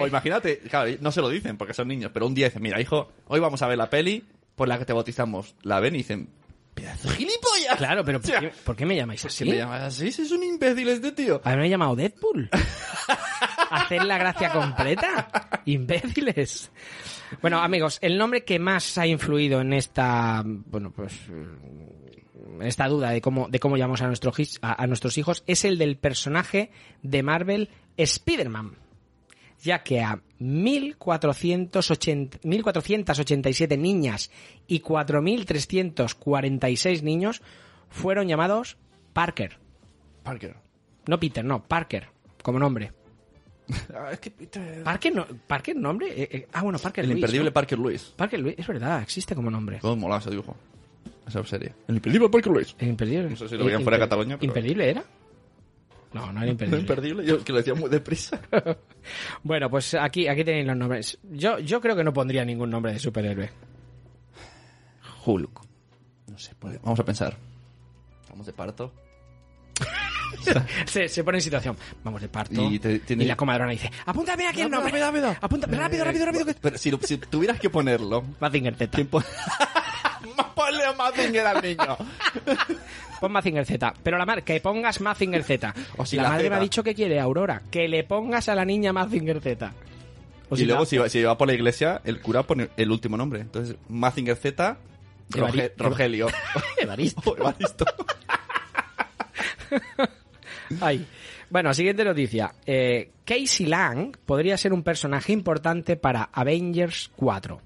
o 0.00 0.06
imagínate, 0.06 0.58
claro, 0.60 0.90
no 1.00 1.12
se 1.12 1.20
lo 1.20 1.28
dicen 1.28 1.56
porque 1.56 1.74
son 1.74 1.88
niños, 1.88 2.10
pero 2.12 2.26
un 2.26 2.34
día 2.34 2.46
dicen, 2.46 2.62
mira, 2.62 2.80
hijo, 2.80 3.12
hoy 3.26 3.40
vamos 3.40 3.62
a 3.62 3.68
ver 3.68 3.78
la 3.78 3.90
peli 3.90 4.24
por 4.54 4.68
la 4.68 4.78
que 4.78 4.84
te 4.84 4.92
bautizamos. 4.92 5.54
La 5.62 5.80
ven 5.80 5.94
y 5.94 5.98
dicen, 5.98 6.28
pedazo 6.74 7.08
gilipollas. 7.10 7.76
Claro, 7.76 8.04
pero 8.04 8.20
¿por 8.20 8.30
O 8.30 8.32
sea, 8.32 8.40
qué, 8.40 8.52
por 8.64 8.76
qué 8.76 8.86
me 8.86 8.96
llamáis 8.96 9.20
Si 9.20 9.26
así? 9.28 9.44
me 9.44 9.56
llamas 9.56 9.82
así, 9.82 10.12
si 10.12 10.22
es 10.22 10.30
un 10.32 10.42
imbécil 10.42 10.88
este 10.88 11.12
tío. 11.12 11.40
Haberme 11.44 11.68
llamado 11.68 11.96
Deadpool. 11.96 12.50
Hacer 13.70 14.04
la 14.04 14.18
gracia 14.18 14.50
completa. 14.50 15.28
Imbéciles. 15.64 16.70
Bueno, 17.42 17.60
amigos, 17.60 17.98
el 18.02 18.18
nombre 18.18 18.44
que 18.44 18.58
más 18.58 18.98
ha 18.98 19.06
influido 19.06 19.60
en 19.60 19.72
esta, 19.72 20.42
bueno, 20.44 20.90
pues, 20.90 21.28
en 21.28 22.62
esta 22.62 22.88
duda 22.88 23.10
de 23.10 23.20
cómo, 23.20 23.48
de 23.48 23.60
cómo 23.60 23.76
llamamos 23.76 24.02
a, 24.02 24.06
nuestro, 24.06 24.32
a, 24.62 24.82
a 24.82 24.86
nuestros 24.86 25.18
hijos 25.18 25.44
es 25.46 25.64
el 25.64 25.76
del 25.78 25.96
personaje 25.96 26.70
de 27.02 27.22
Marvel 27.22 27.68
Spider-Man. 27.96 28.76
Ya 29.60 29.82
que 29.82 30.00
a 30.00 30.22
1480 30.38 32.38
1487 32.44 33.76
niñas 33.76 34.30
y 34.68 34.78
4346 34.80 37.02
niños 37.02 37.42
fueron 37.88 38.28
llamados 38.28 38.78
Parker. 39.12 39.58
Parker. 40.22 40.54
No 41.06 41.18
Peter, 41.18 41.44
no, 41.44 41.64
Parker, 41.64 42.10
como 42.42 42.60
nombre. 42.60 42.92
Ah, 43.94 44.10
es 44.12 44.20
que 44.20 44.30
Peter... 44.30 44.82
¿Parker, 44.82 45.14
no, 45.14 45.26
Parker 45.46 45.76
nombre? 45.76 46.08
Eh, 46.10 46.28
eh, 46.32 46.48
ah, 46.52 46.62
bueno, 46.62 46.78
Parker 46.78 47.04
El 47.04 47.10
Luis, 47.10 47.20
imperdible 47.20 47.50
¿no? 47.50 47.52
Parker 47.52 47.78
Lewis. 47.78 48.14
Parker 48.16 48.40
Luis, 48.40 48.54
es 48.58 48.66
verdad, 48.66 49.02
existe 49.02 49.34
como 49.34 49.50
nombre. 49.50 49.78
Cómo 49.80 49.96
mola 49.96 50.18
ese 50.18 50.30
dibujo. 50.30 50.56
Esa 51.26 51.44
serie. 51.44 51.74
El 51.86 51.96
imperdible 51.96 52.28
Parker 52.30 52.52
Lewis. 52.52 52.74
El 52.78 52.88
imperdible. 52.88 53.30
No 53.30 53.36
sé 53.36 53.48
si 53.48 53.56
lo 53.56 53.64
veían 53.64 53.82
fuera 53.82 53.98
de 53.98 54.04
Cataluña, 54.04 54.38
pero- 54.38 54.50
¿Imperdible 54.50 54.90
era? 54.90 55.04
No, 56.14 56.32
no 56.32 56.38
era 56.38 56.44
El 56.44 56.50
imperdible. 56.52 56.80
imperdible, 56.80 57.26
yo 57.26 57.44
que 57.44 57.52
lo 57.52 57.58
decía 57.58 57.74
muy 57.74 57.90
deprisa. 57.90 58.40
bueno, 59.42 59.68
pues 59.68 59.92
aquí, 59.94 60.26
aquí 60.26 60.44
tenéis 60.44 60.66
los 60.66 60.76
nombres. 60.76 61.18
Yo, 61.30 61.58
yo 61.58 61.80
creo 61.80 61.94
que 61.94 62.04
no 62.04 62.12
pondría 62.14 62.44
ningún 62.44 62.70
nombre 62.70 62.92
de 62.92 62.98
superhéroe. 62.98 63.50
Hulk. 65.26 65.60
No 66.28 66.38
sé, 66.38 66.54
pues, 66.58 66.80
vamos 66.82 66.98
a 67.00 67.04
pensar. 67.04 67.36
Vamos 68.30 68.46
de 68.46 68.52
parto. 68.54 68.92
Se, 70.86 71.08
se 71.08 71.24
pone 71.24 71.38
en 71.38 71.42
situación. 71.42 71.76
Vamos 72.04 72.20
de 72.20 72.28
parto. 72.28 72.60
Y 72.62 72.74
Y, 72.76 72.78
te- 72.78 72.98
tiene- 73.00 73.24
la 73.26 73.36
comadrona 73.36 73.70
dice, 73.72 73.90
apúntame 74.06 74.46
aquí 74.46 74.60
el 74.62 74.70
nombre. 74.70 74.90
Rápido, 74.98 75.34
rápido. 75.34 75.76
Rápido, 75.78 76.04
rápido, 76.04 76.26
rápido. 76.26 76.46
que- 76.46 76.54
Pero 76.54 76.78
si, 76.78 77.18
tuvieras 77.18 77.58
que 77.60 77.70
ponerlo, 77.70 78.22
Mazinger 78.40 78.74
Z. 78.74 78.90
¿quién 78.94 79.06
pon- 79.08 79.24
Más 80.36 80.46
Ponle 80.54 80.84
a 80.84 80.92
Mazinger 80.92 81.46
al 81.46 81.62
niño. 81.62 81.96
Pon 83.20 83.32
Mazinger 83.32 83.64
Z. 83.66 83.94
Pero 84.02 84.18
la 84.18 84.26
madre, 84.26 84.42
que 84.42 84.60
pongas 84.60 85.00
Mazinger 85.00 85.42
Z. 85.44 85.74
O 85.96 86.06
si 86.06 86.16
la, 86.16 86.24
la 86.24 86.28
madre 86.30 86.50
me 86.50 86.56
ha 86.56 86.60
dicho 86.60 86.82
que 86.82 86.94
quiere, 86.94 87.20
Aurora. 87.20 87.62
Que 87.70 87.88
le 87.88 88.04
pongas 88.04 88.48
a 88.48 88.54
la 88.54 88.64
niña 88.64 88.92
Mazinger 88.92 89.40
Z. 89.40 89.72
O 90.50 90.54
y 90.54 90.58
si 90.58 90.64
luego, 90.64 90.80
la- 90.82 90.86
si, 90.86 90.98
va- 90.98 91.08
si 91.08 91.22
va 91.22 91.36
por 91.38 91.46
la 91.48 91.54
iglesia, 91.54 92.00
el 92.04 92.20
cura 92.20 92.42
pone 92.42 92.70
el 92.76 92.90
último 92.90 93.16
nombre. 93.16 93.40
Entonces, 93.40 93.76
Mazinger 93.88 94.36
Z, 94.36 94.78
Roge- 95.30 95.72
Rogelio. 95.76 96.28
Evaristo. 96.80 97.36
Evaristo. 97.36 97.84
Ay. 100.80 101.06
Bueno, 101.50 101.72
siguiente 101.74 102.04
noticia. 102.04 102.52
Eh, 102.66 103.10
Casey 103.24 103.66
Lang 103.66 104.16
podría 104.26 104.56
ser 104.56 104.72
un 104.72 104.82
personaje 104.82 105.32
importante 105.32 105.96
para 105.96 106.24
Avengers 106.32 107.10
4. 107.16 107.60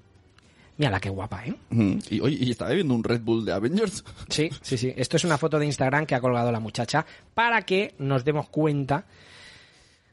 Mira 0.77 0.89
la 0.89 0.99
que 0.99 1.09
guapa, 1.09 1.45
¿eh? 1.45 1.53
Ujú. 1.71 1.99
y 2.09 2.19
oye, 2.19 2.37
y 2.39 2.51
estaba 2.51 2.69
bebiendo 2.69 2.95
un 2.95 3.03
Red 3.03 3.21
Bull 3.21 3.45
de 3.45 3.51
Avengers. 3.53 4.03
Sí, 4.29 4.49
sí, 4.61 4.77
sí. 4.77 4.91
Esto 4.97 5.17
es 5.17 5.23
una 5.23 5.37
foto 5.37 5.59
de 5.59 5.65
Instagram 5.67 6.05
que 6.07 6.15
ha 6.15 6.19
colgado 6.21 6.51
la 6.51 6.59
muchacha 6.59 7.05
para 7.35 7.61
que 7.61 7.93
nos 7.99 8.25
demos 8.25 8.49
cuenta 8.49 9.05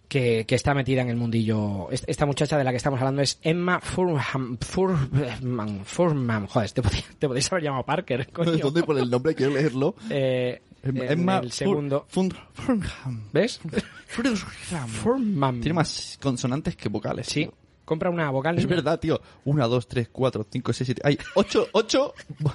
que, 0.09 0.45
que 0.47 0.55
está 0.57 0.75
metida 0.75 1.01
en 1.03 1.09
el 1.09 1.17
mundillo. 1.17 1.89
Est- 1.91 2.05
Esta 2.09 2.27
muchacha 2.27 2.59
de 2.59 2.65
la 2.65 2.73
que 2.73 2.77
estamos 2.77 2.99
hablando 3.01 3.23
es 3.23 3.39
Emma 3.43 3.81
Furman. 3.81 4.59
Furman. 4.61 5.85
Furman. 5.85 6.47
Joder, 6.47 6.71
te, 6.73 6.83
podía- 6.83 7.05
te 7.19 7.29
podéis 7.29 7.51
haber 7.53 7.65
llamado 7.65 7.85
Parker, 7.85 8.29
coño. 8.33 8.59
¿Dónde 8.59 8.83
pone 8.83 9.01
el 9.01 9.09
nombre? 9.11 9.35
Quiero 9.35 9.53
leerlo. 9.53 9.95
Eh, 10.11 10.61
en 10.83 10.97
Emma 11.03 11.39
el 11.39 11.53
segundo. 11.53 12.07
Fur- 12.13 12.33
Fur- 12.33 12.83
Furnham. 12.83 13.29
¿Ves? 13.33 13.61
Furnham. 14.07 15.61
Tiene 15.61 15.75
más 15.75 16.19
consonantes 16.21 16.77
que 16.77 16.89
vocales. 16.89 17.27
Sí. 17.27 17.45
tío. 17.45 17.55
Compra 17.85 18.09
una 18.09 18.31
vocal. 18.31 18.57
Es 18.57 18.67
verdad, 18.67 19.01
tío. 19.01 19.21
Una, 19.45 19.67
dos, 19.67 19.89
tres, 19.89 20.09
cuatro, 20.13 20.47
cinco, 20.49 20.73
seis, 20.73 20.87
siete. 20.87 21.03
Hay 21.05 21.19
ocho, 21.35 21.67
ocho. 21.73 22.15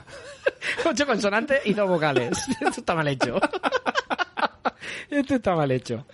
Ocho 0.86 1.05
consonantes 1.05 1.59
y 1.65 1.73
dos 1.73 1.88
vocales. 1.88 2.38
Esto 2.61 2.80
está 2.80 2.95
mal 2.95 3.07
hecho. 3.07 3.39
Esto 5.09 5.36
está 5.36 5.55
mal 5.55 5.69
hecho. 5.71 6.05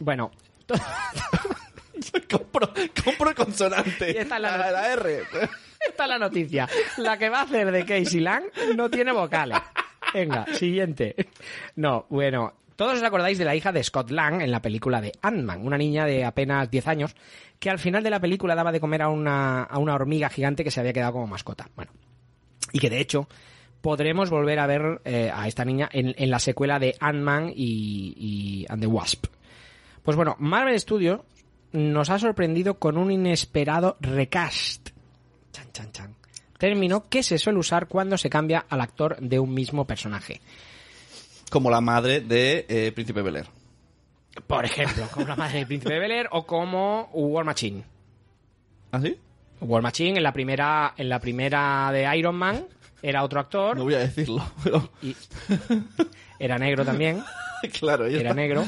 Bueno, 0.00 0.30
compro, 2.30 2.72
compro 3.04 3.34
consonante. 3.34 4.12
Y 4.12 4.16
esta 4.18 4.36
es 4.36 4.42
la 4.42 4.56
la, 4.58 4.70
la 4.72 4.92
R. 4.92 5.22
esta 5.88 6.02
es 6.04 6.08
la 6.08 6.18
noticia. 6.18 6.68
La 6.98 7.16
que 7.16 7.28
va 7.30 7.40
a 7.40 7.42
hacer 7.44 7.70
de 7.70 7.84
Casey 7.86 8.20
Lang 8.20 8.44
no 8.76 8.90
tiene 8.90 9.12
vocales. 9.12 9.58
Venga, 10.14 10.46
siguiente. 10.54 11.14
No, 11.76 12.06
bueno, 12.08 12.54
todos 12.76 12.94
os 12.94 13.02
acordáis 13.02 13.38
de 13.38 13.44
la 13.44 13.54
hija 13.54 13.72
de 13.72 13.82
Scott 13.82 14.10
Lang 14.10 14.40
en 14.40 14.50
la 14.50 14.62
película 14.62 15.00
de 15.00 15.12
Ant-Man, 15.22 15.64
una 15.64 15.78
niña 15.78 16.04
de 16.06 16.24
apenas 16.24 16.70
10 16.70 16.88
años 16.88 17.14
que 17.58 17.70
al 17.70 17.78
final 17.78 18.02
de 18.02 18.10
la 18.10 18.20
película 18.20 18.54
daba 18.54 18.72
de 18.72 18.80
comer 18.80 19.02
a 19.02 19.08
una, 19.08 19.62
a 19.62 19.78
una 19.78 19.94
hormiga 19.94 20.28
gigante 20.28 20.64
que 20.64 20.70
se 20.70 20.80
había 20.80 20.92
quedado 20.92 21.12
como 21.12 21.26
mascota. 21.26 21.68
Bueno, 21.76 21.92
y 22.72 22.78
que 22.78 22.90
de 22.90 23.00
hecho 23.00 23.28
podremos 23.80 24.30
volver 24.30 24.58
a 24.58 24.66
ver 24.66 25.00
eh, 25.04 25.30
a 25.32 25.46
esta 25.46 25.64
niña 25.64 25.88
en, 25.92 26.14
en 26.16 26.30
la 26.30 26.38
secuela 26.38 26.78
de 26.78 26.96
Ant-Man 26.98 27.52
y, 27.54 28.14
y 28.16 28.66
and 28.68 28.80
the 28.80 28.86
Wasp. 28.86 29.26
Pues 30.02 30.16
bueno, 30.16 30.36
Marvel 30.38 30.78
Studios 30.80 31.20
nos 31.72 32.10
ha 32.10 32.18
sorprendido 32.18 32.78
con 32.78 32.98
un 32.98 33.10
inesperado 33.10 33.96
recast. 34.00 34.90
Chan, 35.52 35.66
chan, 35.72 35.92
chan. 35.92 36.21
Término 36.62 37.08
que 37.08 37.24
se 37.24 37.38
suele 37.38 37.58
usar 37.58 37.88
cuando 37.88 38.16
se 38.16 38.30
cambia 38.30 38.66
al 38.68 38.80
actor 38.82 39.16
de 39.18 39.40
un 39.40 39.52
mismo 39.52 39.84
personaje. 39.84 40.40
Como 41.50 41.68
la 41.68 41.80
madre 41.80 42.20
de 42.20 42.66
eh, 42.68 42.92
Príncipe 42.92 43.20
Bel 43.20 43.34
Air. 43.34 43.46
Por 44.46 44.64
ejemplo, 44.64 45.08
como 45.12 45.26
la 45.26 45.34
madre 45.34 45.58
del 45.58 45.66
príncipe 45.66 45.94
de 45.94 45.98
Bel 45.98 46.12
Air 46.12 46.28
o 46.30 46.46
como 46.46 47.10
War 47.14 47.44
Machine. 47.44 47.82
¿Ah, 48.92 49.00
sí? 49.00 49.18
War 49.60 49.82
Machine 49.82 50.18
en 50.18 50.22
la 50.22 50.32
primera, 50.32 50.94
en 50.96 51.08
la 51.08 51.18
primera 51.18 51.90
de 51.90 52.16
Iron 52.16 52.36
Man 52.36 52.64
era 53.02 53.24
otro 53.24 53.40
actor 53.40 53.76
No 53.76 53.82
voy 53.82 53.94
a 53.94 53.98
decirlo, 53.98 54.46
pero... 54.62 54.88
y 55.02 55.16
era 56.38 56.58
negro 56.58 56.84
también, 56.84 57.24
claro, 57.80 58.08
ya 58.08 58.20
era 58.20 58.34
negro. 58.34 58.64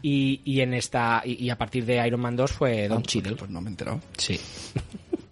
Y, 0.00 0.42
y 0.44 0.60
en 0.60 0.74
esta 0.74 1.22
y, 1.24 1.44
y 1.44 1.50
a 1.50 1.58
partir 1.58 1.84
de 1.86 2.06
Iron 2.06 2.20
Man 2.20 2.36
2 2.36 2.52
fue 2.52 2.86
Don 2.86 3.02
Cheadle. 3.02 3.34
Pues 3.34 3.50
no 3.50 3.60
me 3.60 3.68
he 3.68 3.72
enterado. 3.72 4.00
Sí. 4.16 4.38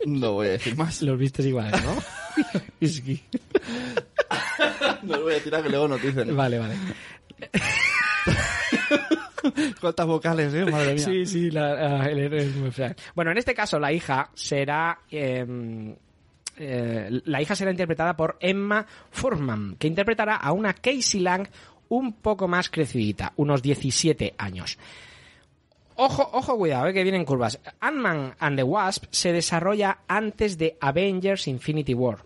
No 0.07 0.33
voy 0.33 0.49
a 0.49 0.51
decir 0.53 0.77
más. 0.77 1.03
Los 1.03 1.19
vistes 1.19 1.45
iguales, 1.47 1.83
¿no? 1.85 1.97
Es 2.81 3.01
que- 3.01 3.21
No 5.03 5.17
lo 5.17 5.23
voy 5.25 5.35
a 5.35 5.43
tirar 5.43 5.63
que 5.63 5.69
luego 5.69 5.89
nos 5.89 6.03
dicen. 6.03 6.35
Vale, 6.37 6.59
vale. 6.59 6.75
¿Cuántas 9.81 10.07
vocales, 10.07 10.53
eh? 10.55 10.65
Madre 10.67 10.95
mía. 10.95 11.05
Sí, 11.05 11.27
sí, 11.27 11.51
la, 11.51 11.73
ah, 12.03 12.07
el 12.09 12.19
R 12.19 12.39
es 12.39 12.55
muy 12.57 12.71
fea. 12.71 12.95
Bueno, 13.15 13.31
en 13.31 13.39
este 13.39 13.55
caso 13.55 13.79
la 13.79 13.93
hija 13.93 14.31
será... 14.35 15.01
eh, 15.11 15.95
eh, 16.63 17.21
la 17.25 17.41
hija 17.41 17.55
será 17.55 17.71
interpretada 17.71 18.17
por 18.17 18.37
Emma 18.41 18.87
Furman, 19.11 19.77
que 19.79 19.87
interpretará 19.87 20.37
a 20.37 20.53
una 20.53 20.75
Casey 20.75 21.21
Lang 21.21 21.49
un 21.89 22.13
poco 22.15 22.49
más 22.49 22.69
crecidita, 22.69 23.33
unos 23.37 23.63
17 23.63 24.35
años. 24.37 24.77
Ojo, 26.03 26.31
ojo, 26.33 26.57
cuidado, 26.57 26.87
eh, 26.87 26.93
que 26.95 27.03
vienen 27.03 27.25
curvas. 27.25 27.59
Ant-Man 27.81 28.35
and 28.39 28.57
the 28.57 28.63
Wasp 28.63 29.05
se 29.11 29.33
desarrolla 29.33 29.99
antes 30.09 30.57
de 30.57 30.77
Avengers 30.81 31.47
Infinity 31.47 31.93
War, 31.95 32.25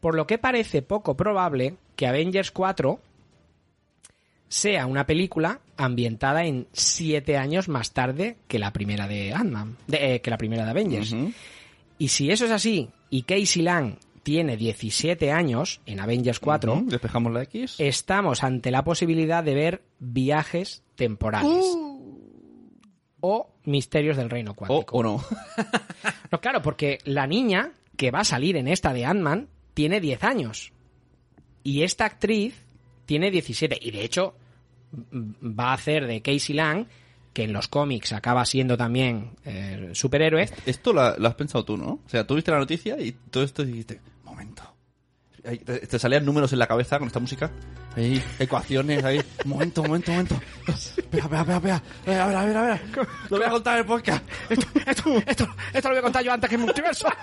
por 0.00 0.14
lo 0.16 0.26
que 0.26 0.38
parece 0.38 0.82
poco 0.82 1.16
probable 1.16 1.76
que 1.94 2.06
Avengers 2.08 2.50
4 2.50 2.98
sea 4.48 4.86
una 4.86 5.06
película 5.06 5.60
ambientada 5.76 6.44
en 6.44 6.66
siete 6.72 7.36
años 7.36 7.68
más 7.68 7.92
tarde 7.92 8.36
que 8.48 8.58
la 8.58 8.72
primera 8.72 9.06
de 9.06 9.32
Ant-Man, 9.32 9.76
eh, 9.92 10.20
que 10.20 10.30
la 10.30 10.38
primera 10.38 10.64
de 10.64 10.70
Avengers. 10.70 11.14
Y 11.98 12.08
si 12.08 12.30
eso 12.30 12.46
es 12.46 12.50
así, 12.50 12.88
y 13.10 13.22
Casey 13.22 13.62
Lang 13.62 13.96
tiene 14.22 14.56
17 14.56 15.30
años 15.32 15.80
en 15.86 16.00
Avengers 16.00 16.40
4, 16.40 16.72
Ujú. 16.74 16.86
Despejamos 16.86 17.32
la 17.32 17.42
X. 17.44 17.76
estamos 17.78 18.42
ante 18.42 18.70
la 18.70 18.84
posibilidad 18.84 19.42
de 19.44 19.54
ver 19.54 19.82
viajes 19.98 20.82
temporales. 20.96 21.64
O 23.20 23.50
misterios 23.64 24.16
del 24.16 24.30
reino 24.30 24.54
cuántico. 24.54 24.96
o 24.96 25.02
no. 25.02 25.24
No, 26.30 26.40
claro, 26.40 26.60
porque 26.60 26.98
la 27.04 27.26
niña 27.26 27.72
que 27.96 28.10
va 28.10 28.20
a 28.20 28.24
salir 28.24 28.56
en 28.56 28.68
esta 28.68 28.92
de 28.92 29.06
Ant-Man 29.06 29.48
tiene 29.74 30.00
10 30.00 30.24
años. 30.24 30.72
Y 31.62 31.82
esta 31.82 32.04
actriz 32.04 32.64
tiene 33.06 33.30
17. 33.30 33.78
Y 33.80 33.90
de 33.90 34.04
hecho, 34.04 34.34
va 34.92 35.70
a 35.70 35.72
hacer 35.74 36.06
de 36.06 36.20
Casey 36.20 36.54
Lang, 36.54 36.86
que 37.32 37.44
en 37.44 37.52
los 37.52 37.68
cómics 37.68 38.12
acaba 38.12 38.44
siendo 38.44 38.76
también 38.76 39.30
eh, 39.44 39.90
superhéroe. 39.94 40.48
Esto 40.66 40.92
lo, 40.92 41.16
lo 41.16 41.28
has 41.28 41.34
pensado 41.34 41.64
tú, 41.64 41.76
¿no? 41.76 42.00
O 42.04 42.08
sea, 42.08 42.26
tú 42.26 42.34
viste 42.34 42.50
la 42.50 42.58
noticia 42.58 43.00
y 43.00 43.12
todo 43.12 43.42
esto 43.42 43.64
dijiste, 43.64 44.00
momento. 44.24 44.62
Te, 45.56 45.86
te 45.86 45.98
salían 45.98 46.24
números 46.24 46.52
en 46.52 46.58
la 46.58 46.66
cabeza 46.66 46.98
con 46.98 47.06
esta 47.08 47.20
música. 47.20 47.50
Ahí, 47.96 48.22
ecuaciones, 48.38 49.02
ahí. 49.04 49.20
Momento, 49.44 49.82
momento, 49.82 50.12
momento. 50.12 50.40
Espera, 50.66 51.24
espera, 51.24 51.40
espera, 51.40 51.56
espera. 51.56 51.82
A 52.24 52.26
ver, 52.26 52.36
a 52.36 52.44
ver, 52.44 52.56
a 52.56 52.62
ver. 52.62 52.80
Lo 53.30 53.36
voy 53.38 53.46
a 53.46 53.50
contar 53.50 53.74
en 53.74 53.80
el 53.80 53.86
podcast. 53.86 54.24
Esto, 54.50 54.66
esto, 54.86 55.22
esto, 55.26 55.48
esto 55.72 55.88
lo 55.88 55.94
voy 55.94 55.98
a 55.98 56.02
contar 56.02 56.22
yo 56.24 56.32
antes 56.32 56.48
que 56.50 56.56
el 56.56 56.62
multiverso. 56.62 57.08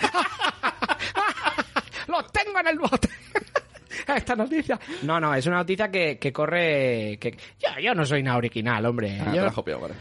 ¡Lo 2.08 2.24
tengo 2.26 2.60
en 2.60 2.68
el 2.68 2.80
bote! 2.80 3.10
Esta 4.16 4.36
noticia. 4.36 4.80
No, 5.04 5.20
no, 5.20 5.34
es 5.34 5.46
una 5.48 5.58
noticia 5.58 5.90
que, 5.90 6.18
que 6.20 6.32
corre. 6.32 7.18
Que... 7.20 7.36
Yo, 7.60 7.80
yo 7.82 7.96
no 7.96 8.06
soy 8.06 8.22
nada 8.22 8.38
original, 8.38 8.86
hombre. 8.86 9.20
Ah, 9.20 9.26
te 9.32 9.36
Yo- 9.38 9.42
lo 9.42 9.48
has 9.48 9.54
copiado, 9.54 9.82
vale. 9.82 9.96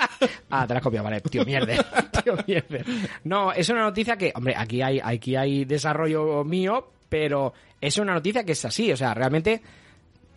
Ah, 0.50 0.66
te 0.66 0.74
la 0.74 0.78
has 0.78 0.82
copiado, 0.84 1.04
vale, 1.04 1.20
tío 1.20 1.44
mierda. 1.44 1.74
tío 2.24 2.34
mierda. 2.46 2.78
No, 3.24 3.52
es 3.52 3.68
una 3.68 3.82
noticia 3.82 4.16
que, 4.16 4.32
hombre, 4.34 4.54
aquí 4.56 4.82
hay, 4.82 5.00
aquí 5.02 5.36
hay 5.36 5.64
desarrollo 5.64 6.44
mío, 6.44 6.90
pero 7.08 7.52
es 7.80 7.96
una 7.98 8.14
noticia 8.14 8.44
que 8.44 8.52
es 8.52 8.64
así, 8.64 8.90
o 8.92 8.96
sea, 8.96 9.14
realmente 9.14 9.60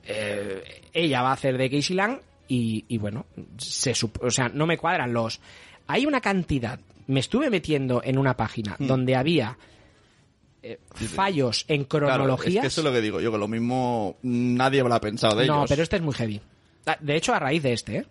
eh, 0.05 0.81
ella 0.93 1.21
va 1.21 1.29
a 1.31 1.33
hacer 1.33 1.57
de 1.57 1.69
Casey 1.69 1.95
Lang 1.95 2.19
y, 2.47 2.85
y 2.87 2.97
bueno, 2.97 3.25
se 3.57 3.93
o 4.21 4.29
sea, 4.31 4.49
no 4.49 4.65
me 4.67 4.77
cuadran 4.77 5.13
los... 5.13 5.39
Hay 5.87 6.05
una 6.05 6.21
cantidad, 6.21 6.79
me 7.07 7.19
estuve 7.19 7.49
metiendo 7.49 8.01
en 8.03 8.17
una 8.17 8.35
página 8.37 8.75
donde 8.79 9.15
había 9.15 9.57
eh, 10.61 10.79
fallos 10.93 11.65
en 11.67 11.83
Claro, 11.85 12.07
cronologías. 12.07 12.55
es 12.55 12.61
que 12.61 12.67
eso 12.67 12.81
es 12.81 12.85
lo 12.85 12.91
que 12.93 13.01
digo 13.01 13.19
yo, 13.19 13.31
que 13.31 13.37
lo 13.37 13.47
mismo 13.47 14.15
nadie 14.21 14.79
habrá 14.81 14.99
pensado 15.01 15.35
de 15.35 15.45
no, 15.47 15.57
ellos. 15.59 15.69
pero 15.69 15.83
este 15.83 15.95
es 15.97 16.01
muy 16.01 16.13
heavy. 16.13 16.39
Ah, 16.85 16.97
De 16.99 17.15
hecho, 17.17 17.33
a 17.33 17.39
raíz 17.39 17.63
de 17.63 17.73
este, 17.73 17.97
¿eh? 17.97 18.05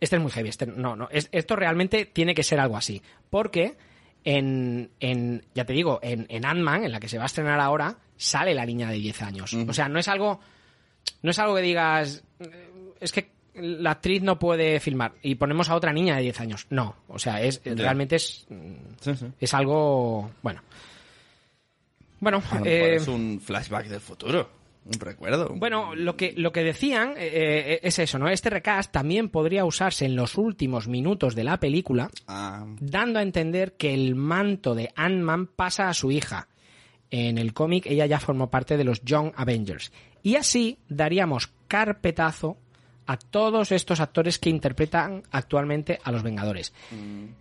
Este 0.00 0.16
es 0.16 0.22
muy 0.22 0.30
heavy. 0.30 0.48
Este, 0.48 0.66
no, 0.66 0.94
no. 0.96 1.08
es- 1.10 1.28
esto 1.32 1.56
realmente 1.56 2.04
tiene 2.06 2.34
que 2.34 2.42
ser 2.42 2.60
algo 2.60 2.76
así. 2.76 3.02
Porque 3.30 3.76
en, 4.24 4.90
en 5.00 5.44
ya 5.54 5.64
te 5.64 5.72
digo, 5.72 5.98
en, 6.02 6.26
en 6.28 6.44
Ant-Man, 6.44 6.84
en 6.84 6.92
la 6.92 7.00
que 7.00 7.08
se 7.08 7.16
va 7.18 7.24
a 7.24 7.26
estrenar 7.26 7.60
ahora, 7.60 7.96
sale 8.16 8.54
la 8.54 8.66
niña 8.66 8.90
de 8.90 8.96
10 8.98 9.22
años. 9.22 9.54
O 9.54 9.72
sea, 9.72 9.88
no 9.88 9.98
es 9.98 10.08
algo. 10.08 10.40
No 11.22 11.30
es 11.30 11.38
algo 11.38 11.54
que 11.56 11.62
digas. 11.62 12.22
eh, 12.40 12.68
Es 13.00 13.12
que 13.12 13.30
la 13.54 13.92
actriz 13.92 14.22
no 14.22 14.38
puede 14.38 14.80
filmar 14.80 15.14
y 15.22 15.36
ponemos 15.36 15.70
a 15.70 15.74
otra 15.76 15.92
niña 15.92 16.16
de 16.16 16.22
10 16.22 16.40
años. 16.40 16.66
No. 16.70 16.96
O 17.08 17.18
sea, 17.18 17.40
es 17.40 17.62
realmente 17.64 18.16
es. 18.16 18.46
Sí, 19.00 19.16
sí. 19.16 19.26
Es 19.40 19.54
algo. 19.54 20.30
Bueno. 20.42 20.60
Bueno, 22.20 22.42
eh, 22.64 22.96
es 22.96 23.08
un 23.08 23.40
flashback 23.40 23.86
del 23.86 24.00
futuro. 24.00 24.48
Un 24.86 25.00
recuerdo. 25.00 25.52
bueno, 25.56 25.94
lo 25.96 26.16
que, 26.16 26.32
lo 26.36 26.52
que 26.52 26.62
decían 26.62 27.14
eh, 27.16 27.30
eh, 27.32 27.80
es 27.82 27.98
eso, 27.98 28.18
¿no? 28.18 28.28
Este 28.28 28.50
recast 28.50 28.92
también 28.92 29.28
podría 29.28 29.64
usarse 29.64 30.04
en 30.04 30.14
los 30.14 30.38
últimos 30.38 30.86
minutos 30.86 31.34
de 31.34 31.44
la 31.44 31.58
película, 31.58 32.08
Ah, 32.28 32.64
dando 32.80 33.18
a 33.18 33.22
entender 33.22 33.72
que 33.72 33.92
el 33.92 34.14
manto 34.14 34.74
de 34.76 34.92
Ant-Man 34.94 35.48
pasa 35.48 35.88
a 35.88 35.94
su 35.94 36.12
hija. 36.12 36.48
En 37.10 37.38
el 37.38 37.52
cómic 37.52 37.86
ella 37.86 38.06
ya 38.06 38.20
formó 38.20 38.48
parte 38.48 38.76
de 38.76 38.84
los 38.84 39.02
Young 39.02 39.32
Avengers. 39.36 39.92
Y 40.22 40.36
así 40.36 40.78
daríamos 40.88 41.52
carpetazo 41.68 42.56
a 43.06 43.16
todos 43.16 43.72
estos 43.72 44.00
actores 44.00 44.38
que 44.38 44.50
interpretan 44.50 45.22
actualmente 45.30 45.98
a 46.02 46.10
los 46.12 46.22
Vengadores. 46.22 46.72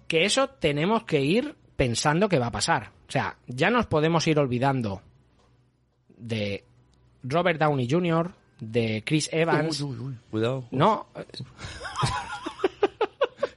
Que 0.07 0.25
eso 0.25 0.49
tenemos 0.49 1.03
que 1.03 1.21
ir 1.21 1.55
pensando 1.75 2.29
que 2.29 2.39
va 2.39 2.47
a 2.47 2.51
pasar. 2.51 2.91
O 3.07 3.11
sea, 3.11 3.37
ya 3.47 3.69
nos 3.69 3.87
podemos 3.87 4.27
ir 4.27 4.37
olvidando 4.39 5.01
de 6.17 6.63
Robert 7.27 7.59
Downey 7.59 7.87
Jr., 7.89 8.31
de 8.59 9.03
Chris 9.05 9.29
Evans. 9.33 9.81
Uy, 9.81 9.91
uy, 9.97 9.99
uy, 10.07 10.15
Cuidado. 10.31 10.65
No, 10.71 11.07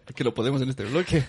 Es 0.07 0.15
que 0.15 0.25
lo 0.25 0.35
podemos 0.35 0.61
en 0.63 0.71
este 0.71 0.85
bloque. 0.85 1.23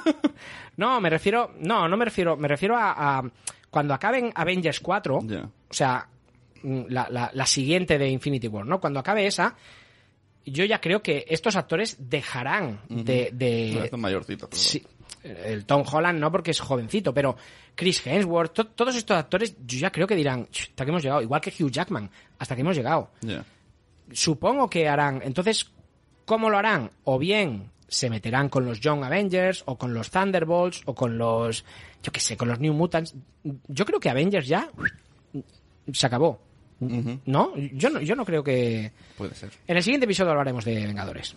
no, 0.76 1.00
me 1.00 1.10
refiero, 1.10 1.52
no, 1.58 1.88
no 1.88 1.96
me 1.96 2.04
refiero, 2.04 2.36
me 2.36 2.48
refiero 2.48 2.76
a, 2.76 3.18
a 3.18 3.22
cuando 3.70 3.92
acaben 3.92 4.32
Avengers 4.34 4.80
4, 4.80 5.20
Ya. 5.24 5.42
o 5.44 5.74
sea, 5.74 6.08
mm, 6.62 6.82
la, 6.88 7.08
la- 7.10 7.30
la 7.34 7.46
siguiente 7.46 7.98
de 7.98 8.08
Infinity 8.08 8.48
War, 8.48 8.64
¿no? 8.66 8.80
Cuando 8.80 9.00
acabe 9.00 9.26
esa, 9.26 9.56
yo 10.46 10.64
ya 10.64 10.80
creo 10.80 11.02
que 11.02 11.24
estos 11.28 11.56
actores 11.56 11.96
dejarán 12.08 12.80
de, 12.88 13.30
de- 13.32 13.72
No, 13.74 13.84
está 13.84 13.96
mayorcito. 13.96 14.48
pero- 14.48 14.60
Sí, 14.62 14.82
el 15.24 15.64
Tom 15.64 15.82
Holland 15.90 16.20
no 16.20 16.30
porque 16.30 16.50
es 16.52 16.60
jovencito, 16.60 17.12
pero 17.14 17.36
Chris 17.74 18.06
Hemsworth, 18.06 18.52
to- 18.52 18.66
todos 18.68 18.94
estos 18.94 19.16
actores, 19.16 19.56
yo 19.66 19.78
ya 19.78 19.90
creo 19.90 20.06
que 20.06 20.14
dirán, 20.14 20.46
"Ch, 20.50 20.68
hasta 20.70 20.84
que 20.84 20.90
hemos 20.90 21.02
llegado, 21.02 21.22
igual 21.22 21.40
que 21.40 21.50
Hugh 21.58 21.70
Jackman, 21.70 22.10
hasta 22.38 22.54
que 22.54 22.60
hemos 22.60 22.76
llegado. 22.76 23.10
Supongo 24.12 24.68
que 24.68 24.86
harán, 24.88 25.20
entonces, 25.24 25.70
¿cómo 26.26 26.50
lo 26.50 26.58
harán? 26.58 26.90
O 27.04 27.18
bien 27.18 27.70
se 27.88 28.10
meterán 28.10 28.48
con 28.48 28.64
los 28.66 28.80
Young 28.80 29.02
Avengers, 29.04 29.62
o 29.66 29.76
con 29.78 29.94
los 29.94 30.10
Thunderbolts, 30.10 30.82
o 30.84 30.94
con 30.94 31.16
los, 31.16 31.64
yo 32.02 32.12
qué 32.12 32.20
sé, 32.20 32.36
con 32.36 32.48
los 32.48 32.60
New 32.60 32.74
Mutants. 32.74 33.14
Yo 33.68 33.84
creo 33.86 34.00
que 34.00 34.10
Avengers 34.10 34.46
ya 34.46 34.68
se 35.92 36.06
acabó. 36.06 36.40
¿No? 36.80 37.54
Yo 37.56 37.88
no, 37.88 38.00
yo 38.00 38.14
no 38.16 38.24
creo 38.26 38.42
que... 38.44 38.90
Puede 39.16 39.34
ser. 39.34 39.50
En 39.66 39.76
el 39.76 39.82
siguiente 39.82 40.04
episodio 40.04 40.32
hablaremos 40.32 40.64
de 40.64 40.74
Vengadores. 40.86 41.34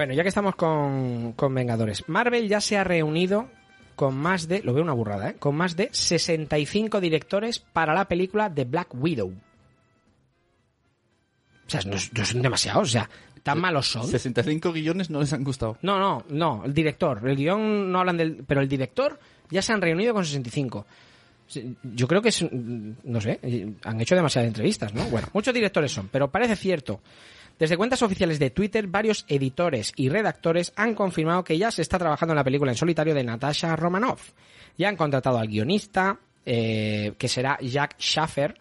Bueno, 0.00 0.14
ya 0.14 0.22
que 0.22 0.30
estamos 0.30 0.54
con, 0.54 1.34
con 1.34 1.54
Vengadores, 1.54 2.08
Marvel 2.08 2.48
ya 2.48 2.62
se 2.62 2.78
ha 2.78 2.84
reunido 2.84 3.50
con 3.96 4.16
más 4.16 4.48
de, 4.48 4.62
lo 4.62 4.72
veo 4.72 4.82
una 4.82 4.94
burrada, 4.94 5.28
¿eh? 5.28 5.36
con 5.38 5.54
más 5.54 5.76
de 5.76 5.90
65 5.92 7.02
directores 7.02 7.58
para 7.58 7.92
la 7.92 8.06
película 8.08 8.48
de 8.48 8.64
Black 8.64 8.94
Widow. 8.94 9.28
O 9.28 9.34
sea, 11.66 11.82
no, 11.84 11.96
no 12.16 12.24
son 12.24 12.40
demasiados, 12.40 12.88
o 12.88 12.90
sea, 12.92 13.10
tan 13.42 13.60
malos 13.60 13.90
son. 13.90 14.06
65 14.06 14.72
guiones 14.72 15.10
no 15.10 15.20
les 15.20 15.34
han 15.34 15.44
gustado. 15.44 15.76
No, 15.82 15.98
no, 15.98 16.24
no, 16.30 16.64
el 16.64 16.72
director. 16.72 17.20
El 17.28 17.36
guion 17.36 17.92
no 17.92 17.98
hablan 18.00 18.16
del. 18.16 18.42
Pero 18.46 18.62
el 18.62 18.70
director 18.70 19.20
ya 19.50 19.60
se 19.60 19.74
han 19.74 19.82
reunido 19.82 20.14
con 20.14 20.24
65. 20.24 20.86
Sí, 21.46 21.76
Yo 21.82 22.08
creo 22.08 22.22
que 22.22 22.30
es. 22.30 22.42
mm, 22.42 22.92
No 23.04 23.20
sé, 23.20 23.38
eh, 23.42 23.70
han 23.84 24.00
hecho 24.00 24.14
demasiadas 24.14 24.48
entrevistas, 24.48 24.94
¿no? 24.94 25.04
Bueno, 25.10 25.28
muchos 25.34 25.52
directores 25.52 25.92
son, 25.92 26.08
pero 26.08 26.30
parece 26.30 26.56
cierto. 26.56 27.02
Desde 27.60 27.76
cuentas 27.76 28.00
oficiales 28.00 28.38
de 28.38 28.48
Twitter, 28.48 28.86
varios 28.86 29.26
editores 29.28 29.92
y 29.94 30.08
redactores 30.08 30.72
han 30.76 30.94
confirmado 30.94 31.44
que 31.44 31.58
ya 31.58 31.70
se 31.70 31.82
está 31.82 31.98
trabajando 31.98 32.32
en 32.32 32.36
la 32.36 32.44
película 32.44 32.72
en 32.72 32.78
solitario 32.78 33.14
de 33.14 33.22
Natasha 33.22 33.76
Romanoff. 33.76 34.32
Ya 34.78 34.88
han 34.88 34.96
contratado 34.96 35.36
al 35.36 35.46
guionista, 35.46 36.18
eh, 36.46 37.12
que 37.18 37.28
será 37.28 37.58
Jack 37.60 37.96
Schaffer, 37.98 38.58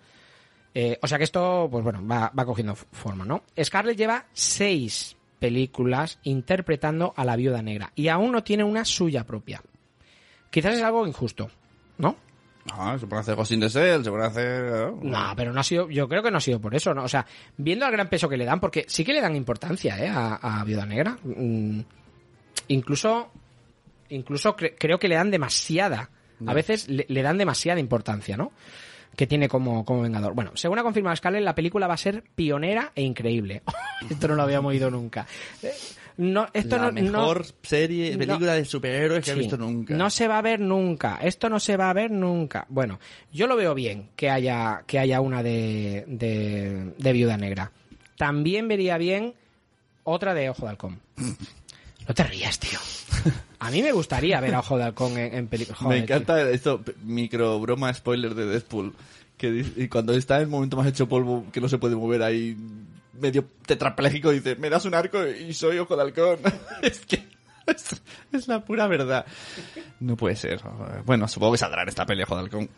eh, 0.73 0.99
o 1.01 1.07
sea 1.07 1.17
que 1.17 1.23
esto, 1.23 1.69
pues 1.71 1.81
bueno, 1.81 2.05
va, 2.05 2.29
va 2.37 2.45
cogiendo 2.45 2.75
forma, 2.75 3.23
¿no? 3.23 3.43
Scarlett 3.63 3.97
lleva 3.97 4.25
seis 4.33 5.15
películas 5.39 6.19
interpretando 6.23 7.13
a 7.15 7.23
la 7.23 7.37
viuda 7.37 7.61
negra 7.61 7.93
y 7.95 8.09
aún 8.09 8.33
no 8.33 8.43
tiene 8.43 8.65
una 8.65 8.83
suya 8.83 9.25
propia. 9.25 9.63
Quizás 10.49 10.75
es 10.75 10.83
algo 10.83 11.07
injusto, 11.07 11.49
¿no? 11.99 12.17
Ah, 12.73 12.97
se 12.99 13.07
puede 13.07 13.21
hacer 13.21 13.35
Ghost 13.35 13.51
in 13.51 13.59
the 13.59 13.69
Shell, 13.69 14.03
se 14.03 14.09
puede 14.09 14.25
hacer... 14.25 14.73
eh, 14.73 14.91
No, 15.01 15.33
pero 15.35 15.51
no 15.53 15.59
ha 15.59 15.63
sido, 15.63 15.89
yo 15.89 16.07
creo 16.07 16.21
que 16.23 16.31
no 16.31 16.37
ha 16.37 16.41
sido 16.41 16.59
por 16.61 16.75
eso, 16.75 16.93
¿no? 16.93 17.03
O 17.03 17.07
sea, 17.07 17.25
viendo 17.57 17.85
el 17.85 17.91
gran 17.91 18.09
peso 18.09 18.29
que 18.29 18.37
le 18.37 18.45
dan, 18.45 18.59
porque 18.59 18.85
sí 18.87 19.03
que 19.03 19.13
le 19.13 19.21
dan 19.21 19.35
importancia, 19.35 19.97
¿eh? 20.03 20.07
A, 20.07 20.35
a 20.59 20.63
Viuda 20.63 20.85
Negra. 20.85 21.17
Mm, 21.23 21.81
incluso, 22.69 23.31
incluso 24.09 24.55
cre- 24.55 24.75
creo 24.77 24.99
que 24.99 25.07
le 25.07 25.15
dan 25.15 25.31
demasiada. 25.31 26.09
A 26.47 26.53
veces 26.53 26.87
le, 26.87 27.05
le 27.09 27.21
dan 27.21 27.37
demasiada 27.37 27.79
importancia, 27.81 28.37
¿no? 28.37 28.53
Que 29.17 29.27
tiene 29.27 29.49
como, 29.49 29.83
como 29.83 30.03
Vengador. 30.03 30.33
Bueno, 30.33 30.51
según 30.55 30.79
ha 30.79 30.83
confirmado 30.83 31.13
Scarlett, 31.17 31.43
la 31.43 31.53
película 31.55 31.85
va 31.87 31.95
a 31.95 31.97
ser 31.97 32.23
pionera 32.35 32.93
e 32.95 33.01
increíble. 33.01 33.61
esto 34.09 34.27
no 34.29 34.35
lo 34.35 34.43
habíamos 34.43 34.69
oído 34.69 34.89
nunca. 34.89 35.27
No, 36.21 36.47
esto 36.53 36.75
la 36.77 36.91
no, 36.91 37.01
no- 37.01 37.11
mejor 37.19 37.45
serie, 37.63 38.11
no. 38.11 38.17
película 38.17 38.53
de 38.55 38.65
superhéroes 38.65 39.23
que 39.23 39.31
he 39.31 39.35
visto 39.35 39.55
nunca. 39.57 39.93
No 39.95 40.09
se 40.09 40.27
va 40.27 40.37
a 40.39 40.41
ver 40.41 40.59
nunca. 40.59 41.17
Esto 41.21 41.47
no 41.49 41.59
se 41.61 41.77
va 41.77 41.89
a 41.89 41.93
ver 41.93 42.11
nunca. 42.11 42.65
Bueno, 42.67 42.99
yo 43.31 43.47
lo 43.47 43.55
veo 43.55 43.73
bien 43.73 44.09
que 44.17 44.29
haya, 44.29 44.83
que 44.85 44.99
haya 44.99 45.21
una 45.21 45.41
de, 45.43 46.03
de, 46.07 46.93
de 46.97 47.13
Viuda 47.13 47.37
Negra. 47.37 47.71
También 48.17 48.67
vería 48.67 48.97
bien 48.97 49.33
otra 50.03 50.33
de 50.33 50.49
Ojo 50.49 50.63
de 50.63 50.69
Halcón. 50.69 50.99
No 52.07 52.15
te 52.15 52.23
rías, 52.23 52.57
tío. 52.57 52.79
A 53.59 53.69
mí 53.69 53.83
me 53.83 53.91
gustaría 53.91 54.39
ver 54.41 54.55
a 54.55 54.59
Ojo 54.61 54.77
de 54.79 54.83
Halcón 54.85 55.15
en, 55.15 55.31
en 55.35 55.47
película. 55.47 55.77
Me 55.89 55.99
encanta 55.99 56.41
esto, 56.49 56.81
micro 57.03 57.59
broma 57.59 57.93
spoiler 57.93 58.33
de 58.33 58.47
Deadpool. 58.47 58.95
Que 59.37 59.51
dice- 59.51 59.73
y 59.83 59.87
cuando 59.89 60.13
está 60.13 60.37
en 60.37 60.41
el 60.43 60.47
momento 60.47 60.75
más 60.75 60.87
hecho 60.87 61.07
polvo, 61.07 61.45
que 61.53 61.61
no 61.61 61.69
se 61.69 61.77
puede 61.77 61.95
mover 61.95 62.23
ahí, 62.23 62.57
medio 63.19 63.45
tetrapléjico, 63.65 64.31
dice, 64.31 64.55
me 64.55 64.69
das 64.69 64.85
un 64.85 64.95
arco 64.95 65.25
y 65.25 65.53
soy 65.53 65.77
ojo 65.79 65.95
de 65.95 66.01
halcón. 66.01 66.39
es 66.81 67.05
que 67.05 67.27
es, 68.31 68.47
la 68.47 68.63
pura 68.63 68.87
verdad. 68.87 69.25
No 69.99 70.15
puede 70.15 70.35
ser. 70.35 70.61
Bueno, 71.05 71.27
supongo 71.27 71.53
que 71.53 71.57
saldrá 71.59 71.83
en 71.83 71.89
esta 71.89 72.05
pelea 72.05 72.25
ojo 72.25 72.35
de 72.35 72.41
halcón. 72.41 72.69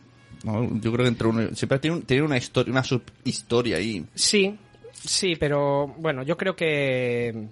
Yo 0.44 0.92
creo 0.92 1.04
que 1.04 1.08
entre 1.08 1.28
uno, 1.28 1.56
siempre 1.56 1.80
tiene, 1.80 2.02
tiene 2.02 2.24
una 2.24 2.38
historia, 2.38 2.72
una 2.72 2.84
subhistoria 2.84 3.78
ahí. 3.78 4.06
Sí, 4.16 4.58
sí, 4.92 5.36
pero 5.36 5.88
bueno, 5.98 6.24
yo 6.24 6.36
creo 6.36 6.56
que 6.56 7.48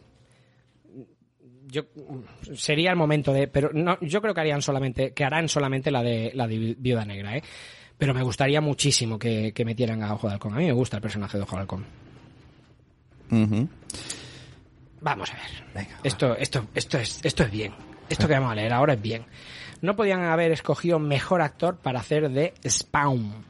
yo 1.68 1.84
sería 2.56 2.92
el 2.92 2.98
momento 2.98 3.32
de, 3.32 3.48
pero 3.48 3.70
no, 3.74 4.00
yo 4.02 4.22
creo 4.22 4.34
que 4.34 4.42
harían 4.42 4.62
solamente, 4.62 5.14
que 5.14 5.24
harán 5.24 5.48
solamente 5.48 5.92
la 5.92 6.02
de 6.02 6.32
la 6.34 6.48
de 6.48 6.76
Viuda 6.78 7.06
Negra, 7.06 7.38
¿eh? 7.38 7.44
Pero 7.98 8.14
me 8.14 8.24
gustaría 8.24 8.62
muchísimo 8.62 9.20
que, 9.20 9.52
que 9.54 9.66
metieran 9.66 10.02
a 10.04 10.14
Ojo 10.14 10.28
de 10.28 10.34
Halcón. 10.34 10.54
A 10.54 10.58
mí 10.58 10.66
me 10.66 10.72
gusta 10.72 10.98
el 10.98 11.02
personaje 11.02 11.38
de 11.38 11.44
Ojo 11.44 11.56
de 11.58 11.62
Halcón. 11.62 11.86
Vamos 15.02 15.30
a 15.32 15.34
ver. 15.34 15.64
Venga, 15.74 15.96
va. 15.96 16.02
esto, 16.04 16.36
esto, 16.38 16.68
esto 16.74 16.98
es, 16.98 17.20
esto 17.24 17.44
es 17.44 17.52
bien. 17.52 17.74
Esto 18.10 18.28
que 18.28 18.34
vamos 18.34 18.52
a 18.52 18.56
leer 18.56 18.74
ahora 18.74 18.94
es 18.94 19.02
bien. 19.02 19.26
No 19.82 19.96
podían 19.96 20.24
haber 20.24 20.52
escogido 20.52 21.00
mejor 21.00 21.42
actor 21.42 21.78
para 21.78 22.00
hacer 22.00 22.30
de 22.30 22.54
Spawn. 22.68 23.46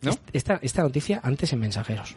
¿No? 0.00 0.10
Est- 0.10 0.22
Esta, 0.32 0.58
esta 0.62 0.82
noticia 0.82 1.20
antes 1.22 1.52
en 1.52 1.58
mensajeros. 1.60 2.14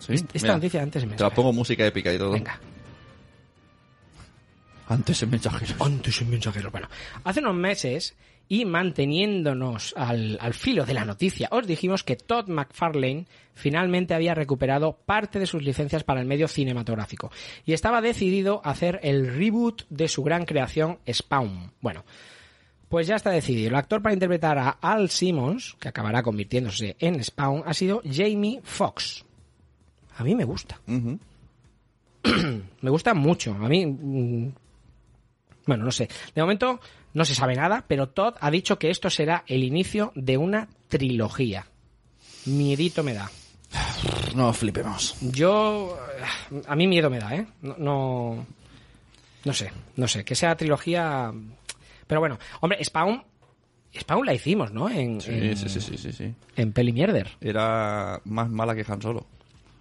Sí, 0.00 0.14
Esta 0.14 0.38
mira, 0.40 0.54
noticia 0.54 0.82
antes 0.82 1.02
en 1.02 1.08
Te 1.10 1.14
la 1.14 1.16
mensajeros. 1.18 1.34
pongo 1.36 1.52
música 1.52 1.86
épica 1.86 2.12
y 2.12 2.18
todo. 2.18 2.32
Venga. 2.32 2.58
Antes 4.88 5.22
en 5.22 5.30
mensajeros. 5.30 5.76
Antes 5.80 6.20
en 6.20 6.30
mensajeros. 6.30 6.72
Bueno, 6.72 6.88
hace 7.24 7.40
unos 7.40 7.54
meses 7.54 8.14
y 8.52 8.66
manteniéndonos 8.66 9.94
al, 9.96 10.36
al 10.38 10.52
filo 10.52 10.84
de 10.84 10.92
la 10.92 11.06
noticia, 11.06 11.48
os 11.52 11.66
dijimos 11.66 12.04
que 12.04 12.16
Todd 12.16 12.48
McFarlane 12.48 13.24
finalmente 13.54 14.12
había 14.12 14.34
recuperado 14.34 14.98
parte 15.06 15.38
de 15.38 15.46
sus 15.46 15.62
licencias 15.62 16.04
para 16.04 16.20
el 16.20 16.26
medio 16.26 16.48
cinematográfico 16.48 17.30
y 17.64 17.72
estaba 17.72 18.02
decidido 18.02 18.60
a 18.62 18.72
hacer 18.72 19.00
el 19.04 19.34
reboot 19.34 19.84
de 19.88 20.06
su 20.06 20.22
gran 20.22 20.44
creación 20.44 20.98
Spawn. 21.10 21.72
Bueno, 21.80 22.04
pues 22.90 23.06
ya 23.06 23.16
está 23.16 23.30
decidido. 23.30 23.68
El 23.68 23.74
actor 23.74 24.02
para 24.02 24.12
interpretar 24.12 24.58
a 24.58 24.68
Al 24.68 25.08
Simmons, 25.08 25.74
que 25.80 25.88
acabará 25.88 26.22
convirtiéndose 26.22 26.94
en 26.98 27.24
Spawn, 27.24 27.62
ha 27.64 27.72
sido 27.72 28.02
Jamie 28.04 28.60
Foxx. 28.62 29.24
A 30.18 30.24
mí 30.24 30.34
me 30.34 30.44
gusta. 30.44 30.78
Me 30.86 32.90
gusta 32.90 33.14
mucho. 33.14 33.54
A 33.54 33.68
mí. 33.68 34.52
Bueno, 35.66 35.84
no 35.84 35.92
sé. 35.92 36.08
De 36.34 36.40
momento 36.42 36.80
no 37.14 37.24
se 37.24 37.34
sabe 37.34 37.54
nada, 37.54 37.84
pero 37.86 38.08
Todd 38.08 38.34
ha 38.40 38.50
dicho 38.50 38.78
que 38.78 38.90
esto 38.90 39.10
será 39.10 39.44
el 39.46 39.64
inicio 39.64 40.12
de 40.14 40.36
una 40.36 40.68
trilogía. 40.88 41.66
Miedito 42.46 43.02
me 43.02 43.14
da. 43.14 43.30
No 44.34 44.52
flipemos. 44.52 45.16
Yo. 45.20 45.98
A 46.66 46.76
mí 46.76 46.86
miedo 46.86 47.08
me 47.10 47.18
da, 47.18 47.34
¿eh? 47.36 47.46
No. 47.62 47.76
No, 47.78 48.46
no 49.44 49.52
sé, 49.52 49.72
no 49.96 50.08
sé. 50.08 50.24
Que 50.24 50.34
sea 50.34 50.56
trilogía. 50.56 51.32
Pero 52.06 52.20
bueno, 52.20 52.38
hombre, 52.60 52.82
Spawn. 52.84 53.22
Spawn 53.98 54.24
la 54.24 54.32
hicimos, 54.34 54.72
¿no? 54.72 54.88
En, 54.88 55.20
Sí, 55.20 55.30
en, 55.32 55.56
sí, 55.56 55.68
sí, 55.68 55.80
sí, 55.80 55.98
sí, 55.98 56.12
sí. 56.12 56.34
en 56.56 56.72
Peli 56.72 56.92
Mierder. 56.92 57.28
Era 57.40 58.20
más 58.24 58.48
mala 58.48 58.74
que 58.74 58.84
Han 58.90 59.02
Solo. 59.02 59.26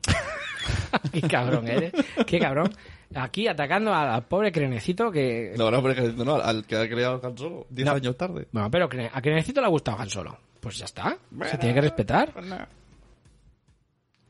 Qué 1.13 1.21
cabrón 1.21 1.67
eres. 1.67 1.93
Qué 2.27 2.39
cabrón. 2.39 2.73
Aquí 3.15 3.47
atacando 3.47 3.93
al, 3.93 4.09
al 4.09 4.23
pobre 4.23 4.51
crenecito 4.51 5.11
que. 5.11 5.53
No, 5.57 5.69
no, 5.69 5.81
pero 5.83 5.95
que 5.95 6.23
no, 6.23 6.35
al 6.35 6.65
que 6.65 6.77
ha 6.77 6.87
creado 6.87 7.19
Han 7.23 7.37
Solo, 7.37 7.67
10 7.69 7.85
No. 7.85 7.91
años 7.93 8.17
tarde. 8.17 8.47
Bueno, 8.51 8.71
pero 8.71 8.85
a 8.85 9.21
Crenecito 9.21 9.59
le 9.61 9.67
ha 9.67 9.69
gustado 9.69 9.99
Han 9.99 10.09
Solo. 10.09 10.37
Pues 10.59 10.77
ya 10.77 10.85
está. 10.85 11.17
Se 11.49 11.57
tiene 11.57 11.73
que 11.75 11.81
respetar. 11.81 12.31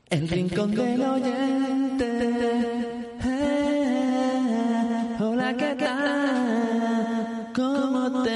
El 0.10 0.28
rincón 0.28 0.72
del 0.74 1.02
oyente. 1.02 2.12
Hola, 5.20 5.56
¿qué 5.56 5.76
tal? 5.76 7.52
¿Cómo 7.56 8.24
te 8.24 8.30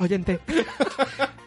Oyente. 0.00 0.40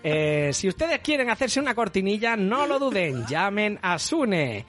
Eh, 0.05 0.49
si 0.51 0.67
ustedes 0.67 0.99
quieren 0.99 1.29
hacerse 1.29 1.61
una 1.61 1.73
cortinilla, 1.73 2.35
no 2.35 2.67
lo 2.67 2.77
duden. 2.77 3.25
Llamen 3.25 3.79
a 3.81 3.97
Sune. 3.97 4.65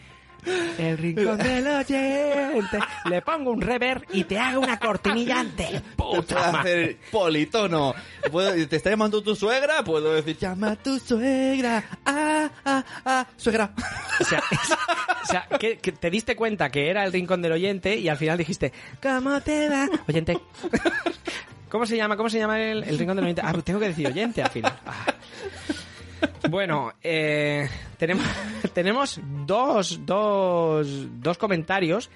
El 0.78 0.96
rincón 0.96 1.38
del 1.38 1.66
oyente. 1.66 2.78
Le 3.06 3.20
pongo 3.20 3.50
un 3.50 3.60
rever 3.60 4.06
y 4.12 4.22
te 4.22 4.38
hago 4.38 4.60
una 4.60 4.78
cortinilla 4.78 5.42
de 5.42 5.82
puta 5.96 6.52
madre. 6.52 6.58
hacer 6.84 6.96
politono. 7.10 7.96
Puedo- 8.30 8.52
¿Te 8.68 8.76
está 8.76 8.90
llamando 8.90 9.24
tu 9.24 9.34
suegra? 9.34 9.82
Puedo 9.82 10.14
decir, 10.14 10.38
llama 10.38 10.70
a 10.70 10.76
tu 10.76 11.00
suegra. 11.00 11.82
Ah, 12.06 12.48
ah, 12.64 12.84
ah, 13.04 13.26
suegra. 13.36 13.72
O 14.20 14.24
sea, 14.24 14.38
es- 14.52 14.70
o 14.70 15.26
sea, 15.26 15.48
que, 15.58 15.78
que 15.78 15.90
te 15.90 16.10
diste 16.10 16.36
cuenta 16.36 16.70
que 16.70 16.88
era 16.90 17.04
el 17.04 17.12
rincón 17.12 17.42
del 17.42 17.50
oyente 17.50 17.96
y 17.96 18.08
al 18.08 18.18
final 18.18 18.38
dijiste, 18.38 18.72
¿cómo 19.02 19.40
te 19.40 19.68
va? 19.68 19.88
Oyente. 20.06 20.38
¿Cómo 21.74 21.86
se 21.86 21.96
llama? 21.96 22.16
¿Cómo 22.16 22.30
se 22.30 22.38
llama 22.38 22.60
el, 22.60 22.84
el 22.84 22.96
rincón 22.96 23.16
del 23.16 23.24
oyente? 23.24 23.42
Ah, 23.44 23.50
pues 23.50 23.64
tengo 23.64 23.80
que 23.80 23.88
decir 23.88 24.06
oyente 24.06 24.40
al 24.40 24.50
final. 24.50 24.78
Ah. 24.86 25.06
Bueno, 26.48 26.92
eh, 27.02 27.68
tenemos, 27.98 28.24
tenemos 28.72 29.20
dos, 29.44 30.06
dos, 30.06 30.86
dos 31.20 31.36
comentarios 31.36 32.10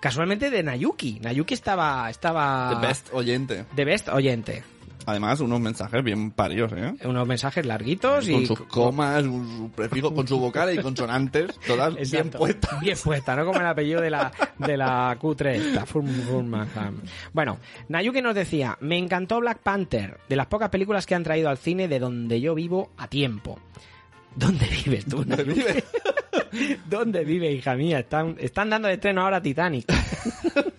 casualmente 0.00 0.50
de 0.50 0.64
Nayuki. 0.64 1.20
Nayuki 1.20 1.54
estaba, 1.54 2.10
estaba 2.10 2.70
The 2.74 2.86
best 2.88 3.08
oyente. 3.12 3.64
The 3.76 3.84
best 3.84 4.08
oyente. 4.08 4.64
Además, 5.06 5.40
unos 5.40 5.60
mensajes 5.60 6.02
bien 6.02 6.30
parios, 6.30 6.72
¿eh? 6.72 6.94
Unos 7.04 7.26
mensajes 7.26 7.64
larguitos 7.66 8.26
Con 8.26 8.42
y 8.42 8.46
sus 8.46 8.60
comas, 8.62 9.22
su 9.24 9.70
prefijo, 9.74 10.14
con 10.14 10.26
su 10.26 10.38
vocal 10.38 10.72
y 10.74 10.78
consonantes, 10.82 11.58
todas 11.66 11.94
bien 12.10 12.30
puestas. 12.30 12.80
Bien 12.80 12.96
puesta, 13.02 13.36
¿no? 13.36 13.44
Como 13.44 13.60
el 13.60 13.66
apellido 13.66 14.00
de 14.00 14.10
la, 14.10 14.32
de 14.58 14.76
la 14.76 15.16
Q3, 15.20 15.46
esta, 15.54 15.84
Furm- 15.86 16.22
Furmanham. 16.24 17.00
Bueno, 17.32 17.58
Nayuki 17.88 18.22
nos 18.22 18.34
decía, 18.34 18.76
me 18.80 18.98
encantó 18.98 19.40
Black 19.40 19.58
Panther, 19.58 20.18
de 20.28 20.36
las 20.36 20.46
pocas 20.46 20.70
películas 20.70 21.06
que 21.06 21.14
han 21.14 21.22
traído 21.24 21.48
al 21.48 21.58
cine 21.58 21.88
de 21.88 21.98
donde 21.98 22.40
yo 22.40 22.54
vivo 22.54 22.90
a 22.96 23.08
tiempo. 23.08 23.58
¿Dónde 24.36 24.66
vives 24.66 25.04
tú, 25.06 25.24
Nayuki? 25.24 25.62
¿Dónde 26.88 27.24
vive, 27.24 27.52
hija 27.52 27.74
mía? 27.74 28.00
Están, 28.00 28.36
están 28.38 28.70
dando 28.70 28.88
de 28.88 28.94
estreno 28.94 29.22
ahora 29.22 29.40
Titanic. 29.42 29.86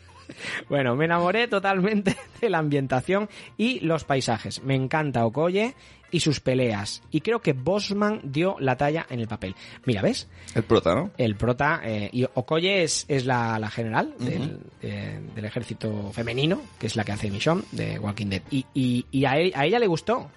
Bueno, 0.70 0.96
me 0.96 1.06
enamoré 1.06 1.48
totalmente 1.48 2.16
de 2.42 2.50
la 2.50 2.60
ambientación 2.60 3.30
y 3.58 3.80
los 3.82 4.04
paisajes. 4.04 4.64
Me 4.64 4.76
encanta 4.76 5.26
Okoye 5.26 5.76
y 6.12 6.20
sus 6.22 6.40
peleas. 6.40 7.02
Y 7.12 7.22
creo 7.22 7.42
que 7.42 7.54
Bosman 7.54 8.22
dio 8.24 8.56
la 8.60 8.78
talla 8.78 9.06
en 9.10 9.20
el 9.20 9.28
papel. 9.28 9.56
Mira, 9.86 10.02
¿ves? 10.02 10.30
El 10.54 10.64
prota, 10.64 10.96
¿no? 10.96 11.12
El 11.18 11.36
prota, 11.36 11.82
eh, 11.84 12.10
y 12.14 12.24
Okoye 12.36 12.84
es, 12.84 13.06
es 13.10 13.26
la, 13.26 13.60
la 13.60 13.70
general 13.70 14.14
del, 14.20 14.60
de- 14.82 15.20
del 15.36 15.46
ejército 15.46 16.12
femenino, 16.14 16.62
que 16.80 16.88
es 16.88 16.96
la 16.96 17.04
que 17.04 17.12
hace 17.12 17.30
Michonne 17.30 17.64
de 17.72 18.00
Walking 18.00 18.28
Dead. 18.28 18.42
Y, 18.52 18.66
y, 18.74 19.06
y 19.12 19.26
a, 19.26 19.38
él- 19.38 19.52
a 19.56 19.66
ella 19.66 19.80
le 19.80 19.88
gustó 19.88 20.30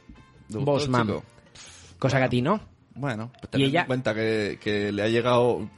¿Le 0.48 0.56
gustó 0.56 0.58
el 0.58 0.64
Bosman, 0.64 1.06
cosa 1.98 2.18
que 2.18 2.24
a 2.24 2.28
ti 2.28 2.42
no. 2.42 2.60
Bueno, 2.98 3.30
pues 3.40 3.62
ella- 3.62 3.82
en 3.82 3.86
cuenta 3.86 4.14
que, 4.14 4.58
que 4.62 4.92
le 4.92 5.02
ha 5.02 5.08
llegado... 5.08 5.68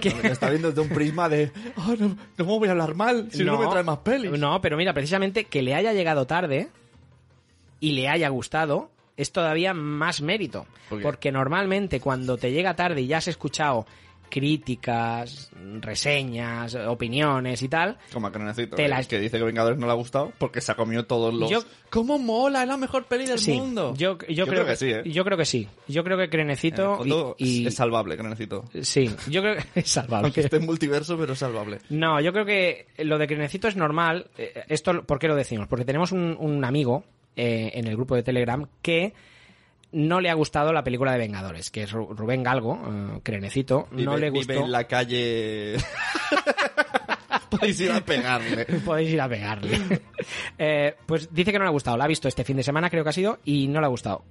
¿Qué? 0.00 0.08
está 0.24 0.50
viendo 0.50 0.68
desde 0.68 0.80
un 0.80 0.88
prisma 0.88 1.28
de... 1.28 1.52
"Ah, 1.76 1.94
no, 1.98 2.16
¿Cómo 2.36 2.58
voy 2.58 2.68
a 2.68 2.72
hablar 2.72 2.94
mal 2.94 3.28
si 3.30 3.44
no, 3.44 3.58
me 3.58 3.66
trae 3.68 3.82
más 3.84 3.98
pelis? 3.98 4.30
No, 4.38 4.60
pero 4.60 4.76
mira, 4.76 4.92
precisamente 4.92 5.44
que 5.44 5.62
le 5.62 5.74
haya 5.74 5.92
llegado 5.92 6.26
tarde 6.26 6.68
y 7.80 7.92
le 7.92 8.08
haya 8.08 8.28
gustado 8.28 8.90
es 9.16 9.32
todavía 9.32 9.72
más 9.74 10.20
mérito. 10.20 10.66
Porque 11.02 11.32
normalmente 11.32 12.00
cuando 12.00 12.36
te 12.36 12.52
llega 12.52 12.74
tarde 12.76 13.00
y 13.02 13.06
ya 13.06 13.18
has 13.18 13.28
escuchado 13.28 13.86
críticas, 14.30 15.50
reseñas, 15.80 16.74
opiniones 16.74 17.62
y 17.62 17.68
tal, 17.68 17.96
Como 18.12 18.26
a 18.26 18.32
Cronecito, 18.32 18.76
Te 18.76 18.84
eh, 18.84 18.88
la- 18.88 19.02
que 19.04 19.18
dice 19.18 19.38
que 19.38 19.44
Vengadores 19.44 19.78
no 19.78 19.86
le 19.86 19.92
ha 19.92 19.96
gustado 19.96 20.32
porque 20.38 20.60
se 20.60 20.72
ha 20.72 20.74
comido 20.74 21.04
todos 21.06 21.32
los... 21.34 21.50
Yo- 21.50 21.62
¿Cómo 21.90 22.18
mola? 22.18 22.62
Es 22.62 22.68
la 22.68 22.76
mejor 22.76 23.04
peli 23.06 23.26
del 23.26 23.38
sí, 23.38 23.52
mundo. 23.52 23.94
yo, 23.96 24.18
yo, 24.28 24.46
creo, 24.46 24.66
que, 24.66 24.76
sí, 24.76 24.90
¿eh? 24.90 25.02
Yo 25.06 25.24
creo 25.24 25.38
que 25.38 25.44
sí. 25.44 25.68
Yo 25.88 26.02
creo 26.04 26.16
que 26.18 26.24
En 26.24 26.30
Crenecito 26.30 26.98
y, 27.38 27.62
y- 27.62 27.66
es 27.66 27.74
salvable, 27.74 28.16
Cronecito. 28.16 28.64
sí, 28.82 29.10
yo 29.30 29.40
creo 29.42 29.56
que 29.56 29.64
es 29.80 29.88
salvable. 29.88 30.26
Aunque 30.26 30.40
esté 30.40 30.56
en 30.56 30.66
multiverso, 30.66 31.16
pero 31.16 31.32
es 31.34 31.38
salvable. 31.38 31.78
No, 31.90 32.20
yo 32.20 32.32
creo 32.32 32.44
que 32.44 32.86
lo 32.98 33.18
de 33.18 33.26
Crenecito 33.26 33.68
es 33.68 33.76
normal. 33.76 34.30
Eh, 34.36 34.64
Esto, 34.68 35.04
¿por 35.04 35.18
qué 35.18 35.28
lo 35.28 35.36
decimos? 35.36 35.68
Porque 35.68 35.84
tenemos 35.84 36.12
un, 36.12 36.36
un 36.38 36.64
amigo 36.64 37.04
eh, 37.36 37.70
en 37.74 37.86
el 37.86 37.94
grupo 37.96 38.14
de 38.16 38.22
Telegram 38.22 38.66
que 38.82 39.14
no 39.96 40.20
le 40.20 40.28
ha 40.30 40.34
gustado 40.34 40.72
la 40.72 40.84
película 40.84 41.12
de 41.12 41.18
Vengadores, 41.18 41.70
que 41.70 41.82
es 41.84 41.92
Ru- 41.92 42.14
Rubén 42.14 42.42
Galgo, 42.42 43.20
Crenecito, 43.22 43.88
no 43.90 43.98
Vive- 44.12 44.18
le 44.20 44.30
Vive 44.30 44.44
gustó. 44.54 44.64
en 44.66 44.72
la 44.72 44.84
calle... 44.84 45.76
Podéis 47.50 47.80
ir 47.80 47.92
a 47.92 48.00
pegarle. 48.00 48.64
Podéis 48.84 49.10
ir 49.10 49.20
a 49.20 49.28
pegarle. 49.28 49.78
Eh, 50.58 50.94
pues 51.06 51.32
dice 51.32 51.52
que 51.52 51.58
no 51.58 51.64
le 51.64 51.68
ha 51.68 51.72
gustado. 51.72 51.96
La 51.96 52.04
ha 52.04 52.08
visto 52.08 52.26
este 52.28 52.42
fin 52.42 52.56
de 52.56 52.62
semana, 52.62 52.90
creo 52.90 53.04
que 53.04 53.10
ha 53.10 53.12
sido, 53.12 53.38
y 53.44 53.68
no 53.68 53.78
le 53.80 53.86
ha 53.86 53.90
gustado. 53.90 54.24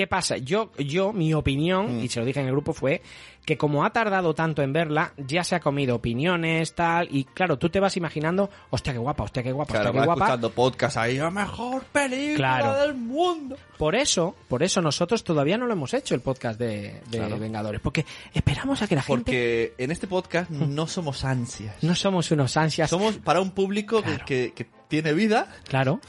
¿Qué 0.00 0.06
pasa? 0.06 0.38
Yo, 0.38 0.70
yo, 0.78 1.12
mi 1.12 1.34
opinión, 1.34 1.98
Mm. 1.98 2.04
y 2.04 2.08
se 2.08 2.20
lo 2.20 2.24
dije 2.24 2.40
en 2.40 2.46
el 2.46 2.52
grupo, 2.52 2.72
fue 2.72 3.02
que 3.44 3.58
como 3.58 3.84
ha 3.84 3.90
tardado 3.92 4.32
tanto 4.32 4.62
en 4.62 4.72
verla, 4.72 5.12
ya 5.18 5.44
se 5.44 5.54
ha 5.56 5.60
comido 5.60 5.94
opiniones, 5.96 6.74
tal, 6.74 7.06
y 7.10 7.24
claro, 7.24 7.58
tú 7.58 7.68
te 7.68 7.80
vas 7.80 7.98
imaginando, 7.98 8.48
hostia, 8.70 8.94
qué 8.94 8.98
guapa, 8.98 9.24
hostia, 9.24 9.42
qué 9.42 9.52
guapa, 9.52 9.72
Claro, 9.74 9.90
hostia, 9.90 10.00
qué 10.00 10.06
guapa. 10.06 10.24
escuchando 10.24 10.50
podcast 10.52 10.96
ahí, 10.96 11.18
la 11.18 11.30
mejor 11.30 11.82
película 11.84 12.36
Claro. 12.60 12.80
del 12.80 12.94
mundo. 12.94 13.58
Por 13.76 13.94
eso, 13.94 14.34
por 14.48 14.62
eso 14.62 14.80
nosotros 14.80 15.22
todavía 15.22 15.58
no 15.58 15.66
lo 15.66 15.74
hemos 15.74 15.92
hecho 15.92 16.14
el 16.14 16.22
podcast 16.22 16.58
de, 16.58 17.02
de 17.10 17.18
Claro. 17.18 17.38
Vengadores, 17.38 17.82
porque 17.82 18.06
esperamos 18.32 18.80
a 18.80 18.86
que 18.88 18.94
la 18.94 19.02
gente... 19.02 19.22
Porque 19.22 19.74
en 19.76 19.90
este 19.90 20.06
podcast 20.06 20.50
no 20.50 20.86
somos 20.86 21.26
ansias. 21.26 21.76
No 21.82 21.94
somos 21.94 22.30
unos 22.30 22.56
ansias. 22.56 22.88
Somos 22.88 23.18
para 23.18 23.42
un 23.42 23.50
público 23.50 24.02
que, 24.26 24.52
que 24.54 24.66
tiene 24.88 25.12
vida, 25.12 25.46
Claro. 25.68 26.00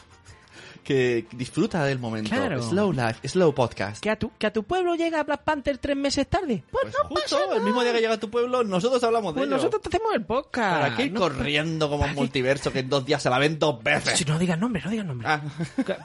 Que 0.83 1.25
disfruta 1.33 1.85
del 1.85 1.99
momento. 1.99 2.29
Claro. 2.29 2.61
Slow 2.61 2.91
life, 2.91 3.27
slow 3.27 3.53
podcast. 3.53 4.01
¿Que 4.01 4.09
a, 4.09 4.15
tu, 4.17 4.31
¿Que 4.37 4.47
a 4.47 4.53
tu 4.53 4.63
pueblo 4.63 4.95
llega 4.95 5.23
Black 5.23 5.43
Panther 5.43 5.77
tres 5.77 5.95
meses 5.95 6.27
tarde? 6.27 6.63
Pues, 6.71 6.83
Pues 6.83 6.93
no 7.03 7.09
justo 7.09 7.37
pasa 7.39 7.55
el 7.57 7.61
mismo 7.63 7.83
día 7.83 7.93
que 7.93 8.01
llega 8.01 8.13
a 8.15 8.19
tu 8.19 8.29
pueblo, 8.29 8.63
nosotros 8.63 9.03
hablamos 9.03 9.33
Pues 9.33 9.41
de 9.43 9.47
ello. 9.47 9.55
nosotros 9.57 9.81
hacemos 9.85 10.13
el 10.15 10.23
podcast. 10.25 10.81
¿Para 10.81 10.95
qué 10.95 11.03
ir 11.05 11.11
No- 11.13 11.19
corriendo 11.19 11.87
como 11.89 12.01
¿Para 12.01 12.11
un 12.13 12.17
multiverso 12.17 12.71
que 12.71 12.79
en 12.79 12.89
dos 12.89 13.05
días 13.05 13.21
se 13.21 13.29
la 13.29 13.37
ven 13.39 13.59
dos 13.59 13.81
veces? 13.83 14.17
Si 14.17 14.25
no 14.25 14.39
digas 14.39 14.57
nombre, 14.59 14.81
no 14.83 14.89
digas 14.91 15.05
nombre. 15.05 15.27
Ah. 15.27 15.41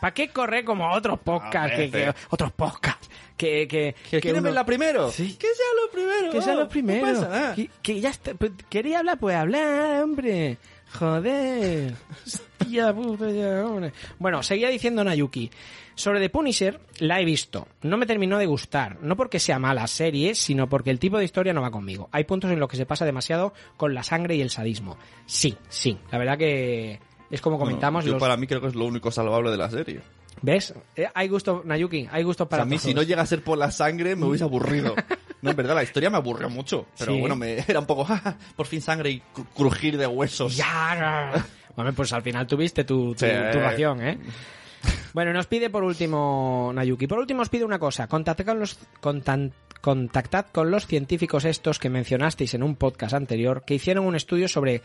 ¿Para 0.01 0.15
qué 0.15 0.29
correr 0.29 0.65
como 0.65 0.91
otros 0.93 1.19
podcasts? 1.21 1.77
Que, 1.77 1.91
que- 1.91 2.15
otros 2.31 2.53
podcasts. 2.53 3.09
Que, 3.37 3.69
que, 3.69 3.95
¿Que 4.21 4.33
uno- 4.33 4.41
verla 4.43 4.65
primero? 4.65 5.11
Sí. 5.11 5.35
Que 5.35 5.49
sea 5.49 5.67
lo 5.85 5.91
primero. 5.91 6.33
Que 6.33 6.41
sea 6.43 6.55
lo 6.55 6.69
primero. 6.69 7.07
No 7.07 7.13
pasa 7.15 7.29
nada. 7.29 7.55
Que, 7.55 7.71
que 7.83 8.01
ya 8.01 8.09
está. 8.11 8.33
pues, 8.35 8.53
Quería 8.71 9.01
hablar, 9.01 9.19
pues 9.19 9.37
hablar, 9.37 10.03
hombre. 10.03 10.57
Joder. 10.99 11.95
Hostia 12.25 12.93
puta, 12.95 13.31
ya, 13.31 13.65
hombre. 13.67 13.93
Bueno, 14.19 14.43
seguía 14.43 14.69
diciendo 14.69 15.05
Nayuki. 15.05 15.51
Sobre 15.95 16.21
The 16.21 16.29
Punisher, 16.29 16.79
la 16.99 17.21
he 17.21 17.25
visto. 17.25 17.69
No 17.83 17.97
me 17.97 18.05
terminó 18.07 18.37
de 18.39 18.45
gustar. 18.47 18.99
No 19.01 19.17
porque 19.17 19.39
sea 19.41 19.59
mala 19.59 19.87
serie, 19.87 20.35
sino 20.35 20.69
porque 20.69 20.91
el 20.91 20.99
tipo 20.99 21.17
de 21.19 21.25
historia 21.25 21.55
no 21.55 21.63
va 21.63 21.71
conmigo. 21.71 22.09
Hay 22.13 22.25
puntos 22.25 22.51
en 22.51 22.61
los 22.61 22.69
que 22.69 22.77
se 22.77 22.85
pasa 22.85 23.05
demasiado 23.07 23.55
con 23.79 23.95
la 23.95 24.03
sangre 24.03 24.37
y 24.37 24.43
el 24.43 24.51
sadismo. 24.51 24.99
Sí, 25.25 25.57
sí. 25.69 25.99
La 26.11 26.19
verdad 26.19 26.37
que 26.37 27.01
es 27.31 27.41
como 27.41 27.59
comentamos. 27.59 28.05
Bueno, 28.05 28.07
yo 28.09 28.13
los- 28.15 28.21
para 28.21 28.37
mí 28.37 28.47
creo 28.47 28.61
que 28.61 28.67
es 28.69 28.75
lo 28.75 28.85
único 28.85 29.11
salvable 29.11 29.51
de 29.51 29.57
la 29.57 29.71
serie. 29.71 30.01
¿Ves? 30.43 30.75
Eh, 30.97 31.07
hay 31.15 31.29
gusto, 31.29 31.63
Nayuki, 31.65 32.07
hay 32.13 32.23
gusto 32.23 32.45
O 32.45 32.47
sea, 32.47 32.51
para 32.51 32.63
a 32.65 32.67
mí 32.67 32.73
todos. 32.77 32.83
si 32.83 32.93
no 32.93 33.03
llega 33.03 33.23
a 33.23 33.27
ser 33.27 33.43
por 33.43 33.57
la 33.57 33.71
sangre 33.71 34.15
me 34.17 34.27
hubiese 34.27 34.45
aburrido. 34.45 34.95
No, 35.43 35.51
en 35.51 35.57
verdad, 35.57 35.75
la 35.75 35.83
historia 35.83 36.11
me 36.11 36.17
aburrió 36.17 36.49
mucho. 36.49 36.87
Pero 36.99 37.13
Sí. 37.13 37.21
bueno, 37.21 37.37
me 37.37 37.59
era 37.69 37.79
un 37.81 37.87
poco, 37.87 38.05
"Ja, 38.05 38.17
ja, 38.19 38.37
por 38.57 38.67
fin 38.67 38.81
sangre 38.81 39.11
y 39.11 39.23
cru- 39.35 39.47
crujir 39.55 39.97
de 39.99 40.07
huesos. 40.07 40.57
Ya. 40.57 41.33
Bueno, 41.77 41.93
pues 41.93 42.11
al 42.15 42.23
final 42.23 42.47
tuviste 42.47 42.85
tu, 42.85 43.13
tu, 43.15 43.27
Sí. 43.27 43.31
tu 43.53 43.59
ración, 43.59 44.01
¿eh? 44.01 44.19
Bueno, 45.13 45.33
nos 45.35 45.47
pide 45.47 45.69
por 45.69 45.85
último 45.85 46.71
Nayuki. 46.75 47.07
Por 47.07 47.19
último 47.19 47.43
os 47.43 47.51
pide 47.51 47.65
una 47.67 47.79
cosa. 47.79 48.07
Contactad 48.07 48.47
con 48.47 48.61
los 48.61 48.79
contan- 49.03 49.53
contactad 49.83 50.47
con 50.53 50.71
los 50.71 50.87
científicos 50.87 51.45
estos 51.45 51.79
que 51.79 51.91
mencionasteis 51.91 52.55
en 52.55 52.63
un 52.63 52.77
podcast 52.77 53.13
anterior 53.15 53.63
que 53.67 53.75
hicieron 53.75 54.07
un 54.07 54.17
estudio 54.17 54.49
sobre 54.49 54.81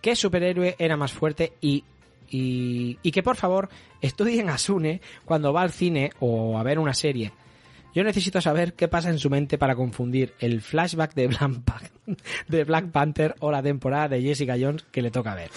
qué 0.00 0.16
superhéroe 0.16 0.76
era 0.78 0.96
más 0.96 1.12
fuerte 1.12 1.52
y 1.60 1.84
y, 2.32 2.96
y 3.02 3.10
que 3.10 3.22
por 3.24 3.36
favor 3.36 3.68
estudien 4.00 4.48
a 4.50 4.56
Sune 4.56 5.00
cuando 5.24 5.52
va 5.52 5.62
al 5.62 5.72
cine 5.72 6.10
o 6.20 6.58
a 6.58 6.62
ver 6.62 6.78
una 6.78 6.94
serie. 6.94 7.32
Yo 7.94 8.04
necesito 8.04 8.40
saber 8.40 8.74
qué 8.74 8.88
pasa 8.88 9.10
en 9.10 9.18
su 9.18 9.30
mente 9.30 9.58
para 9.58 9.74
confundir 9.74 10.34
el 10.38 10.60
flashback 10.60 11.14
de 11.14 11.26
Black, 11.26 11.92
de 12.48 12.64
Black 12.64 12.90
Panther 12.90 13.34
o 13.40 13.50
la 13.50 13.62
temporada 13.62 14.08
de 14.08 14.22
Jessica 14.22 14.56
Jones 14.60 14.84
que 14.90 15.02
le 15.02 15.10
toca 15.10 15.34
ver. 15.34 15.50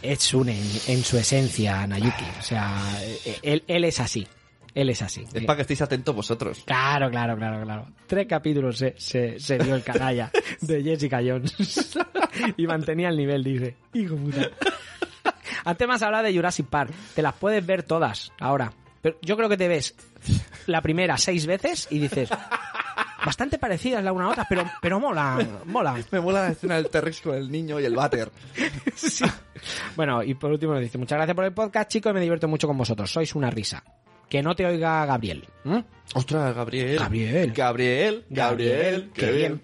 Es 0.00 0.20
Sune 0.20 0.58
en, 0.58 0.66
en 0.88 1.02
su 1.02 1.18
esencia, 1.18 1.86
Nayuki. 1.86 2.24
O 2.38 2.42
sea, 2.42 2.76
eh, 3.02 3.38
él, 3.42 3.64
él 3.66 3.84
es 3.84 4.00
así. 4.00 4.26
Él 4.74 4.90
es 4.90 5.02
así. 5.02 5.24
Es 5.32 5.44
para 5.44 5.56
que 5.56 5.62
estéis 5.62 5.82
atentos 5.82 6.14
vosotros. 6.14 6.64
Claro, 6.66 7.08
claro, 7.08 7.36
claro, 7.36 7.62
claro. 7.64 7.86
Tres 8.06 8.26
capítulos 8.26 8.76
se, 8.76 8.94
se, 8.98 9.38
se 9.38 9.58
dio 9.58 9.74
el 9.74 9.84
canalla 9.84 10.30
de 10.60 10.82
Jessica 10.82 11.20
Jones. 11.24 11.96
y 12.56 12.66
mantenía 12.66 13.08
el 13.08 13.16
nivel, 13.16 13.44
dice. 13.44 13.76
Hijo 13.92 14.16
puta. 14.16 14.50
Antes 15.64 15.88
más 15.88 16.02
habla 16.02 16.22
de 16.22 16.34
Jurassic 16.34 16.66
Park. 16.66 16.92
Te 17.14 17.22
las 17.22 17.34
puedes 17.34 17.64
ver 17.64 17.84
todas 17.84 18.32
ahora. 18.40 18.72
Pero 19.00 19.16
yo 19.22 19.36
creo 19.36 19.48
que 19.48 19.56
te 19.56 19.68
ves 19.68 19.94
la 20.66 20.80
primera 20.82 21.16
seis 21.16 21.46
veces 21.46 21.86
y 21.90 21.98
dices... 21.98 22.30
Bastante 23.24 23.58
parecidas 23.58 24.04
la 24.04 24.12
una 24.12 24.26
a 24.26 24.28
otra, 24.28 24.46
pero, 24.46 24.70
pero 24.82 25.00
molan, 25.00 25.60
molan. 25.64 26.04
Me 26.10 26.20
mola 26.20 26.42
la 26.42 26.50
escena 26.50 26.76
del 26.76 26.90
T-Rex 26.90 27.22
con 27.22 27.34
el 27.34 27.50
niño 27.50 27.80
y 27.80 27.84
el 27.84 27.94
váter. 27.94 28.30
Sí. 28.94 29.24
Bueno, 29.96 30.22
y 30.22 30.34
por 30.34 30.50
último 30.50 30.74
nos 30.74 30.82
dice, 30.82 30.98
muchas 30.98 31.16
gracias 31.16 31.34
por 31.34 31.44
el 31.44 31.52
podcast, 31.52 31.90
chicos, 31.90 32.12
me 32.12 32.20
divierto 32.20 32.48
mucho 32.48 32.66
con 32.66 32.76
vosotros. 32.76 33.10
Sois 33.10 33.34
una 33.34 33.50
risa. 33.50 33.82
Que 34.28 34.42
no 34.42 34.54
te 34.54 34.66
oiga 34.66 35.06
Gabriel. 35.06 35.46
¿Mm? 35.64 35.78
Ostras, 36.14 36.54
Gabriel. 36.54 36.98
Gabriel. 36.98 37.52
Gabriel. 37.52 38.24
Gabriel. 38.28 39.10
qué 39.14 39.32
bien. 39.32 39.62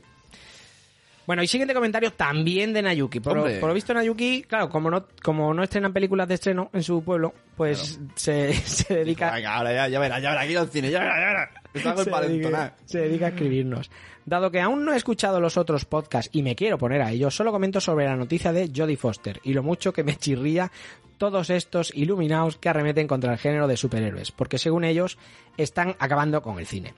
Bueno, 1.27 1.43
y 1.43 1.47
siguiente 1.47 1.75
comentario 1.75 2.13
también 2.13 2.73
de 2.73 2.83
Nayuki. 2.83 3.21
Por, 3.21 3.37
lo 3.37 3.75
visto 3.75 3.95
Nayuki, 3.95 4.43
claro, 4.43 4.69
como 4.69 4.91
no, 4.91 5.07
como 5.23 5.55
no 5.55 5.63
estrenan 5.63 5.93
películas 5.93 6.27
de 6.29 6.35
estreno 6.35 6.71
en 6.73 6.83
su 6.83 7.03
pueblo, 7.03 7.35
pues 7.57 8.01
se, 8.15 8.53
se 8.65 8.95
dedica... 8.95 9.31
Venga, 9.31 9.55
ahora 9.55 9.73
ya, 9.73 9.89
ya 9.89 10.01
verás, 10.01 10.23
ya 10.23 10.31
verás, 10.31 10.45
aquí 10.45 10.57
al 10.57 10.69
cine, 10.69 10.91
ya 10.91 11.01
verás, 11.01 11.17
ya 11.19 11.27
verás. 11.27 11.51
Se 12.05 12.11
para 12.11 12.27
dedica, 12.27 12.75
se 12.85 12.99
dedica 12.99 13.27
a 13.27 13.29
escribirnos. 13.29 13.93
Dado 14.27 14.51
que 14.51 14.61
aún 14.61 14.85
no 14.85 14.93
he 14.93 14.97
escuchado 14.97 15.41
los 15.41 15.57
otros 15.57 15.85
podcasts 15.85 16.29
y 16.33 16.43
me 16.43 16.57
quiero 16.57 16.79
poner 16.79 17.01
a 17.01 17.13
ellos, 17.13 17.35
solo 17.35 17.53
comento 17.53 17.81
sobre 17.81 18.07
la 18.07 18.17
noticia 18.17 18.53
de 18.53 18.73
Jodie 18.75 18.97
Foster 18.97 19.41
y 19.45 19.55
lo 19.55 19.63
mucho 19.63 19.93
que 19.93 20.03
me 20.03 20.17
chirría 20.17 20.73
todos 21.17 21.51
estos 21.51 21.95
iluminados 21.95 22.57
que 22.57 22.71
arremeten 22.71 23.07
contra 23.07 23.33
el 23.33 23.39
género 23.39 23.69
de 23.69 23.77
superhéroes, 23.77 24.33
porque 24.33 24.59
según 24.59 24.85
ellos 24.85 25.19
están 25.57 25.95
acabando 25.99 26.43
con 26.43 26.59
el 26.59 26.67
cine. 26.67 26.95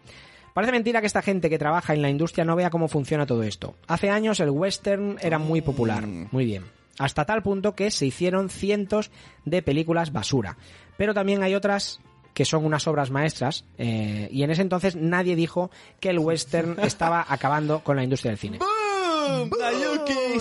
Parece 0.55 0.73
mentira 0.73 1.01
que 1.01 1.07
esta 1.07 1.23
gente 1.23 1.49
que 1.49 1.59
trabaja 1.59 1.95
en 1.95 2.03
la 2.03 2.11
industria 2.11 2.45
no 2.45 2.57
vea 2.57 2.71
cómo 2.71 2.89
funciona 2.89 3.27
todo 3.27 3.43
esto. 3.43 3.75
Hace 3.87 4.11
años 4.11 4.41
el 4.41 4.51
western 4.51 5.19
era 5.21 5.39
muy 5.39 5.63
popular, 5.63 6.07
muy 6.07 6.45
bien. 6.45 6.65
Hasta 6.99 7.25
tal 7.25 7.43
punto 7.43 7.75
que 7.75 7.91
se 7.91 8.07
hicieron 8.07 8.51
cientos 8.51 9.11
de 9.45 9.63
películas 9.63 10.13
basura. 10.13 10.59
Pero 10.97 11.15
también 11.15 11.43
hay 11.43 11.55
otras 11.55 12.01
que 12.35 12.45
son 12.45 12.65
unas 12.65 12.87
obras 12.87 13.11
maestras, 13.11 13.65
eh, 13.79 14.29
y 14.31 14.43
en 14.43 14.51
ese 14.51 14.63
entonces 14.63 14.97
nadie 14.97 15.37
dijo 15.37 15.71
que 16.01 16.11
el 16.11 16.19
western 16.19 16.79
estaba 16.83 17.25
acabando 17.29 17.81
con 17.81 17.97
la 17.97 18.05
industria 18.05 18.31
del 18.31 18.39
cine. 18.39 18.59
¡Boom! 18.59 19.51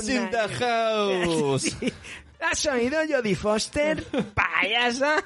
In 0.07 0.30
the 0.30 0.47
house. 0.59 1.76
¿Has 2.39 2.66
oído 2.66 2.99
Jodie 3.07 3.36
Foster? 3.36 4.03
¡Payasa! 4.34 5.24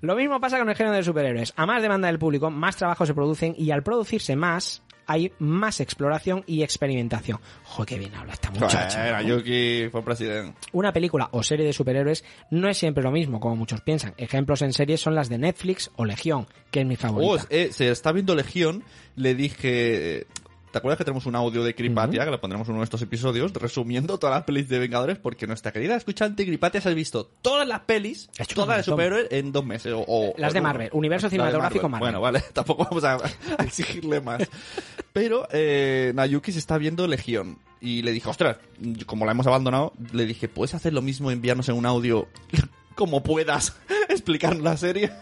Lo 0.00 0.14
mismo 0.14 0.40
pasa 0.40 0.58
con 0.58 0.68
el 0.68 0.76
género 0.76 0.94
de 0.96 1.02
superhéroes. 1.02 1.52
A 1.56 1.66
más 1.66 1.82
demanda 1.82 2.06
del 2.08 2.18
público, 2.18 2.50
más 2.50 2.76
trabajos 2.76 3.08
se 3.08 3.14
producen 3.14 3.54
y 3.58 3.70
al 3.72 3.82
producirse 3.82 4.36
más, 4.36 4.82
hay 5.06 5.32
más 5.38 5.80
exploración 5.80 6.44
y 6.46 6.62
experimentación. 6.62 7.40
Joder, 7.64 7.88
qué 7.88 7.98
bien 7.98 8.14
habla 8.14 8.34
esta 8.34 8.50
muchacha. 8.50 9.02
Bueno, 9.22 9.22
Yuki 9.38 9.88
fue 9.90 10.02
presidente. 10.04 10.54
Una 10.72 10.92
película 10.92 11.28
o 11.32 11.42
serie 11.42 11.64
de 11.66 11.72
superhéroes 11.72 12.24
no 12.50 12.68
es 12.68 12.76
siempre 12.78 13.02
lo 13.02 13.10
mismo, 13.10 13.40
como 13.40 13.56
muchos 13.56 13.80
piensan. 13.80 14.14
Ejemplos 14.18 14.62
en 14.62 14.72
series 14.72 15.00
son 15.00 15.14
las 15.14 15.28
de 15.28 15.38
Netflix 15.38 15.90
o 15.96 16.04
Legión, 16.04 16.46
que 16.70 16.80
es 16.80 16.86
mi 16.86 16.94
Oh, 16.94 16.98
favorita. 16.98 17.46
eh, 17.50 17.70
se 17.72 17.90
está 17.90 18.12
viendo 18.12 18.34
Legión, 18.36 18.84
le 19.16 19.34
dije... 19.34 20.26
¿Te 20.70 20.78
acuerdas 20.78 20.98
que 20.98 21.04
tenemos 21.04 21.24
un 21.26 21.34
audio 21.34 21.64
de 21.64 21.74
Cripatia, 21.74 22.24
que 22.24 22.30
lo 22.30 22.40
pondremos 22.40 22.68
en 22.68 22.72
uno 22.74 22.80
de 22.82 22.84
estos 22.84 23.00
episodios, 23.00 23.52
resumiendo 23.54 24.18
todas 24.18 24.36
las 24.36 24.44
pelis 24.44 24.68
de 24.68 24.78
Vengadores? 24.78 25.18
Porque 25.18 25.46
nuestra 25.46 25.72
querida 25.72 25.96
escuchante 25.96 26.44
Cripatia 26.44 26.80
se 26.80 26.90
ha 26.90 26.94
visto 26.94 27.24
todas 27.42 27.66
las 27.66 27.80
pelis, 27.80 28.28
todas 28.54 28.76
de 28.78 28.82
superhéroes, 28.82 29.28
en 29.30 29.50
dos 29.50 29.64
meses. 29.64 29.92
O, 29.94 30.04
o- 30.06 30.34
Las 30.36 30.52
de. 30.52 30.60
Marvel, 30.60 30.90
universo 30.92 31.30
cinematográfico 31.30 31.88
Marvel. 31.88 32.06
Bueno, 32.06 32.20
vale, 32.20 32.42
tampoco 32.52 32.84
vamos 32.84 33.02
a, 33.04 33.14
a 33.58 33.64
exigirle 33.64 34.20
más. 34.20 34.42
Pero 35.12 35.48
eh, 35.52 36.12
Nayuki 36.14 36.52
se 36.52 36.58
está 36.58 36.76
viendo 36.78 37.06
Legión. 37.06 37.58
Y 37.80 38.02
le 38.02 38.12
dije, 38.12 38.28
ostras, 38.28 38.58
como 39.06 39.24
la 39.24 39.32
hemos 39.32 39.46
abandonado, 39.46 39.92
le 40.12 40.26
dije, 40.26 40.48
¿puedes 40.48 40.74
hacer 40.74 40.92
lo 40.92 41.00
mismo, 41.00 41.30
enviarnos 41.30 41.68
en 41.68 41.76
un 41.76 41.86
audio 41.86 42.28
como 42.94 43.22
puedas, 43.22 43.76
explicar 44.08 44.56
la 44.56 44.76
serie? 44.76 45.12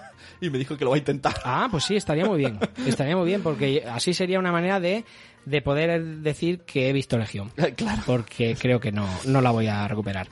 Y 0.40 0.50
me 0.50 0.58
dijo 0.58 0.76
que 0.76 0.84
lo 0.84 0.90
va 0.90 0.96
a 0.96 0.98
intentar. 0.98 1.34
Ah, 1.44 1.68
pues 1.70 1.84
sí, 1.84 1.96
estaría 1.96 2.24
muy 2.24 2.38
bien. 2.38 2.58
Estaría 2.86 3.16
muy 3.16 3.26
bien, 3.26 3.42
porque 3.42 3.84
así 3.88 4.14
sería 4.14 4.38
una 4.38 4.52
manera 4.52 4.80
de, 4.80 5.04
de 5.44 5.62
poder 5.62 6.04
decir 6.18 6.60
que 6.60 6.88
he 6.88 6.92
visto 6.92 7.18
Legión. 7.18 7.52
Claro. 7.76 8.02
Porque 8.06 8.56
creo 8.58 8.80
que 8.80 8.92
no, 8.92 9.08
no 9.26 9.40
la 9.40 9.50
voy 9.50 9.66
a 9.66 9.86
recuperar. 9.88 10.28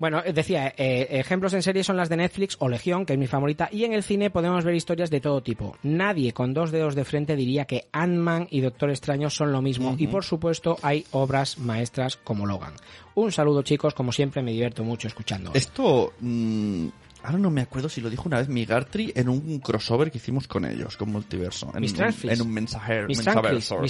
Bueno, 0.00 0.22
eh, 0.24 0.32
decía, 0.32 0.72
eh, 0.78 1.06
ejemplos 1.10 1.52
en 1.52 1.62
serie 1.62 1.84
son 1.84 1.98
las 1.98 2.08
de 2.08 2.16
Netflix 2.16 2.56
o 2.58 2.70
Legión, 2.70 3.04
que 3.04 3.12
es 3.12 3.18
mi 3.18 3.26
favorita, 3.26 3.68
y 3.70 3.84
en 3.84 3.92
el 3.92 4.02
cine 4.02 4.30
podemos 4.30 4.64
ver 4.64 4.74
historias 4.74 5.10
de 5.10 5.20
todo 5.20 5.42
tipo. 5.42 5.76
Nadie 5.82 6.32
con 6.32 6.54
dos 6.54 6.70
dedos 6.70 6.94
de 6.94 7.04
frente 7.04 7.36
diría 7.36 7.66
que 7.66 7.86
Ant-Man 7.92 8.48
y 8.50 8.62
Doctor 8.62 8.88
Extraño 8.88 9.28
son 9.28 9.52
lo 9.52 9.60
mismo, 9.60 9.94
y 9.98 10.06
por 10.06 10.24
supuesto 10.24 10.78
hay 10.80 11.04
obras 11.10 11.58
maestras 11.58 12.16
como 12.16 12.46
Logan. 12.46 12.72
Un 13.14 13.30
saludo 13.30 13.62
chicos, 13.62 13.92
como 13.92 14.10
siempre 14.10 14.42
me 14.42 14.52
divierto 14.52 14.84
mucho 14.84 15.06
escuchando. 15.06 15.50
Esto, 15.52 16.14
mm, 16.20 16.88
ahora 17.22 17.38
no 17.38 17.50
me 17.50 17.60
acuerdo 17.62 17.88
si 17.88 18.00
lo 18.00 18.10
dijo 18.10 18.24
una 18.26 18.38
vez 18.38 18.48
Migartri 18.48 19.12
en 19.14 19.28
un 19.28 19.58
crossover 19.60 20.10
que 20.10 20.18
hicimos 20.18 20.48
con 20.48 20.64
ellos, 20.64 20.96
con 20.96 21.10
Multiverso. 21.10 21.72
En, 21.74 21.84
un, 21.84 22.30
en 22.30 22.42
un 22.42 22.52
mensajero. 22.52 23.06
Mis 23.08 23.18
mensaverso. 23.18 23.80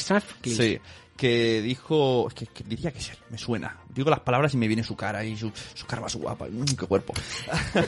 Sí, 0.43 0.79
que 1.21 1.61
dijo, 1.61 2.27
es 2.29 2.33
que, 2.35 2.47
que 2.47 2.65
diría 2.65 2.91
que 2.93 3.01
me 3.29 3.37
suena. 3.37 3.77
Digo 3.95 4.09
las 4.09 4.21
palabras 4.21 4.55
y 4.55 4.57
me 4.57 4.67
viene 4.69 4.83
su 4.83 4.97
cara 4.97 5.23
y 5.23 5.37
su, 5.37 5.53
su 5.75 5.85
cara 5.87 6.01
más 6.01 6.17
guapa, 6.17 6.47
mm, 6.51 6.65
qué 6.79 6.87
cuerpo. 6.87 7.13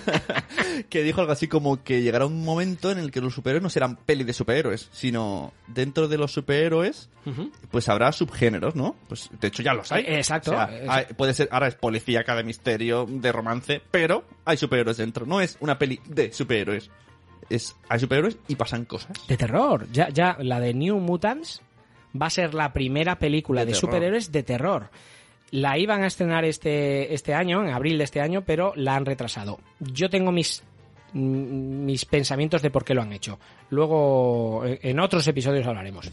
que 0.90 1.02
dijo 1.02 1.22
algo 1.22 1.32
así 1.32 1.48
como 1.48 1.82
que 1.82 2.02
llegará 2.02 2.26
un 2.26 2.44
momento 2.44 2.90
en 2.90 2.98
el 2.98 3.10
que 3.10 3.22
los 3.22 3.32
superhéroes 3.34 3.62
no 3.62 3.70
serán 3.70 3.96
peli 3.96 4.24
de 4.24 4.34
superhéroes, 4.34 4.90
sino 4.92 5.52
dentro 5.66 6.08
de 6.08 6.18
los 6.18 6.32
superhéroes, 6.32 7.08
pues 7.70 7.88
habrá 7.88 8.12
subgéneros, 8.12 8.74
¿no? 8.76 8.96
Pues 9.08 9.30
de 9.40 9.48
hecho 9.48 9.62
ya 9.62 9.72
los 9.72 9.90
hay. 9.92 10.04
Eh, 10.04 10.16
exacto. 10.18 10.50
O 10.50 10.54
sea, 10.54 10.64
Es- 10.78 10.88
hay- 10.90 11.04
puede 11.16 11.32
ser, 11.32 11.48
ahora 11.52 11.68
es 11.68 11.74
policíaca 11.74 12.34
de 12.36 12.44
misterio, 12.44 13.06
de 13.08 13.32
romance, 13.32 13.80
pero 13.90 14.24
hay 14.44 14.58
superhéroes 14.58 14.98
dentro. 14.98 15.24
No 15.24 15.40
es 15.40 15.56
una 15.60 15.78
peli 15.78 16.00
de 16.06 16.32
superhéroes. 16.32 16.90
Es, 17.48 17.74
hay 17.88 17.98
superhéroes 17.98 18.36
y 18.48 18.56
pasan 18.56 18.84
cosas. 18.84 19.12
De 19.26 19.36
terror. 19.38 19.86
Ya, 19.90 20.10
ya, 20.10 20.36
la 20.40 20.60
de 20.60 20.74
New 20.74 20.98
Mutants 21.00 21.62
va 22.20 22.26
a 22.26 22.30
ser 22.30 22.54
la 22.54 22.72
primera 22.72 23.18
película 23.18 23.64
De 23.64 23.74
superhéroes 23.74 24.32
de 24.32 24.42
terror. 24.42 24.90
La 25.50 25.76
iban 25.78 26.02
a 26.02 26.06
estrenar 26.06 26.44
este, 26.44 27.12
este 27.12 27.34
año, 27.34 27.62
en 27.62 27.70
abril 27.74 27.98
de 27.98 28.04
este 28.04 28.20
año, 28.20 28.42
pero 28.42 28.72
la 28.76 28.96
han 28.96 29.04
retrasado. 29.04 29.60
Yo 29.80 30.08
tengo 30.08 30.32
mis 30.32 30.62
mm, 31.12 31.84
mis 31.84 32.04
pensamientos 32.06 32.62
de 32.62 32.70
por 32.70 32.84
qué 32.84 32.94
lo 32.94 33.02
han 33.02 33.12
hecho. 33.12 33.38
Luego, 33.68 34.62
eh, 34.64 34.78
en 34.82 34.98
otros 35.00 35.26
episodios 35.28 35.66
hablaremos. 35.66 36.10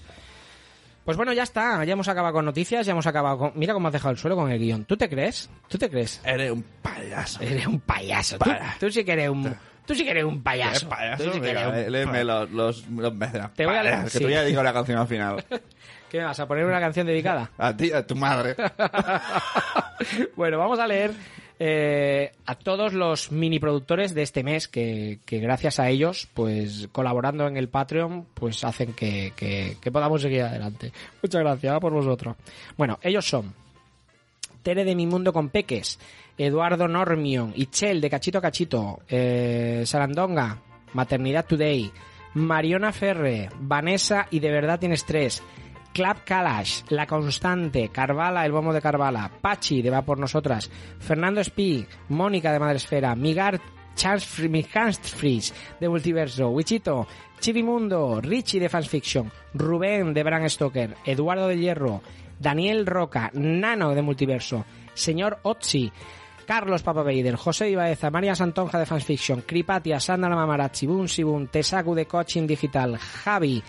Pues 1.06 1.16
bueno, 1.18 1.34
ya 1.34 1.44
está. 1.44 1.84
Ya 1.86 1.94
hemos 1.94 2.08
acabado 2.10 2.34
con 2.34 2.46
noticias, 2.46 2.86
ya 2.86 2.92
hemos 2.92 3.08
acabado 3.08 3.38
con... 3.38 3.52
Mira 3.56 3.74
cómo 3.74 3.88
has 3.88 3.94
dejado 3.94 4.12
el 4.12 4.18
suelo 4.18 4.36
con 4.36 4.52
el 4.52 4.60
guion. 4.60 4.86
¿Tú 4.86 4.96
te 4.98 5.10
crees? 5.10 5.50
¿Tú 5.68 5.78
te 5.78 5.90
crees? 5.90 6.22
Eres 6.24 6.52
un 6.52 6.64
payaso. 6.82 7.42
Eres 7.42 7.66
un 7.66 7.80
payaso. 7.80 8.38
Tú, 8.38 8.46
Pa- 8.50 8.76
tú 8.80 8.92
sí 8.92 9.04
que 9.04 9.14
eres 9.14 9.30
un... 9.30 9.56
Tú 9.90 9.96
sí 9.96 10.04
que 10.04 10.12
eres 10.12 10.24
un 10.24 10.44
payaso. 10.44 10.70
¿Eres 10.70 10.84
payaso? 10.86 11.24
Tú 11.24 11.32
sí 11.34 11.42
que 11.42 11.50
eres 11.50 11.66
Venga, 11.66 11.86
un 11.88 11.92
léeme 11.92 12.24
los, 12.24 12.52
los, 12.52 12.88
los 12.90 13.16
mecenas. 13.16 13.52
Te 13.56 13.66
voy 13.66 13.74
a 13.76 13.82
leer- 13.82 13.92
Payaso, 13.96 14.04
Que 14.06 14.10
sí. 14.12 14.18
te 14.20 14.24
voy 14.26 14.34
a 14.36 14.42
dedicar 14.44 14.62
una 14.62 14.74
canción 14.74 14.98
al 15.00 15.08
final. 15.08 15.46
¿Qué 16.12 16.18
me 16.20 16.26
vas 16.26 16.40
a 16.40 16.48
poner 16.48 16.66
una 16.66 16.80
canción 16.80 17.08
dedicada? 17.08 17.50
A 17.58 17.76
ti, 17.76 17.92
a 17.92 18.06
tu 18.06 18.16
madre. 18.16 18.56
bueno, 20.36 20.58
vamos 20.58 20.80
a 20.80 20.88
leer 20.88 21.12
eh, 21.60 22.32
a 22.46 22.56
todos 22.56 22.94
los 22.94 23.32
mini 23.32 23.60
productores 23.60 24.14
de 24.14 24.22
este 24.22 24.44
mes 24.44 24.68
que, 24.68 25.20
que 25.26 25.40
gracias 25.40 25.80
a 25.80 25.90
ellos, 25.90 26.28
pues 26.34 26.88
colaborando 26.92 27.48
en 27.48 27.58
el 27.58 27.68
Patreon, 27.70 28.26
pues 28.34 28.64
hacen 28.64 28.94
que, 28.94 29.34
que- 29.36 29.78
que 29.82 29.92
podamos 29.92 30.22
seguir 30.22 30.44
adelante. 30.44 30.92
Muchas 31.22 31.42
gracias 31.42 31.80
por 31.80 31.94
vosotros. 31.94 32.36
Bueno, 32.78 32.98
ellos 33.02 33.28
son 33.28 33.54
Tere 34.64 34.84
de 34.86 34.96
Mi 34.96 35.06
Mundo 35.08 35.32
con 35.34 35.50
Peques, 35.50 36.00
Eduardo 36.40 36.88
Normion, 36.88 37.52
Ichel 37.54 38.00
de 38.00 38.10
Cachito 38.10 38.38
a 38.38 38.42
Cachito, 38.42 39.02
eh, 39.10 39.84
Sarandonga, 39.86 40.58
Maternidad 40.94 41.46
Today, 41.46 41.92
Mariona 42.36 42.94
Ferre, 42.94 43.50
Vanessa 43.60 44.28
y 44.32 44.40
De 44.40 44.50
Verdad 44.50 44.80
Tienes 44.80 45.04
Tres, 45.04 45.44
Clap 45.94 46.24
Kalash, 46.24 46.84
La 46.90 47.06
Constante, 47.06 47.90
Carvala, 47.90 48.46
El 48.46 48.54
Bombo 48.54 48.72
de 48.72 48.82
Carvala, 48.82 49.30
Pachi 49.42 49.82
de 49.82 49.90
Va 49.90 50.04
por 50.04 50.18
Nosotras, 50.18 50.72
Fernando 51.00 51.44
Spi, 51.44 51.86
Mónica 52.08 52.54
de 52.54 52.60
Madresfera, 52.60 53.16
Migar 53.16 53.60
Chance 53.96 54.26
Free, 54.26 54.64
Freeze 54.64 55.54
de 55.78 55.90
Multiverso, 55.90 56.52
Wichito, 56.52 57.06
Chivimundo, 57.42 58.22
Richie 58.22 58.62
de 58.62 58.70
Fans 58.70 58.88
Fiction, 58.88 59.30
Rubén 59.54 60.14
de 60.14 60.24
Bran 60.24 60.50
Stoker, 60.50 60.96
Eduardo 61.04 61.50
de 61.50 61.58
Hierro, 61.58 62.02
Daniel 62.40 62.86
Roca, 62.86 63.30
Nano 63.34 63.94
de 63.94 64.02
Multiverso, 64.02 64.66
Señor 64.94 65.40
Otzi, 65.44 65.92
Carlos 66.50 66.82
Papaveider, 66.82 67.36
José 67.36 67.70
Ibaeza, 67.70 68.10
María 68.10 68.34
Santonja 68.34 68.80
de 68.80 68.88
Fans 68.88 69.06
Fiction, 69.06 69.44
Cripatia, 69.46 70.00
Sandra 70.00 70.36
Mamarachi, 70.36 70.88
Bun 70.88 71.08
Sibun, 71.08 71.46
Tesaku 71.46 71.94
de 71.94 72.08
Coaching 72.08 72.48
Digital, 72.48 72.98
Javi, 72.98 73.62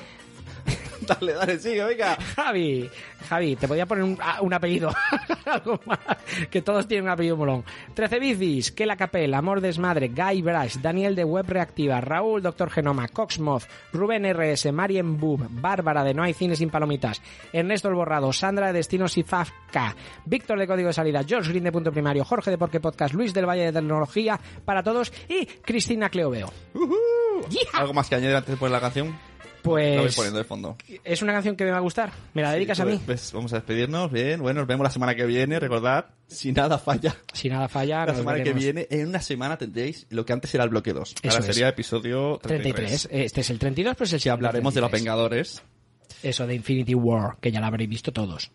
dale, 1.00 1.32
dale, 1.34 1.58
sigue, 1.58 1.84
venga. 1.84 2.16
Javi, 2.36 2.88
Javi, 3.28 3.56
te 3.56 3.68
podía 3.68 3.86
poner 3.86 4.04
un, 4.04 4.18
ah, 4.20 4.38
un 4.40 4.52
apellido, 4.52 4.92
algo 5.44 5.80
más, 5.86 5.98
que 6.50 6.62
todos 6.62 6.86
tienen 6.86 7.04
un 7.04 7.10
apellido 7.10 7.36
molón. 7.36 7.64
13 7.94 8.18
bicis, 8.18 8.72
Kela 8.72 8.96
Capel, 8.96 9.34
Amor 9.34 9.60
Desmadre, 9.60 10.08
Guy 10.08 10.42
Brash, 10.42 10.76
Daniel 10.76 11.14
de 11.14 11.24
Web 11.24 11.46
Reactiva, 11.48 12.00
Raúl 12.00 12.42
Doctor 12.42 12.70
Genoma, 12.70 13.08
Coxmoth, 13.08 13.64
Rubén 13.92 14.24
RS, 14.24 14.72
Marien 14.72 15.18
Boom, 15.18 15.48
Bárbara 15.60 16.04
de 16.04 16.14
No 16.14 16.22
hay 16.22 16.34
cine 16.34 16.56
sin 16.56 16.70
palomitas, 16.70 17.22
Ernesto 17.52 17.88
el 17.88 17.94
Borrado, 17.94 18.32
Sandra 18.32 18.68
de 18.68 18.74
Destinos 18.74 19.16
y 19.18 19.22
Fafka, 19.22 19.94
Víctor 20.24 20.58
de 20.58 20.66
Código 20.66 20.88
de 20.88 20.94
Salida, 20.94 21.24
George 21.26 21.50
Green 21.50 21.64
de 21.64 21.72
Punto 21.72 21.92
Primario, 21.92 22.24
Jorge 22.24 22.50
de 22.50 22.58
Porque 22.58 22.80
Podcast, 22.80 23.14
Luis 23.14 23.34
del 23.34 23.48
Valle 23.48 23.66
de 23.66 23.72
Tecnología 23.72 24.38
para 24.64 24.82
todos 24.82 25.12
y 25.28 25.46
Cristina 25.46 26.08
Cleoveo. 26.08 26.52
¿Algo 27.72 27.94
más 27.94 28.08
que 28.08 28.14
añadir 28.16 28.36
antes 28.36 28.54
de 28.54 28.56
poner 28.56 28.72
la 28.72 28.80
canción? 28.80 29.29
Lo 29.64 29.70
voy 29.70 29.96
Pues 29.98 30.16
poniendo 30.16 30.38
de 30.38 30.44
fondo. 30.44 30.76
es 31.04 31.22
una 31.22 31.32
canción 31.32 31.56
que 31.56 31.64
me 31.64 31.70
va 31.70 31.76
a 31.78 31.80
gustar. 31.80 32.12
¿Me 32.34 32.42
la 32.42 32.52
dedicas 32.52 32.76
Sí, 32.78 32.82
a 32.82 32.86
mí? 32.86 33.00
pues, 33.04 33.32
vamos 33.32 33.52
a 33.52 33.56
despedirnos. 33.56 34.10
Bien, 34.10 34.40
bueno, 34.40 34.60
nos 34.60 34.68
vemos 34.68 34.84
la 34.84 34.90
semana 34.90 35.14
que 35.14 35.24
viene. 35.26 35.58
Recordad, 35.60 36.06
si 36.26 36.52
nada 36.52 36.78
falla, 36.78 37.16
Si 37.32 37.48
nada 37.48 37.68
falla, 37.68 38.06
la 38.06 38.14
semana 38.14 38.38
que 38.38 38.52
veremos. 38.52 38.62
viene, 38.62 38.86
en 38.90 39.08
una 39.08 39.20
semana 39.20 39.56
tendréis 39.58 40.06
lo 40.10 40.24
que 40.24 40.32
antes 40.32 40.54
era 40.54 40.64
el 40.64 40.70
bloque 40.70 40.92
2. 40.92 41.14
Eso 41.22 41.34
Ahora 41.36 41.40
es. 41.40 41.46
sería 41.54 41.68
episodio 41.68 42.38
33. 42.42 43.02
33. 43.08 43.24
Este 43.26 43.40
es 43.42 43.50
el 43.50 43.58
32, 43.58 43.96
pues 43.96 44.12
el 44.12 44.20
Si 44.20 44.28
hablaremos 44.28 44.74
de 44.74 44.80
los 44.80 44.90
33. 44.90 45.02
Vengadores, 45.04 45.62
Eso 46.22 46.46
de 46.46 46.54
Infinity 46.54 46.94
War, 46.94 47.36
que 47.40 47.50
ya 47.52 47.60
la 47.60 47.68
habréis 47.68 47.88
visto 47.90 48.12
todos. 48.12 48.50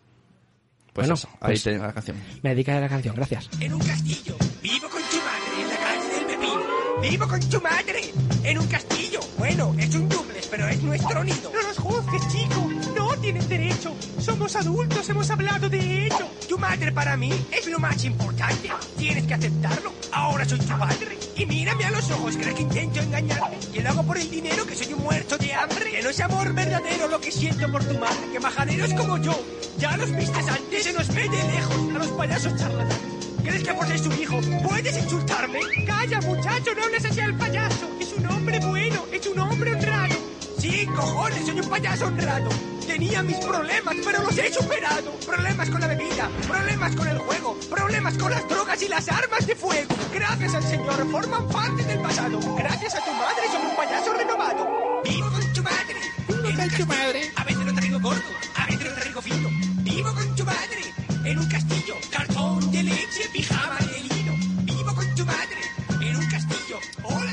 pues 0.92 1.06
Bueno, 1.06 1.14
eso, 1.14 1.28
ahí 1.40 1.50
pues- 1.52 1.62
tenéis 1.64 1.82
la 1.82 1.92
canción. 1.92 2.16
Me 2.42 2.50
dedicas 2.50 2.76
a 2.76 2.80
la 2.80 2.88
canción, 2.88 3.14
gracias. 3.16 3.50
En 3.60 3.74
un 3.74 3.80
castillo. 3.80 4.36
Vivo 4.62 4.88
con 4.88 5.02
tu 5.02 5.16
madre 5.16 5.62
en 5.62 5.68
la 5.68 5.76
calle 5.76 6.08
del 6.14 6.26
Pepín. 6.26 7.10
Vivo 7.10 7.28
con 7.28 7.40
tu 7.40 7.60
madre 7.60 8.00
en 8.44 8.58
un 8.58 8.66
castillo. 8.66 9.20
Bueno, 9.38 9.74
es 9.78 9.94
un 9.94 10.08
pero 10.56 10.68
es 10.68 10.82
nuestro 10.82 11.22
nido. 11.22 11.52
No 11.52 11.62
nos 11.62 11.76
juzgues, 11.76 12.28
chico. 12.28 12.70
No 12.96 13.14
tienes 13.20 13.46
derecho. 13.46 13.94
Somos 14.18 14.56
adultos, 14.56 15.06
hemos 15.10 15.30
hablado 15.30 15.68
de 15.68 16.06
ello. 16.06 16.26
Tu 16.48 16.58
madre 16.58 16.92
para 16.92 17.14
mí 17.16 17.30
es 17.52 17.66
lo 17.66 17.78
más 17.78 18.02
importante. 18.04 18.70
Tienes 18.96 19.26
que 19.26 19.34
aceptarlo. 19.34 19.92
Ahora 20.12 20.46
soy 20.46 20.58
tu 20.58 20.78
padre. 20.78 21.18
Y 21.36 21.44
mírame 21.44 21.84
a 21.84 21.90
los 21.90 22.10
ojos, 22.10 22.36
¿crees 22.38 22.54
que 22.54 22.62
intento 22.62 23.00
engañarme? 23.00 23.58
Que 23.70 23.82
lo 23.82 23.90
hago 23.90 24.02
por 24.04 24.16
el 24.16 24.30
dinero, 24.30 24.64
que 24.64 24.74
soy 24.74 24.94
un 24.94 25.02
muerto 25.02 25.36
de 25.36 25.52
hambre. 25.52 25.90
Que 25.90 26.02
no 26.02 26.08
es 26.08 26.20
amor 26.20 26.54
verdadero 26.54 27.08
lo 27.08 27.20
que 27.20 27.30
siento 27.30 27.70
por 27.70 27.84
tu 27.84 27.98
madre. 27.98 28.32
Que 28.32 28.40
majaderos 28.40 28.94
como 28.94 29.18
yo. 29.18 29.38
Ya 29.76 29.94
los 29.98 30.10
viste 30.16 30.38
antes, 30.38 30.84
se 30.84 30.92
nos 30.94 31.08
ve 31.08 31.28
de 31.28 31.52
lejos 31.52 31.94
a 31.94 31.98
los 31.98 32.08
payasos 32.08 32.56
charlatanes. 32.56 32.96
¿Crees 33.44 33.62
que 33.62 33.74
por 33.74 33.86
ser 33.86 33.98
su 33.98 34.12
hijo 34.14 34.40
puedes 34.66 34.96
insultarme? 34.96 35.60
Calla, 35.86 36.20
muchacho, 36.22 36.74
no 36.74 36.84
hables 36.84 37.04
así 37.04 37.20
al 37.20 37.36
payaso. 37.36 37.90
Es 38.00 38.12
un 38.14 38.26
hombre 38.26 38.58
bueno, 38.60 39.04
es 39.12 39.26
un 39.26 39.38
hombre 39.38 39.74
honrado. 39.74 40.35
Sí, 40.58 40.86
cojones, 40.86 41.46
soy 41.46 41.60
un 41.60 41.68
payaso 41.68 42.06
honrado. 42.06 42.48
Tenía 42.86 43.22
mis 43.22 43.36
problemas, 43.38 43.96
pero 44.04 44.22
los 44.22 44.38
he 44.38 44.52
superado. 44.52 45.12
Problemas 45.26 45.70
con 45.70 45.80
la 45.80 45.86
bebida, 45.88 46.30
problemas 46.46 46.96
con 46.96 47.08
el 47.08 47.18
juego, 47.18 47.58
problemas 47.68 48.16
con 48.16 48.30
las 48.30 48.48
drogas 48.48 48.82
y 48.82 48.88
las 48.88 49.08
armas 49.08 49.46
de 49.46 49.54
fuego. 49.54 49.94
Gracias 50.14 50.54
al 50.54 50.62
Señor, 50.62 51.10
forman 51.10 51.48
parte 51.48 51.82
del 51.84 52.00
pasado. 52.00 52.38
Gracias 52.56 52.94
a 52.94 53.04
tu 53.04 53.12
madre, 53.12 53.42
soy 53.52 53.70
un 53.70 53.76
payaso 53.76 54.14
renovado. 54.14 55.02
Vivo 55.04 55.30
con 55.30 55.52
tu 55.52 55.62
madre. 55.62 56.00
Vivo 56.28 56.56
con 56.56 56.70
tu 56.70 56.86
madre. 56.86 57.32
A 57.36 57.44
veces 57.44 57.66
lo 57.66 57.74
traigo 57.74 58.00
gordo, 58.00 58.30
a 58.54 58.66
veces 58.66 58.84
lo 58.84 58.94
traigo 58.94 59.22
fino. 59.22 59.48
Vivo 59.82 60.14
con 60.14 60.36
tu 60.36 60.44
madre. 60.44 60.94
En 61.24 61.38
un 61.38 61.48
castillo, 61.48 61.94
cartón 62.10 62.70
de 62.70 62.82
leche, 62.84 63.28
pijama 63.32 63.85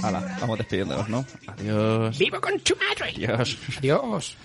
Hala, 0.04 0.38
vamos 0.42 0.58
despidiéndonos, 0.58 1.08
¿no? 1.08 1.26
Adiós. 1.48 2.18
¡Vivo 2.20 2.42
con 2.42 2.60
tu 2.60 2.76
madre! 2.76 3.14
Adiós. 3.16 3.58
Dios. 3.82 4.36